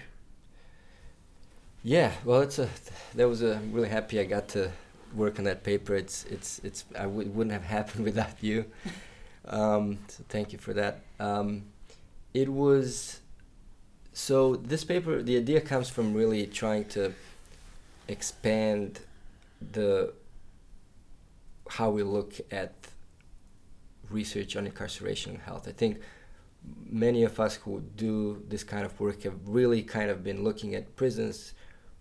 Yeah, 1.82 2.12
well, 2.24 2.40
it's 2.40 2.58
a 2.58 2.68
that 3.14 3.28
was 3.28 3.42
a 3.42 3.56
I'm 3.56 3.72
really 3.72 3.90
happy 3.90 4.18
I 4.18 4.24
got 4.24 4.48
to 4.48 4.72
work 5.14 5.38
on 5.38 5.44
that 5.44 5.62
paper. 5.62 5.94
It's 5.94 6.24
it's 6.24 6.58
it's 6.64 6.86
I 6.98 7.02
w- 7.02 7.28
wouldn't 7.28 7.52
have 7.52 7.64
happened 7.78 8.04
without 8.04 8.42
you. 8.42 8.64
um, 9.44 9.98
so 10.08 10.24
thank 10.30 10.52
you 10.52 10.58
for 10.58 10.72
that. 10.72 11.00
Um, 11.20 11.64
it 12.32 12.48
was 12.48 13.20
so 14.14 14.54
this 14.54 14.84
paper, 14.84 15.22
the 15.22 15.36
idea 15.36 15.60
comes 15.60 15.90
from 15.90 16.14
really 16.14 16.46
trying 16.46 16.84
to 16.90 17.12
expand 18.06 19.00
the 19.72 20.12
how 21.68 21.90
we 21.90 22.04
look 22.04 22.34
at 22.52 22.72
research 24.10 24.54
on 24.54 24.66
incarceration 24.66 25.32
and 25.32 25.42
health. 25.42 25.66
I 25.66 25.72
think 25.72 25.98
many 26.88 27.24
of 27.24 27.40
us 27.40 27.56
who 27.56 27.80
do 27.96 28.40
this 28.48 28.62
kind 28.62 28.86
of 28.86 28.98
work 29.00 29.24
have 29.24 29.34
really 29.46 29.82
kind 29.82 30.10
of 30.10 30.22
been 30.22 30.44
looking 30.44 30.76
at 30.76 30.94
prisons 30.94 31.52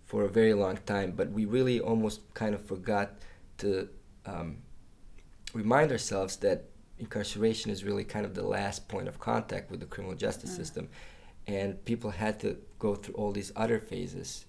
for 0.04 0.22
a 0.24 0.28
very 0.28 0.54
long 0.54 0.78
time, 0.86 1.14
but 1.16 1.32
we 1.32 1.46
really 1.46 1.80
almost 1.80 2.20
kind 2.34 2.54
of 2.54 2.64
forgot 2.64 3.14
to 3.58 3.88
um, 4.24 4.58
remind 5.52 5.90
ourselves 5.90 6.36
that 6.36 6.66
incarceration 7.00 7.72
is 7.72 7.82
really 7.82 8.04
kind 8.04 8.24
of 8.24 8.34
the 8.34 8.42
last 8.44 8.86
point 8.86 9.08
of 9.08 9.18
contact 9.18 9.68
with 9.68 9.80
the 9.80 9.86
criminal 9.86 10.14
justice 10.14 10.52
mm. 10.52 10.56
system 10.56 10.88
and 11.46 11.84
people 11.84 12.10
had 12.10 12.40
to 12.40 12.56
go 12.78 12.94
through 12.94 13.14
all 13.14 13.32
these 13.32 13.52
other 13.56 13.78
phases 13.78 14.46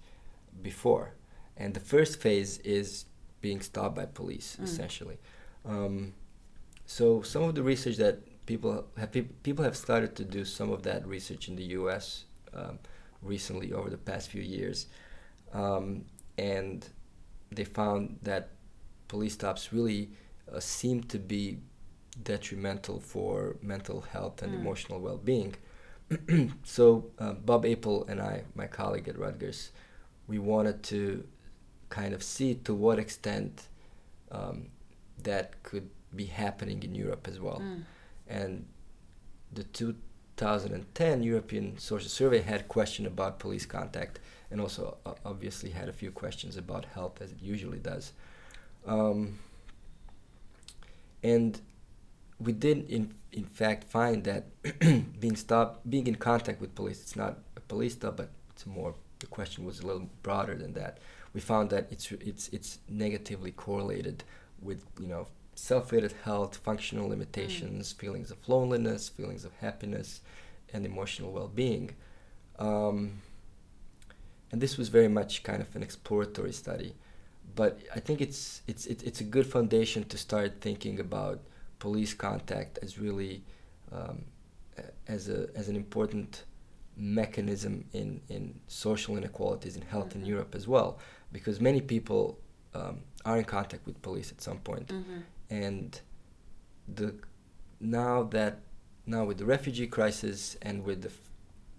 before 0.62 1.14
and 1.56 1.74
the 1.74 1.80
first 1.80 2.20
phase 2.20 2.58
is 2.58 3.06
being 3.40 3.60
stopped 3.60 3.94
by 3.94 4.06
police 4.06 4.56
mm. 4.60 4.64
essentially 4.64 5.18
um, 5.64 6.12
so 6.86 7.22
some 7.22 7.42
of 7.42 7.54
the 7.54 7.62
research 7.62 7.96
that 7.96 8.20
people 8.46 8.86
have 8.96 9.10
people 9.42 9.64
have 9.64 9.76
started 9.76 10.14
to 10.16 10.24
do 10.24 10.44
some 10.44 10.70
of 10.70 10.82
that 10.82 11.06
research 11.06 11.48
in 11.48 11.56
the 11.56 11.64
US 11.80 12.24
um, 12.54 12.78
recently 13.22 13.72
over 13.72 13.90
the 13.90 13.98
past 13.98 14.30
few 14.30 14.42
years 14.42 14.86
um, 15.52 16.04
and 16.38 16.88
they 17.50 17.64
found 17.64 18.18
that 18.22 18.50
police 19.08 19.34
stops 19.34 19.72
really 19.72 20.10
uh, 20.52 20.60
seem 20.60 21.02
to 21.04 21.18
be 21.18 21.58
detrimental 22.22 23.00
for 23.00 23.56
mental 23.62 24.00
health 24.00 24.42
and 24.42 24.52
mm. 24.52 24.60
emotional 24.60 25.00
well-being 25.00 25.54
so 26.64 27.06
uh, 27.18 27.32
Bob 27.32 27.64
Apel 27.64 28.08
and 28.08 28.20
I, 28.20 28.44
my 28.54 28.66
colleague 28.66 29.08
at 29.08 29.18
Rutgers, 29.18 29.70
we 30.26 30.38
wanted 30.38 30.82
to 30.84 31.26
kind 31.88 32.14
of 32.14 32.22
see 32.22 32.54
to 32.54 32.74
what 32.74 32.98
extent 32.98 33.68
um, 34.30 34.66
that 35.22 35.62
could 35.62 35.88
be 36.14 36.26
happening 36.26 36.82
in 36.82 36.94
Europe 36.94 37.28
as 37.28 37.40
well. 37.40 37.60
Mm. 37.60 37.82
And 38.28 38.66
the 39.52 39.64
2010 39.64 41.22
European 41.22 41.78
Social 41.78 42.08
Survey 42.08 42.40
had 42.40 42.60
a 42.60 42.64
question 42.64 43.06
about 43.06 43.38
police 43.38 43.66
contact 43.66 44.20
and 44.50 44.60
also 44.60 44.96
uh, 45.06 45.14
obviously 45.24 45.70
had 45.70 45.88
a 45.88 45.92
few 45.92 46.10
questions 46.10 46.56
about 46.56 46.84
health 46.86 47.20
as 47.20 47.32
it 47.32 47.38
usually 47.40 47.78
does. 47.78 48.12
Um, 48.86 49.38
and 51.22 51.60
we 52.38 52.52
did 52.52 52.90
in 52.90 53.14
in 53.32 53.44
fact 53.44 53.84
find 53.84 54.24
that 54.24 54.46
being 55.20 55.36
stopped, 55.36 55.88
being 55.88 56.06
in 56.06 56.16
contact 56.16 56.60
with 56.60 56.74
police, 56.74 57.00
it's 57.00 57.16
not 57.16 57.38
a 57.56 57.60
police 57.60 57.94
stop, 57.94 58.16
but 58.16 58.30
it's 58.50 58.66
more. 58.66 58.94
The 59.18 59.26
question 59.26 59.64
was 59.64 59.80
a 59.80 59.86
little 59.86 60.10
broader 60.22 60.54
than 60.54 60.74
that. 60.74 60.98
We 61.32 61.40
found 61.40 61.70
that 61.70 61.88
it's 61.90 62.10
it's 62.12 62.48
it's 62.48 62.78
negatively 62.88 63.52
correlated 63.52 64.24
with 64.60 64.84
you 65.00 65.06
know 65.06 65.28
self-rated 65.54 66.14
health, 66.24 66.56
functional 66.56 67.08
limitations, 67.08 67.92
mm. 67.92 67.98
feelings 67.98 68.30
of 68.30 68.36
loneliness, 68.46 69.08
feelings 69.08 69.44
of 69.44 69.52
happiness, 69.56 70.20
and 70.72 70.84
emotional 70.84 71.32
well-being. 71.32 71.92
Um, 72.58 73.22
and 74.52 74.60
this 74.60 74.76
was 74.76 74.88
very 74.88 75.08
much 75.08 75.42
kind 75.42 75.60
of 75.60 75.74
an 75.74 75.82
exploratory 75.82 76.52
study, 76.52 76.94
but 77.54 77.80
I 77.94 78.00
think 78.00 78.20
it's 78.20 78.62
it's 78.66 78.86
it, 78.86 79.02
it's 79.02 79.20
a 79.20 79.24
good 79.24 79.46
foundation 79.46 80.04
to 80.04 80.18
start 80.18 80.60
thinking 80.60 81.00
about 81.00 81.40
police 81.78 82.14
contact 82.14 82.78
as 82.82 82.98
really 82.98 83.44
um, 83.92 84.24
as 85.06 85.28
a 85.28 85.48
as 85.54 85.68
an 85.68 85.76
important 85.76 86.44
mechanism 86.96 87.84
in 87.92 88.20
in 88.28 88.58
social 88.66 89.16
inequalities 89.16 89.76
in 89.76 89.82
health 89.82 90.10
mm-hmm. 90.10 90.20
in 90.20 90.26
Europe 90.26 90.54
as 90.54 90.66
well, 90.66 90.98
because 91.32 91.60
many 91.60 91.80
people 91.80 92.38
um, 92.74 93.00
are 93.24 93.38
in 93.38 93.44
contact 93.44 93.86
with 93.86 94.00
police 94.02 94.30
at 94.30 94.40
some 94.40 94.58
point, 94.58 94.88
mm-hmm. 94.88 95.18
and 95.50 96.00
the 96.94 97.14
now 97.80 98.22
that 98.22 98.60
now 99.06 99.24
with 99.24 99.38
the 99.38 99.44
refugee 99.44 99.86
crisis 99.86 100.56
and 100.62 100.84
with 100.84 101.02
the 101.02 101.08
f- 101.08 101.30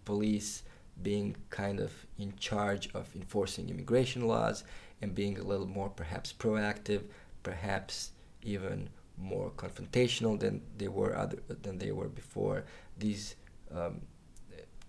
police 0.05 0.63
being 1.01 1.35
kind 1.49 1.79
of 1.79 1.91
in 2.17 2.33
charge 2.37 2.89
of 2.93 3.15
enforcing 3.15 3.69
immigration 3.69 4.27
laws 4.27 4.63
and 5.01 5.13
being 5.13 5.37
a 5.37 5.43
little 5.43 5.67
more 5.67 5.89
perhaps 5.89 6.33
proactive, 6.33 7.03
perhaps 7.43 8.11
even 8.41 8.89
more 9.17 9.51
confrontational 9.51 10.39
than 10.39 10.61
they 10.77 10.87
were 10.87 11.15
other 11.17 11.39
than 11.61 11.77
they 11.77 11.91
were 11.91 12.07
before. 12.07 12.65
These 12.97 13.35
um, 13.73 14.01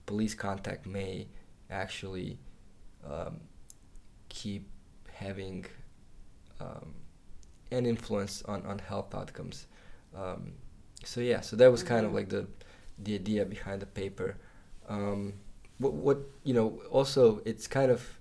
police 0.06 0.34
contact 0.34 0.86
may 0.86 1.28
actually 1.70 2.38
um, 3.08 3.40
keep 4.28 4.68
having 5.12 5.64
um, 6.60 6.94
an 7.70 7.86
influence 7.86 8.42
on, 8.42 8.64
on 8.66 8.78
health 8.78 9.14
outcomes. 9.14 9.66
Um, 10.16 10.52
so 11.04 11.20
yeah, 11.20 11.40
so 11.40 11.56
that 11.56 11.70
was 11.70 11.82
kind 11.82 12.00
of 12.04 12.08
mm-hmm. 12.08 12.16
like 12.16 12.28
the 12.28 12.46
the 13.00 13.14
idea 13.14 13.44
behind 13.44 13.80
the 13.80 13.86
paper. 13.86 14.36
Um, 14.88 15.34
what, 15.78 15.92
what 15.92 16.18
you 16.42 16.54
know 16.54 16.80
also 16.90 17.40
it's 17.44 17.66
kind 17.66 17.90
of 17.90 18.18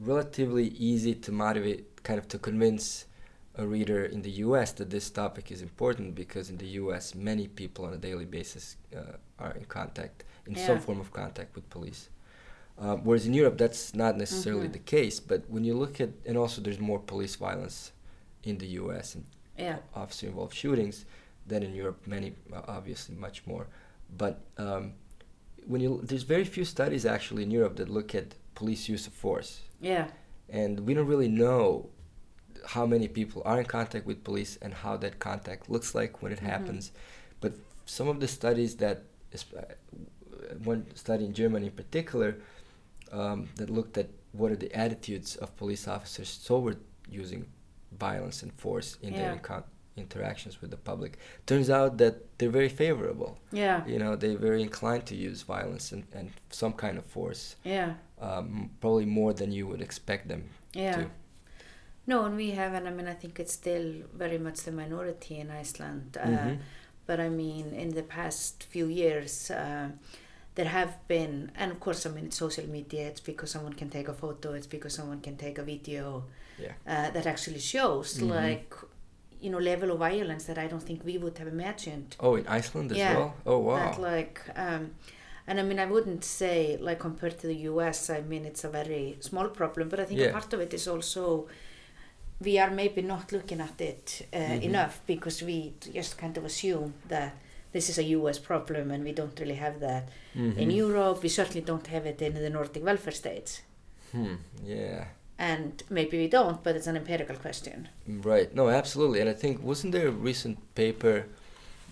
relatively 0.00 0.68
easy 0.68 1.14
to 1.14 1.32
motivate, 1.32 2.02
kind 2.02 2.18
of 2.18 2.26
to 2.28 2.38
convince 2.38 3.06
a 3.56 3.66
reader 3.66 4.04
in 4.04 4.22
the 4.22 4.30
U.S. 4.46 4.72
that 4.72 4.90
this 4.90 5.10
topic 5.10 5.50
is 5.52 5.60
important 5.62 6.14
because 6.14 6.48
in 6.50 6.56
the 6.56 6.66
U.S. 6.82 7.14
many 7.14 7.48
people 7.48 7.84
on 7.84 7.92
a 7.92 7.98
daily 7.98 8.24
basis 8.24 8.76
uh, 8.96 9.16
are 9.38 9.52
in 9.52 9.64
contact, 9.66 10.24
in 10.46 10.54
Yeah. 10.54 10.66
some 10.66 10.80
form 10.80 11.00
of 11.00 11.12
contact 11.12 11.54
with 11.54 11.68
police. 11.68 12.08
Um, 12.78 13.04
whereas 13.04 13.26
in 13.26 13.34
Europe, 13.34 13.58
that's 13.58 13.94
not 13.94 14.16
necessarily 14.16 14.68
Mhm. 14.68 14.72
the 14.72 14.78
case. 14.96 15.20
But 15.20 15.40
when 15.50 15.64
you 15.64 15.74
look 15.74 16.00
at, 16.00 16.10
and 16.26 16.36
also 16.38 16.62
there's 16.62 16.80
more 16.80 16.98
police 16.98 17.36
violence 17.36 17.92
in 18.42 18.58
the 18.58 18.66
U.S. 18.82 19.14
and 19.14 19.24
Yeah. 19.58 19.78
officer 19.94 20.26
involved 20.26 20.54
shootings 20.54 21.04
than 21.46 21.62
in 21.62 21.74
Europe. 21.74 22.06
Many, 22.06 22.32
uh, 22.52 22.62
obviously, 22.66 23.14
much 23.14 23.46
more. 23.46 23.66
But 24.16 24.40
um, 24.56 24.94
when 25.66 25.80
you 25.82 26.00
there's 26.02 26.22
very 26.24 26.44
few 26.44 26.64
studies 26.64 27.04
actually 27.04 27.42
in 27.42 27.50
Europe 27.50 27.76
that 27.76 27.88
look 27.90 28.14
at 28.14 28.34
police 28.54 28.88
use 28.88 29.06
of 29.06 29.12
force, 29.12 29.60
Yeah. 29.80 30.08
and 30.48 30.80
we 30.86 30.94
don't 30.94 31.06
really 31.06 31.28
know 31.28 31.90
how 32.66 32.86
many 32.86 33.08
people 33.08 33.42
are 33.44 33.58
in 33.60 33.66
contact 33.66 34.06
with 34.06 34.22
police 34.24 34.56
and 34.62 34.72
how 34.74 34.96
that 34.98 35.18
contact 35.18 35.68
looks 35.70 35.94
like 35.94 36.22
when 36.22 36.32
it 36.32 36.40
Mhm. 36.40 36.46
happens. 36.46 36.92
But 37.40 37.52
some 37.86 38.08
of 38.08 38.20
the 38.20 38.28
studies 38.28 38.76
that, 38.76 39.02
uh, 39.56 39.62
one 40.64 40.86
study 40.94 41.24
in 41.24 41.32
Germany 41.32 41.66
in 41.66 41.72
particular, 41.72 42.36
um, 43.10 43.48
that 43.56 43.68
looked 43.70 43.98
at 43.98 44.08
what 44.32 44.50
are 44.50 44.56
the 44.56 44.72
attitudes 44.74 45.36
of 45.36 45.54
police 45.56 45.86
officers 45.86 46.38
toward 46.44 46.78
using 47.10 47.46
violence 47.98 48.42
and 48.42 48.52
force 48.54 48.96
in 49.02 49.12
their 49.12 49.32
Yeah. 49.32 49.38
incon- 49.38 49.64
interactions 49.96 50.60
with 50.62 50.70
the 50.70 50.76
public. 50.78 51.18
Turns 51.44 51.68
out 51.68 51.98
that 51.98 52.38
they're 52.38 52.48
very 52.60 52.70
favorable. 52.70 53.38
Yeah. 53.52 53.86
You 53.86 53.98
know, 53.98 54.16
they're 54.16 54.38
very 54.38 54.62
inclined 54.62 55.04
to 55.06 55.14
use 55.14 55.42
violence 55.42 55.92
and, 55.92 56.04
and 56.14 56.30
some 56.50 56.72
kind 56.72 56.96
of 56.96 57.04
force, 57.04 57.56
Yeah. 57.64 57.94
um, 58.18 58.70
probably 58.80 59.04
more 59.04 59.34
than 59.34 59.52
you 59.52 59.66
would 59.66 59.82
expect 59.82 60.28
them 60.28 60.44
Yeah. 60.72 60.92
to. 60.96 61.10
No, 62.06 62.24
and 62.24 62.36
we 62.36 62.50
have, 62.52 62.72
and 62.74 62.88
I 62.88 62.90
mean, 62.90 63.06
I 63.06 63.14
think 63.14 63.38
it's 63.38 63.52
still 63.52 63.92
very 64.14 64.38
much 64.38 64.60
the 64.62 64.72
minority 64.72 65.38
in 65.38 65.50
Iceland. 65.50 66.16
Uh, 66.20 66.26
Mhm. 66.26 66.58
But 67.04 67.18
I 67.18 67.28
mean, 67.28 67.72
in 67.74 67.90
the 67.94 68.02
past 68.04 68.62
few 68.70 68.86
years, 68.86 69.50
uh, 69.50 69.88
there 70.54 70.68
have 70.68 70.92
been, 71.08 71.50
and 71.56 71.72
of 71.72 71.80
course, 71.80 72.06
I 72.06 72.10
mean, 72.10 72.26
it's 72.26 72.36
social 72.36 72.66
media. 72.68 73.08
It's 73.08 73.20
because 73.20 73.50
someone 73.50 73.72
can 73.74 73.90
take 73.90 74.08
a 74.08 74.14
photo. 74.14 74.52
It's 74.54 74.68
because 74.68 74.94
someone 74.94 75.20
can 75.20 75.36
take 75.36 75.58
a 75.58 75.64
video 75.64 76.24
Yeah. 76.58 76.74
uh, 76.86 77.10
that 77.10 77.26
actually 77.26 77.58
shows, 77.58 78.18
Mhm. 78.18 78.30
like, 78.30 78.74
you 79.40 79.50
know, 79.50 79.58
level 79.58 79.90
of 79.90 79.98
violence 79.98 80.44
that 80.44 80.58
I 80.58 80.68
don't 80.68 80.82
think 80.88 81.04
we 81.04 81.18
would 81.18 81.38
have 81.38 81.48
imagined. 81.48 82.16
Oh, 82.20 82.36
in 82.36 82.46
Iceland 82.46 82.92
as 82.92 82.98
Yeah, 82.98 83.16
well? 83.16 83.34
Oh, 83.46 83.58
wow. 83.58 83.76
That 83.78 84.00
like, 84.00 84.40
um, 84.54 84.94
and 85.48 85.58
I 85.58 85.62
mean, 85.64 85.80
I 85.80 85.86
wouldn't 85.86 86.24
say 86.24 86.76
like 86.80 87.00
compared 87.00 87.36
to 87.40 87.46
the 87.48 87.56
U.S. 87.70 88.08
I 88.10 88.20
mean, 88.20 88.44
it's 88.44 88.62
a 88.64 88.68
very 88.70 89.16
small 89.20 89.48
problem, 89.48 89.88
but 89.88 89.98
I 89.98 90.04
think 90.04 90.20
Yeah. 90.20 90.28
a 90.28 90.32
part 90.32 90.52
of 90.54 90.60
it 90.60 90.72
is 90.72 90.86
also 90.86 91.48
we 92.44 92.58
are 92.58 92.70
maybe 92.70 93.02
not 93.02 93.32
looking 93.32 93.60
at 93.60 93.80
it 93.80 94.26
uh, 94.32 94.36
Mhm. 94.36 94.62
enough 94.70 94.94
because 95.06 95.36
we 95.44 95.72
just 95.98 96.12
kind 96.22 96.36
of 96.38 96.44
assume 96.44 96.92
that 97.08 97.32
this 97.72 97.88
is 97.88 97.98
a 97.98 98.06
U.S. 98.18 98.38
problem 98.38 98.90
and 98.90 99.04
we 99.04 99.12
don't 99.12 99.38
really 99.40 99.58
have 99.66 99.76
that 99.80 100.04
in 100.34 100.54
Mhm. 100.68 100.74
Europe. 100.84 101.22
We 101.22 101.28
certainly 101.28 101.64
don't 101.70 101.86
have 101.86 102.04
it 102.12 102.20
in 102.22 102.34
the 102.34 102.50
Nordic 102.50 102.82
welfare 102.84 103.14
states, 103.22 103.62
Hmm. 104.12 104.34
Yeah. 104.64 105.04
and 105.38 105.82
maybe 105.90 106.16
we 106.18 106.28
don't, 106.28 106.62
but 106.64 106.76
it's 106.76 106.86
an 106.92 106.96
empirical 106.96 107.36
question. 107.36 107.88
Right. 108.06 108.54
No, 108.54 108.68
absolutely. 108.68 109.20
And 109.20 109.30
I 109.30 109.34
think 109.42 109.62
wasn't 109.62 109.92
there 109.92 110.08
a 110.08 110.16
recent 110.30 110.56
paper 110.74 111.16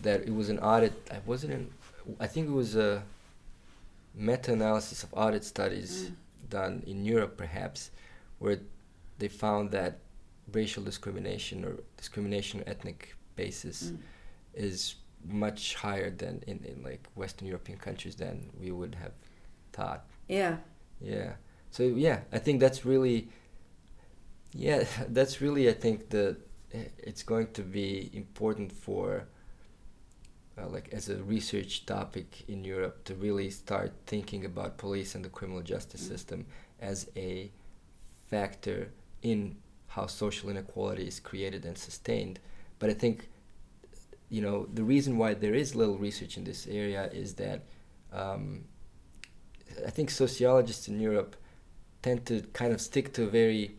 that 0.02 0.20
it 0.28 0.34
was 0.40 0.48
an 0.48 0.58
audit? 0.58 0.92
I 1.10 1.18
wasn't 1.26 1.52
in. 1.52 1.70
I 2.18 2.26
think 2.32 2.48
it 2.48 2.52
was 2.64 2.74
a 2.76 3.02
meta-analysis 4.14 5.02
of 5.04 5.10
audit 5.14 5.44
studies 5.44 5.92
Mm. 6.04 6.14
done 6.50 6.82
in 6.86 7.04
Europe, 7.04 7.36
perhaps, 7.36 7.90
where 8.38 8.58
they 9.18 9.28
found 9.28 9.70
that 9.70 9.98
racial 10.52 10.82
discrimination 10.82 11.64
or 11.64 11.76
discrimination 11.96 12.60
on 12.60 12.68
ethnic 12.68 13.14
basis 13.36 13.90
Mm. 13.90 13.98
is 14.54 14.96
much 15.24 15.74
higher 15.74 16.10
than 16.10 16.42
in, 16.46 16.58
in 16.64 16.82
like 16.82 17.06
Western 17.14 17.46
European 17.48 17.78
countries 17.78 18.16
than 18.16 18.50
we 18.60 18.70
would 18.70 18.94
have 18.94 19.12
thought. 19.72 20.04
Yeah, 20.28 20.56
Yeah. 21.00 21.32
So 21.70 21.82
yeah, 21.84 22.20
I 22.32 22.38
think 22.38 22.60
that's 22.60 22.84
really 22.84 23.28
yeah, 24.54 24.84
that's 25.08 25.40
really 25.40 25.68
I 25.68 25.72
think 25.74 26.08
the 26.10 26.36
it's 26.98 27.22
going 27.22 27.48
to 27.52 27.62
be 27.62 28.10
important 28.12 28.72
for 28.72 29.24
uh, 30.58 30.68
like 30.68 30.88
as 30.92 31.08
a 31.08 31.16
research 31.22 31.84
topic 31.86 32.44
in 32.48 32.64
Europe 32.64 33.04
to 33.04 33.14
really 33.14 33.50
start 33.50 33.92
thinking 34.06 34.44
about 34.44 34.78
police 34.78 35.14
and 35.14 35.24
the 35.24 35.30
criminal 35.30 35.62
justice 35.62 36.04
Mm. 36.04 36.08
system 36.08 36.46
as 36.80 37.08
a 37.16 37.50
factor 38.30 38.88
in 39.22 39.56
how 39.94 40.06
social 40.06 40.48
inequality 40.50 41.06
is 41.12 41.18
created 41.20 41.64
and 41.64 41.76
sustained. 41.76 42.38
But 42.78 42.90
I 42.90 42.94
think 42.94 43.28
you 44.28 44.42
know 44.42 44.56
the 44.78 44.84
reason 44.94 45.12
why 45.18 45.34
there 45.34 45.54
is 45.62 45.74
little 45.74 45.98
research 45.98 46.36
in 46.38 46.44
this 46.44 46.66
area 46.66 47.02
is 47.12 47.34
that 47.34 47.58
um, 48.12 48.64
I 49.86 49.90
think 49.90 50.10
sociologists 50.10 50.88
in 50.88 51.00
Europe 51.00 51.36
tend 52.02 52.26
to 52.26 52.40
kind 52.52 52.72
of 52.72 52.80
stick 52.80 53.12
to 53.14 53.24
a 53.24 53.30
very 53.30 53.76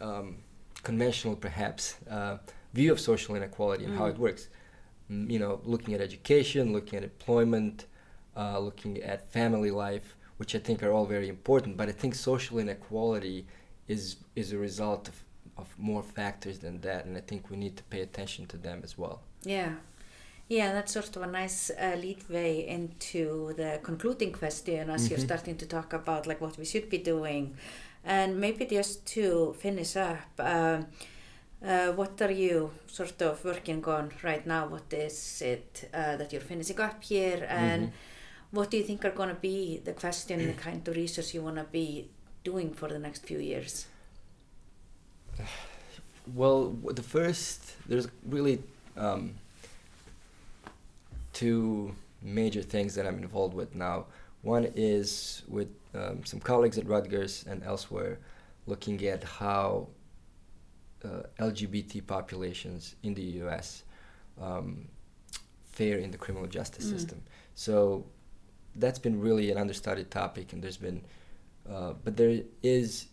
um, 0.00 0.36
conventional, 0.82 1.34
perhaps, 1.36 1.96
uh, 2.10 2.38
view 2.72 2.92
of 2.92 3.00
social 3.00 3.34
inequality 3.34 3.84
and 3.84 3.94
how 3.98 4.06
Mm. 4.06 4.10
it 4.14 4.18
works. 4.18 4.48
Mm, 5.10 5.30
you 5.32 5.38
know, 5.38 5.60
looking 5.64 5.92
at 5.94 6.00
education, 6.00 6.72
looking 6.72 6.96
at 6.98 7.02
employment, 7.04 7.86
uh, 8.36 8.58
looking 8.60 9.02
at 9.02 9.18
family 9.32 9.70
life, 9.70 10.14
which 10.36 10.54
I 10.54 10.60
think 10.60 10.82
are 10.82 10.92
all 10.92 11.06
very 11.06 11.28
important. 11.28 11.76
But 11.76 11.88
I 11.88 11.92
think 11.92 12.14
social 12.14 12.58
inequality 12.58 13.46
is 13.88 14.16
is 14.36 14.52
a 14.52 14.58
result 14.58 15.08
of, 15.08 15.16
of 15.58 15.66
more 15.78 16.02
factors 16.02 16.58
than 16.60 16.80
that, 16.82 17.04
and 17.06 17.16
I 17.16 17.20
think 17.20 17.50
we 17.50 17.56
need 17.56 17.76
to 17.76 17.82
pay 17.84 18.00
attention 18.02 18.46
to 18.46 18.56
them 18.56 18.80
as 18.84 18.96
well. 18.96 19.20
Yeah. 19.44 19.72
Yeah, 20.48 20.72
that's 20.72 20.92
sort 20.92 21.14
of 21.16 21.22
a 21.22 21.26
nice 21.26 21.70
uh, 21.70 21.96
leadway 22.00 22.66
into 22.66 23.52
the 23.56 23.80
concluding 23.82 24.32
question 24.32 24.88
as 24.90 25.10
you're 25.10 25.18
Mhm. 25.18 25.24
starting 25.24 25.56
to 25.58 25.66
talk 25.66 25.92
about 25.92 26.26
like 26.26 26.40
what 26.40 26.56
we 26.56 26.64
should 26.64 26.88
be 26.88 26.98
doing. 26.98 27.54
And 28.04 28.40
maybe 28.40 28.64
just 28.64 29.04
to 29.14 29.54
finish 29.58 29.94
up, 29.96 30.30
um, 30.38 30.86
uh, 31.62 31.92
what 31.92 32.22
are 32.22 32.30
you 32.32 32.70
sort 32.86 33.20
of 33.20 33.44
working 33.44 33.84
on 33.84 34.10
right 34.22 34.46
now? 34.46 34.68
What 34.68 34.90
is 34.92 35.42
it 35.42 35.90
uh, 35.92 36.16
that 36.16 36.32
you're 36.32 36.48
finishing 36.52 36.80
up 36.80 37.02
here? 37.04 37.46
And 37.50 37.88
Mhm. 37.88 37.92
what 38.52 38.70
do 38.70 38.76
you 38.78 38.84
think 38.84 39.04
are 39.04 39.10
going 39.20 39.28
to 39.34 39.40
be 39.40 39.82
the 39.84 39.92
question, 39.92 40.40
and 40.40 40.48
the 40.48 40.62
kind 40.62 40.88
of 40.88 40.96
research 40.96 41.34
you 41.34 41.42
want 41.42 41.56
to 41.56 41.64
be 41.64 42.08
doing 42.44 42.72
for 42.72 42.88
the 42.88 42.98
next 42.98 43.26
few 43.26 43.38
years? 43.38 43.86
Well, 46.34 46.76
the 46.84 47.02
first 47.02 47.74
there's 47.88 48.06
really 48.26 48.62
um, 48.98 49.34
two 51.32 51.94
major 52.22 52.62
things 52.62 52.94
that 52.96 53.06
I'm 53.06 53.18
involved 53.18 53.54
with 53.54 53.74
now. 53.74 54.06
One 54.42 54.70
is 54.76 55.42
with 55.48 55.68
um, 55.94 56.24
some 56.24 56.40
colleagues 56.40 56.76
at 56.76 56.86
Rutgers 56.86 57.44
and 57.48 57.62
elsewhere, 57.64 58.18
looking 58.66 59.02
at 59.06 59.24
how 59.24 59.88
uh, 61.04 61.22
LGBT 61.38 62.06
populations 62.06 62.94
in 63.02 63.14
the 63.14 63.22
U.S. 63.44 63.84
Um, 64.40 64.86
fare 65.72 65.98
in 65.98 66.10
the 66.10 66.18
criminal 66.18 66.46
justice 66.48 66.86
Mm. 66.86 66.90
system. 66.90 67.22
So 67.54 68.04
that's 68.76 68.98
been 68.98 69.18
really 69.20 69.50
an 69.50 69.58
understudied 69.58 70.10
topic, 70.10 70.52
and 70.52 70.62
there's 70.62 70.76
been, 70.76 71.02
uh, 71.70 71.94
but 72.04 72.16
there 72.16 72.42
is 72.62 73.06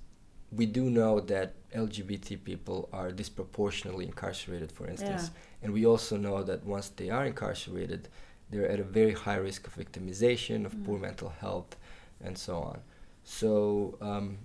we 0.51 0.65
do 0.65 0.89
know 0.89 1.19
that 1.21 1.53
LGBT 1.75 2.43
people 2.43 2.89
are 2.93 3.11
disproportionately 3.11 4.05
incarcerated, 4.05 4.71
for 4.71 4.87
instance. 4.87 5.31
And 5.61 5.73
we 5.73 5.85
also 5.85 6.15
know 6.17 6.43
that 6.43 6.65
once 6.65 6.89
they 6.89 7.09
are 7.09 7.25
incarcerated, 7.25 8.07
they're 8.49 8.69
at 8.69 8.79
a 8.79 8.83
very 8.83 9.13
high 9.13 9.35
risk 9.49 9.67
of 9.67 9.75
victimization, 9.75 10.65
of 10.65 10.71
poor 10.85 10.97
Mm. 10.97 11.01
mental 11.01 11.29
health, 11.29 11.75
and 12.21 12.37
so 12.37 12.55
on. 12.59 12.79
So 13.23 13.97
um, 14.01 14.37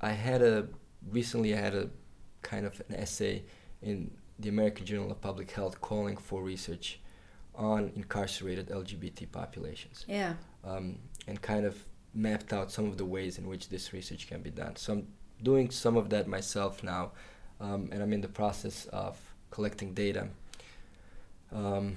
I 0.00 0.12
had 0.12 0.40
a 0.42 0.68
recently 1.10 1.54
I 1.54 1.60
had 1.60 1.74
a 1.74 1.90
kind 2.42 2.64
of 2.66 2.80
an 2.88 2.94
essay 2.96 3.42
in 3.82 4.10
the 4.38 4.48
American 4.48 4.86
Journal 4.86 5.10
of 5.10 5.20
Public 5.20 5.50
Health 5.50 5.80
calling 5.80 6.16
for 6.16 6.42
research 6.42 7.00
on 7.54 7.90
incarcerated 7.96 8.68
LGBT 8.70 9.26
populations 9.32 10.04
Yeah. 10.08 10.34
um, 10.64 10.98
and 11.26 11.42
kind 11.42 11.64
of 11.66 11.74
mapped 12.14 12.52
out 12.52 12.70
some 12.70 12.86
of 12.86 12.96
the 12.96 13.04
ways 13.04 13.36
in 13.38 13.46
which 13.48 13.68
this 13.68 13.92
research 13.92 14.28
can 14.28 14.40
be 14.42 14.50
done. 14.50 14.76
So 14.76 14.92
I'm 14.92 15.06
doing 15.42 15.70
some 15.70 15.96
of 15.96 16.10
that 16.10 16.26
myself 16.26 16.82
now, 16.82 17.12
um, 17.60 17.88
and 17.92 18.02
I'm 18.02 18.12
in 18.12 18.20
the 18.20 18.28
process 18.28 18.86
of 18.86 19.18
collecting 19.50 19.94
data 19.94 20.28
um, 21.52 21.96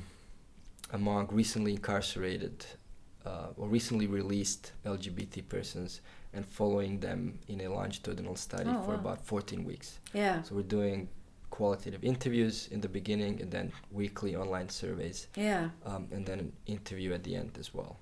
among 0.91 1.27
recently 1.31 1.73
incarcerated 1.73 2.65
uh, 3.25 3.47
or 3.57 3.67
recently 3.67 4.07
released 4.07 4.71
LGBT 4.85 5.47
persons 5.47 6.01
and 6.33 6.45
following 6.45 6.99
them 6.99 7.37
in 7.47 7.61
a 7.61 7.67
longitudinal 7.67 8.35
study 8.35 8.69
Oh, 8.69 8.81
for 8.83 8.91
wow. 8.91 8.99
about 8.99 9.25
14 9.25 9.63
weeks. 9.65 9.99
Yeah. 10.13 10.41
So 10.43 10.55
we're 10.55 10.61
doing 10.63 11.09
qualitative 11.49 12.03
interviews 12.03 12.69
in 12.71 12.79
the 12.81 12.87
beginning 12.87 13.41
and 13.41 13.51
then 13.51 13.71
weekly 13.91 14.35
online 14.35 14.69
surveys 14.69 15.27
Yeah. 15.35 15.69
um, 15.85 16.07
and 16.11 16.25
then 16.25 16.39
an 16.39 16.53
interview 16.65 17.13
at 17.13 17.23
the 17.23 17.35
end 17.35 17.57
as 17.59 17.73
well. 17.73 17.97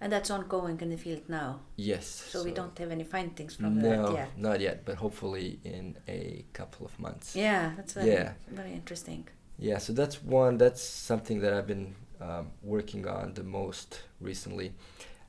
And 0.00 0.12
that's 0.12 0.30
ongoing 0.30 0.78
in 0.82 0.90
the 0.90 0.96
field 0.98 1.22
now. 1.28 1.60
Yes. 1.76 2.06
So, 2.06 2.44
we 2.44 2.50
don't 2.52 2.76
have 2.78 2.90
any 2.90 3.04
findings 3.04 3.54
from 3.56 3.78
no, 3.80 3.88
that 4.08 4.12
yet. 4.14 4.38
not 4.38 4.60
yet, 4.60 4.84
but 4.84 4.96
hopefully 4.96 5.58
in 5.64 5.96
a 6.06 6.44
couple 6.52 6.84
of 6.84 6.98
months. 7.00 7.34
Yeah, 7.34 7.72
that's 7.76 7.94
very, 7.94 8.10
Yeah. 8.10 8.32
very 8.50 8.72
interesting. 8.72 9.26
Yeah, 9.58 9.78
so 9.78 9.94
that's 9.94 10.22
one. 10.22 10.58
That's 10.58 10.82
something 10.82 11.40
that 11.40 11.54
I've 11.54 11.66
been 11.66 11.94
um, 12.20 12.50
working 12.62 13.06
on 13.08 13.32
the 13.34 13.42
most 13.42 14.02
recently, 14.20 14.72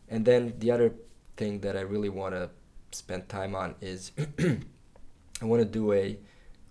and 0.09 0.25
then 0.25 0.53
the 0.59 0.69
other 0.71 0.93
thing 1.37 1.61
that 1.61 1.77
I 1.77 1.81
really 1.81 2.09
want 2.09 2.33
to 2.35 2.49
spend 2.91 3.29
time 3.29 3.55
on 3.55 3.75
is 3.81 4.11
I 5.41 5.45
want 5.45 5.61
to 5.61 5.65
do 5.65 5.93
a 5.93 6.17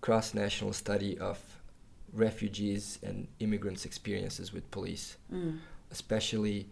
cross-national 0.01 0.73
study 0.73 1.17
of 1.17 1.39
refugees 2.13 2.99
and 3.03 3.27
immigrants' 3.39 3.85
experiences 3.85 4.53
with 4.53 4.69
police, 4.71 5.17
Mm. 5.33 5.59
especially 5.91 6.69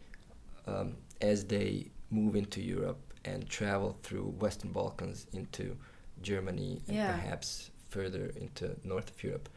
um, 0.68 0.96
as 1.22 1.46
they 1.46 1.92
move 2.12 2.36
into 2.36 2.62
Europe 2.62 3.00
and 3.24 3.48
travel 3.50 3.98
through 4.04 4.26
Western 4.40 4.72
Balkans 4.72 5.26
into 5.34 5.78
Germany 6.22 6.82
and 6.88 6.96
Yeah. 6.98 7.12
perhaps 7.14 7.72
further 7.90 8.26
into 8.36 8.76
north 8.84 9.10
of 9.10 9.24
Europe. 9.24 9.50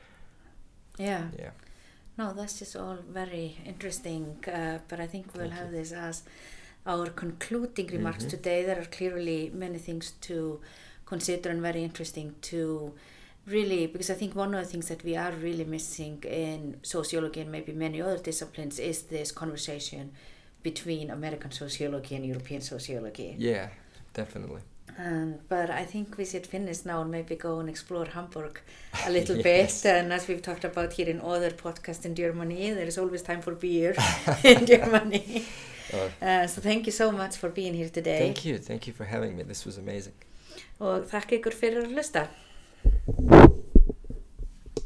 Yeah. 0.98 1.28
Yeah. 1.38 1.50
No, 2.16 2.32
that's 2.32 2.58
just 2.58 2.74
all 2.76 2.96
very 2.96 3.56
interesting. 3.64 4.44
Uh, 4.46 4.78
but 4.88 4.98
I 5.00 5.06
think 5.06 5.26
we'll 5.34 5.48
Thank 5.48 5.54
have 5.60 5.72
you. 5.72 5.78
this 5.78 5.92
as 5.92 6.22
our 6.86 7.06
concluding 7.10 7.86
remarks 7.88 8.24
Mhm. 8.24 8.30
today. 8.30 8.64
There 8.64 8.80
are 8.80 8.86
clearly 8.86 9.50
many 9.50 9.78
things 9.78 10.12
to 10.22 10.60
consider 11.06 11.50
and 11.50 11.60
very 11.62 11.82
interesting 11.84 12.34
to 12.50 12.92
really, 13.46 13.86
because 13.86 14.10
I 14.10 14.14
think 14.14 14.34
one 14.34 14.54
of 14.54 14.62
the 14.64 14.70
things 14.70 14.88
that 14.88 15.02
we 15.04 15.16
are 15.16 15.32
really 15.32 15.64
missing 15.64 16.22
in 16.24 16.78
sociology 16.82 17.40
and 17.40 17.50
maybe 17.50 17.72
many 17.72 18.00
other 18.02 18.18
disciplines 18.18 18.78
is 18.78 19.02
this 19.04 19.32
conversation 19.32 20.12
between 20.70 21.06
American 21.18 21.50
sociology 21.62 22.14
and 22.18 22.24
European 22.32 22.60
sociology. 22.72 23.28
Yeah, 23.38 23.68
definitely. 24.20 24.62
Um, 25.06 25.34
but 25.48 25.68
I 25.70 25.84
think 25.92 26.06
we 26.20 26.24
should 26.30 26.46
finish 26.46 26.78
now 26.84 26.98
and 27.02 27.10
maybe 27.10 27.36
go 27.36 27.52
and 27.60 27.68
explore 27.68 28.06
Hamburg 28.16 28.54
a 29.06 29.10
little 29.16 29.36
Yes. 29.36 29.82
bit. 29.82 29.92
And 29.96 30.12
as 30.12 30.22
we've 30.28 30.42
talked 30.42 30.64
about 30.64 30.90
here 30.98 31.08
in 31.14 31.20
other 31.20 31.50
podcasts 31.64 32.04
in 32.08 32.14
Germany, 32.14 32.72
there 32.78 32.88
is 32.92 32.98
always 32.98 33.22
time 33.22 33.42
for 33.46 33.54
beer 33.64 33.94
in 34.52 34.66
Germany. 34.66 35.24
Uh, 35.42 35.42
Uh, 36.28 36.46
so 36.52 36.60
thank 36.60 36.84
you 36.88 36.92
so 36.92 37.06
much 37.10 37.34
for 37.40 37.48
being 37.58 37.74
here 37.80 37.88
today. 37.88 38.18
thank 38.24 38.44
you. 38.44 38.58
Thank 38.58 38.82
you 38.86 38.92
for 38.98 39.06
having 39.14 39.32
me. 39.36 39.42
This 39.52 39.62
was 39.68 39.78
amazing. 39.84 40.12
Og 40.84 41.06
þakka 41.12 41.32
ykkur 41.38 41.54
fyrir 41.62 41.80
að 41.86 41.94
hlusta. 41.96 42.26